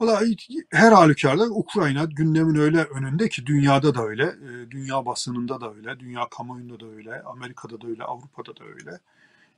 Valla 0.00 0.22
her 0.70 0.92
halükarda 0.92 1.44
Ukrayna 1.44 2.04
gündemin 2.04 2.54
öyle 2.54 2.82
önünde 2.82 3.28
ki 3.28 3.46
dünyada 3.46 3.94
da 3.94 4.02
öyle, 4.02 4.24
e, 4.24 4.70
dünya 4.70 5.06
basınında 5.06 5.60
da 5.60 5.74
öyle, 5.74 6.00
dünya 6.00 6.28
kamuoyunda 6.30 6.80
da 6.80 6.86
öyle, 6.86 7.22
Amerika'da 7.22 7.80
da 7.80 7.86
öyle, 7.86 8.04
Avrupa'da 8.04 8.56
da 8.56 8.64
öyle. 8.64 9.00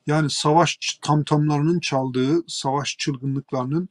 Yani 0.07 0.31
savaş 0.31 0.99
tamtamlarının 1.03 1.81
çaldığı, 1.81 2.43
savaş 2.47 2.97
çılgınlıklarının 2.99 3.89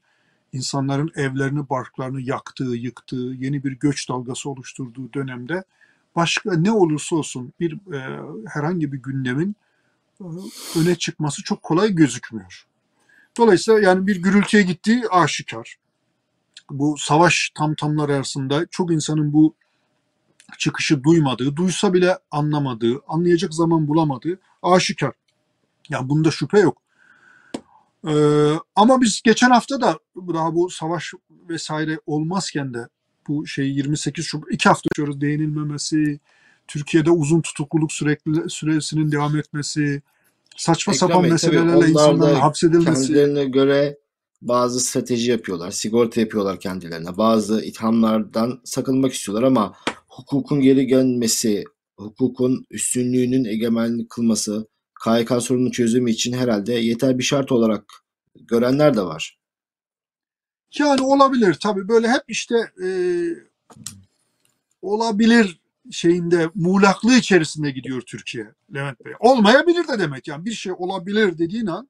insanların 0.53 1.11
evlerini, 1.15 1.69
barklarını 1.69 2.21
yaktığı, 2.21 2.75
yıktığı, 2.75 3.35
yeni 3.39 3.63
bir 3.63 3.71
göç 3.71 4.09
dalgası 4.09 4.49
oluşturduğu 4.49 5.13
dönemde 5.13 5.63
başka 6.17 6.53
ne 6.53 6.71
olursa 6.71 7.15
olsun 7.15 7.53
bir 7.59 7.93
e, 7.93 8.19
herhangi 8.47 8.91
bir 8.91 8.97
gündemin 8.97 9.55
e, 10.21 10.25
öne 10.79 10.95
çıkması 10.95 11.43
çok 11.43 11.63
kolay 11.63 11.91
gözükmüyor. 11.91 12.67
Dolayısıyla 13.37 13.79
yani 13.79 14.07
bir 14.07 14.21
gürültüye 14.21 14.63
gittiği 14.63 15.07
aşikar. 15.09 15.77
Bu 16.69 16.95
savaş 16.97 17.51
tamtamlar 17.55 18.09
arasında 18.09 18.65
çok 18.71 18.91
insanın 18.91 19.33
bu 19.33 19.55
çıkışı 20.57 21.03
duymadığı, 21.03 21.55
duysa 21.55 21.93
bile 21.93 22.17
anlamadığı, 22.31 23.01
anlayacak 23.07 23.53
zaman 23.53 23.87
bulamadığı 23.87 24.39
aşikar. 24.61 25.13
Yani 25.89 26.09
bunda 26.09 26.31
şüphe 26.31 26.59
yok. 26.59 26.81
Ee, 28.07 28.53
ama 28.75 29.01
biz 29.01 29.21
geçen 29.21 29.49
hafta 29.49 29.81
da 29.81 29.99
daha 30.15 30.55
bu 30.55 30.69
savaş 30.69 31.13
vesaire 31.49 31.99
olmazken 32.05 32.73
de 32.73 32.87
bu 33.27 33.47
şey 33.47 33.71
28 33.71 34.25
Şubat 34.25 34.47
iki 34.51 34.69
hafta 34.69 34.89
yaşıyoruz 34.91 35.21
değinilmemesi, 35.21 36.19
Türkiye'de 36.67 37.11
uzun 37.11 37.41
tutukluluk 37.41 37.91
sürekli 37.91 38.49
süresinin 38.49 39.11
devam 39.11 39.37
etmesi, 39.37 40.01
saçma 40.57 40.93
Ekrem 40.93 41.09
sapan 41.09 41.23
Bey, 41.23 41.31
meselelerle 41.31 41.89
insanların 41.89 42.35
hapsedilmesi. 42.35 43.07
Kendilerine 43.07 43.45
göre 43.45 43.97
bazı 44.41 44.79
strateji 44.79 45.31
yapıyorlar, 45.31 45.71
sigorta 45.71 46.21
yapıyorlar 46.21 46.59
kendilerine. 46.59 47.17
Bazı 47.17 47.65
ithamlardan 47.65 48.61
sakınmak 48.63 49.13
istiyorlar 49.13 49.43
ama 49.43 49.73
hukukun 50.07 50.61
geri 50.61 50.87
gelmesi, 50.87 51.63
hukukun 51.97 52.65
üstünlüğünün 52.71 53.45
egemenlik 53.45 54.09
kılması, 54.09 54.67
KYK 55.03 55.41
sorunun 55.41 55.71
çözümü 55.71 56.11
için 56.11 56.33
herhalde 56.33 56.73
yeter 56.73 57.17
bir 57.17 57.23
şart 57.23 57.51
olarak 57.51 57.83
görenler 58.35 58.97
de 58.97 59.01
var. 59.01 59.36
Yani 60.79 61.01
olabilir 61.01 61.53
tabii 61.53 61.87
böyle 61.87 62.09
hep 62.09 62.23
işte 62.27 62.55
e, 62.83 62.89
olabilir 64.81 65.59
şeyinde 65.91 66.49
muğlaklığı 66.55 67.15
içerisinde 67.15 67.71
gidiyor 67.71 68.01
Türkiye 68.01 68.51
Levent 68.73 69.05
Bey. 69.05 69.13
Olmayabilir 69.19 69.87
de 69.87 69.99
demek 69.99 70.27
yani 70.27 70.45
bir 70.45 70.51
şey 70.51 70.73
olabilir 70.77 71.37
dediğin 71.37 71.65
an 71.65 71.89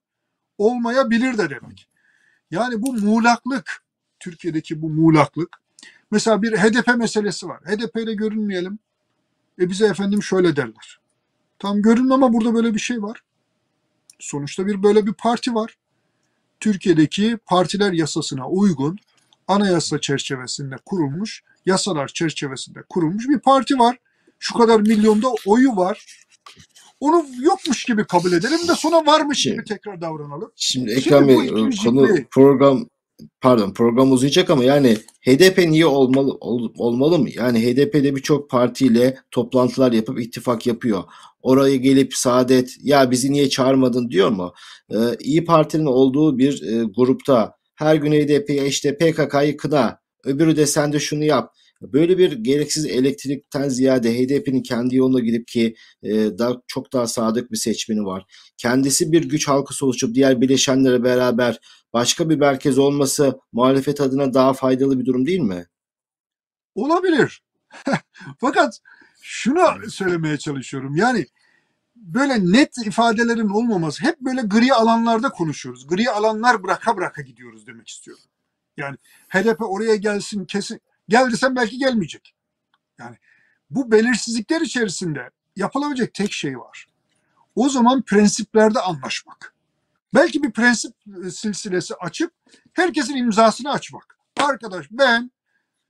olmayabilir 0.58 1.38
de 1.38 1.50
demek. 1.50 1.88
Yani 2.52 2.82
bu 2.82 2.94
muğlaklık 2.94 3.84
Türkiye'deki 4.20 4.82
bu 4.82 4.90
muğlaklık 4.90 5.58
mesela 6.12 6.42
bir 6.42 6.58
HDP 6.58 6.98
meselesi 6.98 7.48
var. 7.48 7.62
HDP 7.62 7.96
ile 7.96 8.14
görünmeyelim. 8.14 8.80
E 9.62 9.70
bize 9.70 9.86
efendim 9.86 10.24
şöyle 10.24 10.56
derler. 10.56 11.00
Tam 11.60 11.82
görün 11.82 12.10
ama 12.10 12.34
burada 12.34 12.54
böyle 12.54 12.74
bir 12.74 12.80
şey 12.80 13.02
var. 13.02 13.24
Sonuçta 14.20 14.68
bir 14.68 14.84
böyle 14.84 15.06
bir 15.06 15.14
parti 15.14 15.56
var. 15.56 15.78
Türkiye'deki 16.60 17.38
partiler 17.46 17.94
yasasına 17.94 18.50
uygun 18.50 18.98
anayasa 19.48 20.02
çerçevesinde 20.02 20.76
kurulmuş, 20.86 21.44
yasalar 21.66 22.08
çerçevesinde 22.08 22.80
kurulmuş 22.90 23.30
bir 23.30 23.40
parti 23.40 23.80
var. 23.80 23.98
Şu 24.40 24.54
kadar 24.54 24.80
milyonda 24.80 25.28
oyu 25.46 25.76
var. 25.76 26.24
Onu 27.00 27.26
yokmuş 27.42 27.86
gibi 27.86 28.06
kabul 28.06 28.32
edelim 28.32 28.68
de 28.68 28.76
sonra 28.76 29.06
varmış 29.06 29.44
gibi 29.44 29.64
tekrar 29.64 30.02
davranalım. 30.02 30.52
Şimdi 30.56 30.92
Ekrem 30.92 31.28
Bey 31.28 31.48
konu 31.84 32.08
program 32.32 32.86
pardon 33.42 33.74
program 33.74 34.12
uzayacak 34.12 34.50
ama 34.50 34.64
yani 34.64 34.98
HDP 35.22 35.58
niye 35.58 35.86
olmalı 35.86 36.34
ol, 36.34 36.70
olmalı 36.78 37.20
mı? 37.20 37.30
Yani 37.36 37.60
HDP'de 37.60 38.16
birçok 38.16 38.50
partiyle 38.50 39.18
toplantılar 39.32 39.92
yapıp 39.92 40.20
ittifak 40.20 40.68
yapıyor. 40.68 41.04
Oraya 41.42 41.76
gelip 41.76 42.14
Saadet 42.14 42.78
ya 42.82 43.12
bizi 43.12 43.32
niye 43.32 43.50
çağırmadın 43.50 44.10
diyor 44.10 44.30
mu? 44.30 44.54
Ee, 44.92 44.96
İyi 45.20 45.46
Parti'nin 45.46 45.86
olduğu 45.86 46.38
bir 46.38 46.62
e, 46.62 46.84
grupta 46.84 47.54
her 47.76 47.96
gün 47.96 48.12
HDP'ye 48.12 48.68
işte 48.68 48.98
PKK'yı 48.98 49.58
kına 49.58 50.00
öbürü 50.26 50.56
de 50.58 50.66
sen 50.66 50.94
de 50.94 51.00
şunu 51.00 51.24
yap. 51.24 51.54
Böyle 51.82 52.18
bir 52.18 52.32
gereksiz 52.32 52.86
elektrikten 52.86 53.70
ziyade 53.70 54.14
HDP'nin 54.20 54.64
kendi 54.64 54.96
yoluna 54.96 55.20
gidip 55.20 55.48
ki 55.48 55.76
e, 56.04 56.10
daha 56.14 56.54
çok 56.68 56.94
daha 56.94 57.08
sadık 57.08 57.52
bir 57.52 57.58
seçmeni 57.58 58.06
var. 58.06 58.26
Kendisi 58.58 59.12
bir 59.12 59.30
güç 59.30 59.48
halkası 59.48 59.86
oluşup 59.86 60.16
diğer 60.16 60.42
bileşenlere 60.42 61.04
beraber 61.04 61.60
başka 61.98 62.30
bir 62.30 62.36
merkez 62.36 62.78
olması 62.78 63.40
muhalefet 63.52 64.02
adına 64.02 64.34
daha 64.34 64.54
faydalı 64.54 65.00
bir 65.00 65.06
durum 65.06 65.26
değil 65.26 65.40
mi? 65.40 65.66
Olabilir. 66.76 67.44
Fakat 68.40 68.80
şunu 69.22 69.90
söylemeye 69.90 70.38
çalışıyorum. 70.38 70.96
Yani 70.96 71.26
böyle 71.96 72.52
net 72.52 72.78
ifadelerin 72.78 73.50
olmaması 73.50 74.04
hep 74.04 74.22
böyle 74.22 74.42
gri 74.42 74.74
alanlarda 74.74 75.30
konuşuyoruz. 75.30 75.88
Gri 75.88 76.10
alanlar 76.10 76.64
bıraka 76.64 76.98
bıraka 76.98 77.22
gidiyoruz 77.22 77.68
demek 77.68 77.88
istiyorum. 77.88 78.24
Yani 78.78 78.98
HDP 79.30 79.62
oraya 79.62 79.96
gelsin 79.96 80.46
kesin 80.46 80.82
gel 81.10 81.32
desem 81.32 81.56
belki 81.56 81.78
gelmeyecek. 81.78 82.36
Yani 83.00 83.18
bu 83.70 83.92
belirsizlikler 83.92 84.62
içerisinde 84.62 85.30
yapılabilecek 85.56 86.14
tek 86.14 86.32
şey 86.32 86.60
var. 86.60 86.88
O 87.56 87.70
zaman 87.70 88.02
prensiplerde 88.02 88.80
anlaşmak. 88.80 89.57
Belki 90.14 90.44
bir 90.44 90.52
prensip 90.52 90.94
e, 91.26 91.30
silsilesi 91.30 91.96
açıp 91.96 92.32
herkesin 92.74 93.16
imzasını 93.16 93.72
açmak. 93.72 94.20
Arkadaş 94.40 94.88
ben 94.92 95.32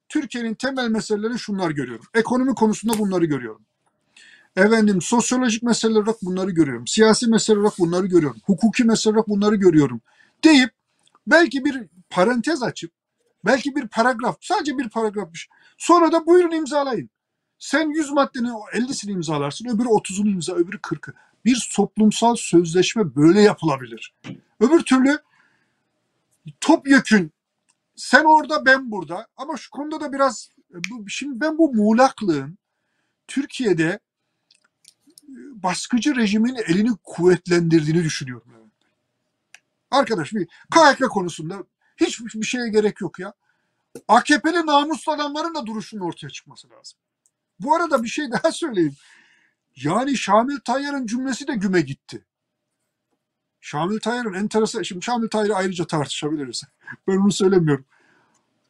Türkiye'nin 0.10 0.54
temel 0.54 0.90
meseleleri 0.90 1.40
şunlar 1.40 1.72
görüyorum. 1.72 2.06
Ekonomi 2.14 2.56
konusunda 2.56 2.98
bunları 2.98 3.26
görüyorum. 3.26 3.66
Efendim 4.56 5.02
sosyolojik 5.02 5.64
mesele 5.64 5.94
olarak 5.94 6.22
bunları 6.22 6.52
görüyorum. 6.52 6.88
Siyasi 6.88 7.28
mesele 7.28 7.60
olarak 7.60 7.80
bunları 7.80 8.08
görüyorum. 8.08 8.42
Hukuki 8.46 8.84
mesele 8.84 9.12
olarak 9.12 9.28
bunları 9.28 9.56
görüyorum. 9.56 10.02
Deyip 10.44 10.70
belki 11.28 11.66
bir 11.66 11.84
parantez 12.10 12.64
açıp 12.64 12.92
belki 13.46 13.76
bir 13.76 13.88
paragraf 13.88 14.38
sadece 14.42 14.78
bir 14.78 14.90
paragraf 14.90 15.34
bir 15.34 15.38
şey. 15.38 15.50
Sonra 15.78 16.12
da 16.12 16.26
buyurun 16.26 16.52
imzalayın. 16.52 17.10
Sen 17.60 17.90
100 17.90 18.12
maddenin 18.12 18.50
50'sini 18.50 19.12
imzalarsın, 19.12 19.70
öbürü 19.70 19.88
30'unu 19.88 20.30
imza, 20.30 20.54
öbürü 20.54 20.78
40'ı. 20.78 21.14
Bir 21.48 21.70
toplumsal 21.76 22.36
sözleşme 22.36 23.16
böyle 23.16 23.42
yapılabilir. 23.42 24.14
Öbür 24.60 24.80
türlü 24.80 25.20
topyekün 26.62 27.32
sen 27.96 28.24
orada 28.24 28.66
ben 28.66 28.92
burada 28.92 29.28
ama 29.38 29.58
şu 29.58 29.72
konuda 29.72 30.02
da 30.02 30.14
biraz 30.14 30.50
şimdi 31.08 31.40
ben 31.40 31.58
bu 31.58 31.74
muğlaklığın 31.74 32.58
Türkiye'de 33.28 34.00
baskıcı 35.54 36.16
rejimin 36.16 36.56
elini 36.56 36.92
kuvvetlendirdiğini 37.04 38.04
düşünüyorum. 38.04 38.72
Arkadaş 39.92 40.34
bir 40.34 40.48
KHK 40.72 41.10
konusunda 41.10 41.64
hiçbir 41.98 42.44
şeye 42.44 42.70
gerek 42.70 43.02
yok 43.02 43.20
ya. 43.20 43.34
AKP'li 44.08 44.66
namuslu 44.66 45.12
adamların 45.12 45.56
da 45.56 45.66
duruşunun 45.66 46.02
ortaya 46.02 46.30
çıkması 46.30 46.70
lazım. 46.70 47.00
Bu 47.60 47.76
arada 47.76 48.04
bir 48.04 48.08
şey 48.08 48.32
daha 48.32 48.52
söyleyeyim. 48.52 48.96
Yani 49.84 50.18
Şamil 50.18 50.60
Tayyar'ın 50.60 51.06
cümlesi 51.06 51.48
de 51.48 51.56
güme 51.56 51.82
gitti. 51.82 52.26
Şamil 53.62 54.00
Tayyar'ın 54.00 54.34
enteresan, 54.34 54.82
şimdi 54.82 55.06
Şamil 55.06 55.28
Tayyar'ı 55.28 55.56
ayrıca 55.56 55.88
tartışabiliriz. 55.88 56.64
Ben 57.08 57.18
onu 57.18 57.32
söylemiyorum. 57.32 57.86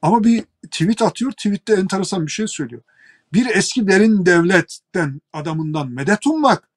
Ama 0.01 0.23
bir 0.23 0.43
tweet 0.71 1.01
atıyor, 1.01 1.31
tweette 1.31 1.73
enteresan 1.73 2.25
bir 2.25 2.31
şey 2.31 2.47
söylüyor. 2.47 2.81
Bir 3.33 3.45
eski 3.45 3.87
derin 3.87 4.25
devletten 4.25 5.21
adamından 5.33 5.91
medet 5.91 6.27
ummak, 6.27 6.69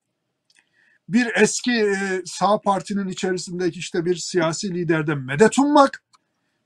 bir 1.09 1.29
eski 1.35 1.73
e, 1.73 2.23
sağ 2.25 2.61
partinin 2.61 3.09
içerisindeki 3.09 3.79
işte 3.79 4.05
bir 4.05 4.17
siyasi 4.17 4.75
liderden 4.75 5.19
medet 5.19 5.59
ummak, 5.59 6.03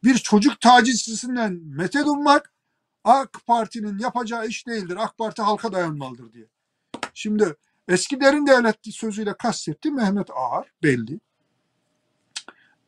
bir 0.05 0.15
çocuk 0.19 0.61
tacizcisinden 0.61 1.61
medet 1.65 2.07
ummak, 2.07 2.53
AK 3.05 3.41
Parti'nin 3.47 3.99
yapacağı 3.99 4.47
iş 4.47 4.67
değildir. 4.67 4.97
AK 5.01 5.19
Parti 5.19 5.43
halka 5.43 5.73
dayanmalıdır 5.73 6.33
diye. 6.33 6.47
Şimdi 7.15 7.57
eski 7.89 8.21
derin 8.21 8.47
devlet 8.47 8.77
sözüyle 8.91 9.35
kastetti 9.37 9.91
Mehmet 9.91 10.31
Ağar 10.31 10.73
belli. 10.83 11.21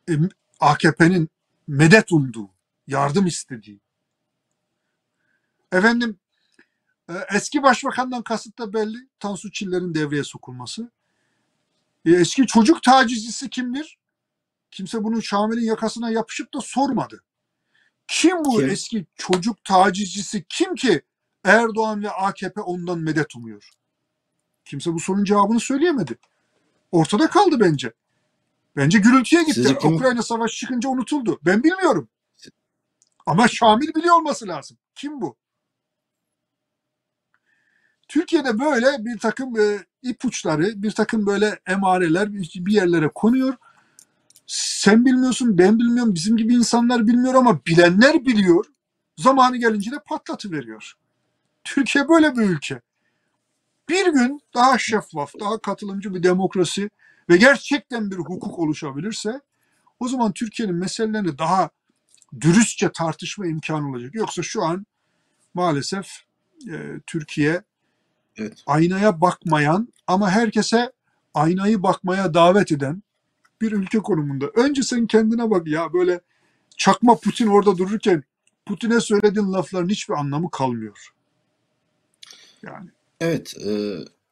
E, 0.09 0.13
AKP'nin 0.59 1.29
medet 1.67 2.11
umduğu, 2.11 2.49
yardım 2.87 3.25
istediği. 3.25 3.79
Efendim 5.71 6.19
e, 7.09 7.13
eski 7.35 7.63
başbakandan 7.63 8.23
kasıt 8.23 8.59
da 8.59 8.73
belli. 8.73 8.97
Tansu 9.19 9.51
Çiller'in 9.51 9.93
devreye 9.93 10.23
sokulması. 10.23 10.91
E, 12.05 12.11
eski 12.11 12.47
çocuk 12.47 12.83
tacizcisi 12.83 13.49
kimdir? 13.49 13.97
Kimse 14.71 15.03
bunu 15.03 15.21
Şamil'in 15.21 15.65
yakasına 15.65 16.09
yapışıp 16.09 16.53
da 16.53 16.61
sormadı. 16.61 17.23
Kim 18.07 18.45
bu 18.45 18.57
kim? 18.57 18.69
eski 18.69 19.05
çocuk 19.15 19.63
tacizcisi 19.63 20.45
kim 20.49 20.75
ki 20.75 21.01
Erdoğan 21.43 22.03
ve 22.03 22.09
AKP 22.09 22.61
ondan 22.61 22.99
medet 22.99 23.35
umuyor? 23.35 23.69
Kimse 24.67 24.93
bu 24.93 24.99
sorunun 24.99 25.23
cevabını 25.23 25.59
söyleyemedi. 25.59 26.17
Ortada 26.91 27.27
kaldı 27.27 27.59
bence. 27.59 27.93
Bence 28.75 28.99
gürültüye 28.99 29.43
gitti. 29.43 29.77
Ukrayna 29.87 30.21
savaşı 30.23 30.57
çıkınca 30.57 30.89
unutuldu. 30.89 31.39
Ben 31.45 31.63
bilmiyorum. 31.63 32.09
Ama 33.25 33.47
Şamil 33.47 33.93
biliyor 33.95 34.15
olması 34.15 34.47
lazım. 34.47 34.77
Kim 34.95 35.21
bu? 35.21 35.35
Türkiye'de 38.07 38.59
böyle 38.59 39.05
bir 39.05 39.19
takım 39.19 39.59
e, 39.59 39.85
ipuçları, 40.01 40.83
bir 40.83 40.91
takım 40.91 41.25
böyle 41.25 41.59
emareler 41.65 42.33
bir 42.33 42.71
yerlere 42.71 43.09
konuyor. 43.15 43.53
Sen 44.47 45.05
bilmiyorsun, 45.05 45.57
ben 45.57 45.79
bilmiyorum, 45.79 46.15
bizim 46.15 46.37
gibi 46.37 46.53
insanlar 46.53 47.07
bilmiyor 47.07 47.33
ama 47.33 47.65
bilenler 47.65 48.25
biliyor. 48.25 48.65
Zamanı 49.17 49.57
gelince 49.57 49.91
de 49.91 49.99
patlatıveriyor. 50.05 50.93
Türkiye 51.63 52.09
böyle 52.09 52.35
bir 52.35 52.41
ülke. 52.41 52.81
Bir 53.89 54.13
gün 54.13 54.41
daha 54.53 54.77
şeffaf, 54.77 55.33
daha 55.39 55.57
katılımcı 55.57 56.13
bir 56.13 56.23
demokrasi 56.23 56.89
ve 57.29 57.37
gerçekten 57.37 58.11
bir 58.11 58.15
hukuk 58.15 58.59
oluşabilirse 58.59 59.41
o 59.99 60.07
zaman 60.07 60.31
Türkiye'nin 60.31 60.75
meselelerini 60.75 61.37
daha 61.37 61.69
dürüstçe 62.41 62.91
tartışma 62.91 63.47
imkanı 63.47 63.89
olacak. 63.89 64.15
Yoksa 64.15 64.43
şu 64.43 64.63
an 64.63 64.85
maalesef 65.53 66.07
e, 66.69 66.99
Türkiye 67.07 67.63
evet. 68.37 68.63
aynaya 68.65 69.21
bakmayan 69.21 69.93
ama 70.07 70.31
herkese 70.31 70.91
aynayı 71.33 71.83
bakmaya 71.83 72.33
davet 72.33 72.71
eden 72.71 73.03
bir 73.61 73.71
ülke 73.71 73.97
konumunda. 73.97 74.47
Önce 74.55 74.83
sen 74.83 75.07
kendine 75.07 75.49
bak 75.49 75.67
ya 75.67 75.93
böyle 75.93 76.21
çakma 76.77 77.19
Putin 77.19 77.47
orada 77.47 77.77
dururken 77.77 78.23
Putin'e 78.65 78.99
söylediğin 78.99 79.53
lafların 79.53 79.89
hiçbir 79.89 80.13
anlamı 80.13 80.51
kalmıyor. 80.51 81.13
Yani. 82.63 82.89
Evet. 83.21 83.53
E, 83.67 83.71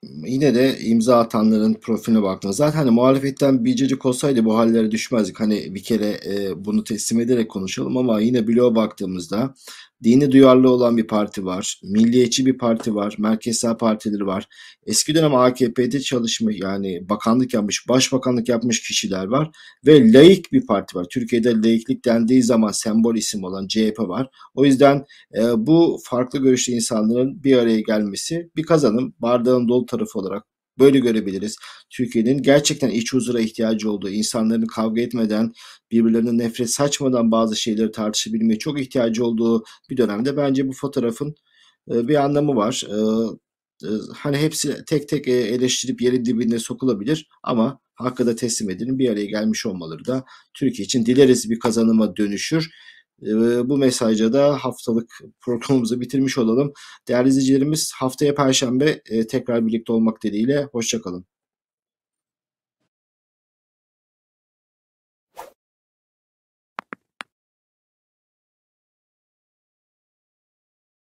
yine 0.04 0.56
de 0.56 0.80
imza 0.80 1.20
atanların 1.20 1.74
profiline 1.74 2.22
baktığında 2.24 2.54
zaten 2.54 2.80
hani 2.80 2.92
muhalefetten 2.92 3.66
bir 3.66 3.76
cacık 3.76 4.06
olsaydı 4.06 4.46
bu 4.46 4.58
hallere 4.58 4.92
düşmezdik. 4.92 5.40
Hani 5.40 5.76
bir 5.76 5.84
kere 5.84 6.20
e, 6.26 6.66
bunu 6.66 6.84
teslim 6.84 7.20
ederek 7.20 7.52
konuşalım 7.52 7.98
ama 7.98 8.22
yine 8.22 8.48
bloğa 8.48 8.76
baktığımızda 8.76 9.56
dini 10.04 10.32
duyarlı 10.32 10.70
olan 10.70 10.98
bir 10.98 11.08
parti 11.08 11.46
var. 11.46 11.80
Milliyetçi 11.84 12.46
bir 12.46 12.58
parti 12.58 12.96
var. 12.96 13.16
Merkez 13.18 13.58
sağ 13.58 13.78
partileri 13.78 14.26
var. 14.26 14.48
Eski 14.86 15.16
dönem 15.16 15.36
AKP'de 15.36 16.00
çalışmış 16.00 16.56
yani 16.60 17.10
bakanlık 17.10 17.54
yapmış, 17.54 17.90
başbakanlık 17.90 18.50
yapmış 18.50 18.88
kişiler 18.88 19.26
var. 19.26 19.52
Ve 19.86 20.14
laik 20.14 20.52
bir 20.52 20.66
parti 20.66 20.98
var. 20.98 21.06
Türkiye'de 21.12 21.54
laiklik 21.54 22.06
dendiği 22.06 22.44
zaman 22.44 22.72
sembol 22.72 23.16
isim 23.16 23.44
olan 23.44 23.68
CHP 23.68 24.00
var. 24.00 24.30
O 24.56 24.66
yüzden 24.66 25.06
e, 25.38 25.42
bu 25.58 26.00
farklı 26.04 26.40
görüşlü 26.40 26.74
insanların 26.74 27.44
bir 27.44 27.58
araya 27.58 27.80
gelmesi 27.80 28.50
bir 28.56 28.64
kazanım. 28.64 29.14
Bardağın 29.20 29.68
dolu 29.68 29.86
tarafı 29.86 30.20
olarak 30.20 30.55
böyle 30.80 31.00
görebiliriz. 31.00 31.56
Türkiye'nin 31.90 32.42
gerçekten 32.42 32.90
iç 32.90 33.14
huzura 33.14 33.40
ihtiyacı 33.40 33.92
olduğu, 33.92 34.10
insanların 34.10 34.66
kavga 34.66 35.02
etmeden, 35.02 35.54
birbirlerine 35.92 36.38
nefret 36.38 36.70
saçmadan 36.70 37.32
bazı 37.32 37.56
şeyleri 37.56 37.92
tartışabilmeye 37.92 38.60
çok 38.60 38.82
ihtiyacı 38.82 39.26
olduğu 39.26 39.64
bir 39.90 39.98
dönemde 39.98 40.38
bence 40.38 40.68
bu 40.68 40.74
fotoğrafın 40.74 41.36
bir 41.88 42.16
anlamı 42.16 42.56
var. 42.56 42.84
Hani 44.16 44.38
hepsi 44.38 44.86
tek 44.88 45.10
tek 45.10 45.28
eleştirip 45.28 46.02
yerin 46.02 46.26
dibine 46.26 46.60
sokulabilir 46.60 47.28
ama 47.44 47.80
hakkı 47.96 48.26
da 48.26 48.36
teslim 48.36 48.70
edilin 48.70 49.00
bir 49.00 49.10
araya 49.10 49.26
gelmiş 49.26 49.66
olmaları 49.66 50.06
da 50.06 50.26
Türkiye 50.54 50.86
için 50.86 51.06
dileriz 51.06 51.50
bir 51.50 51.60
kazanıma 51.60 52.16
dönüşür. 52.16 52.70
Bu 53.66 53.78
mesajla 53.78 54.34
da 54.34 54.58
haftalık 54.58 55.20
programımızı 55.42 56.02
bitirmiş 56.02 56.38
olalım. 56.38 56.74
Değerli 57.08 57.30
izleyicilerimiz 57.30 57.92
haftaya 57.96 58.36
Perşembe 58.36 59.02
tekrar 59.30 59.68
birlikte 59.68 59.94
olmak 59.94 60.24
dileğiyle. 60.24 60.68
Hoşçakalın. 60.72 61.26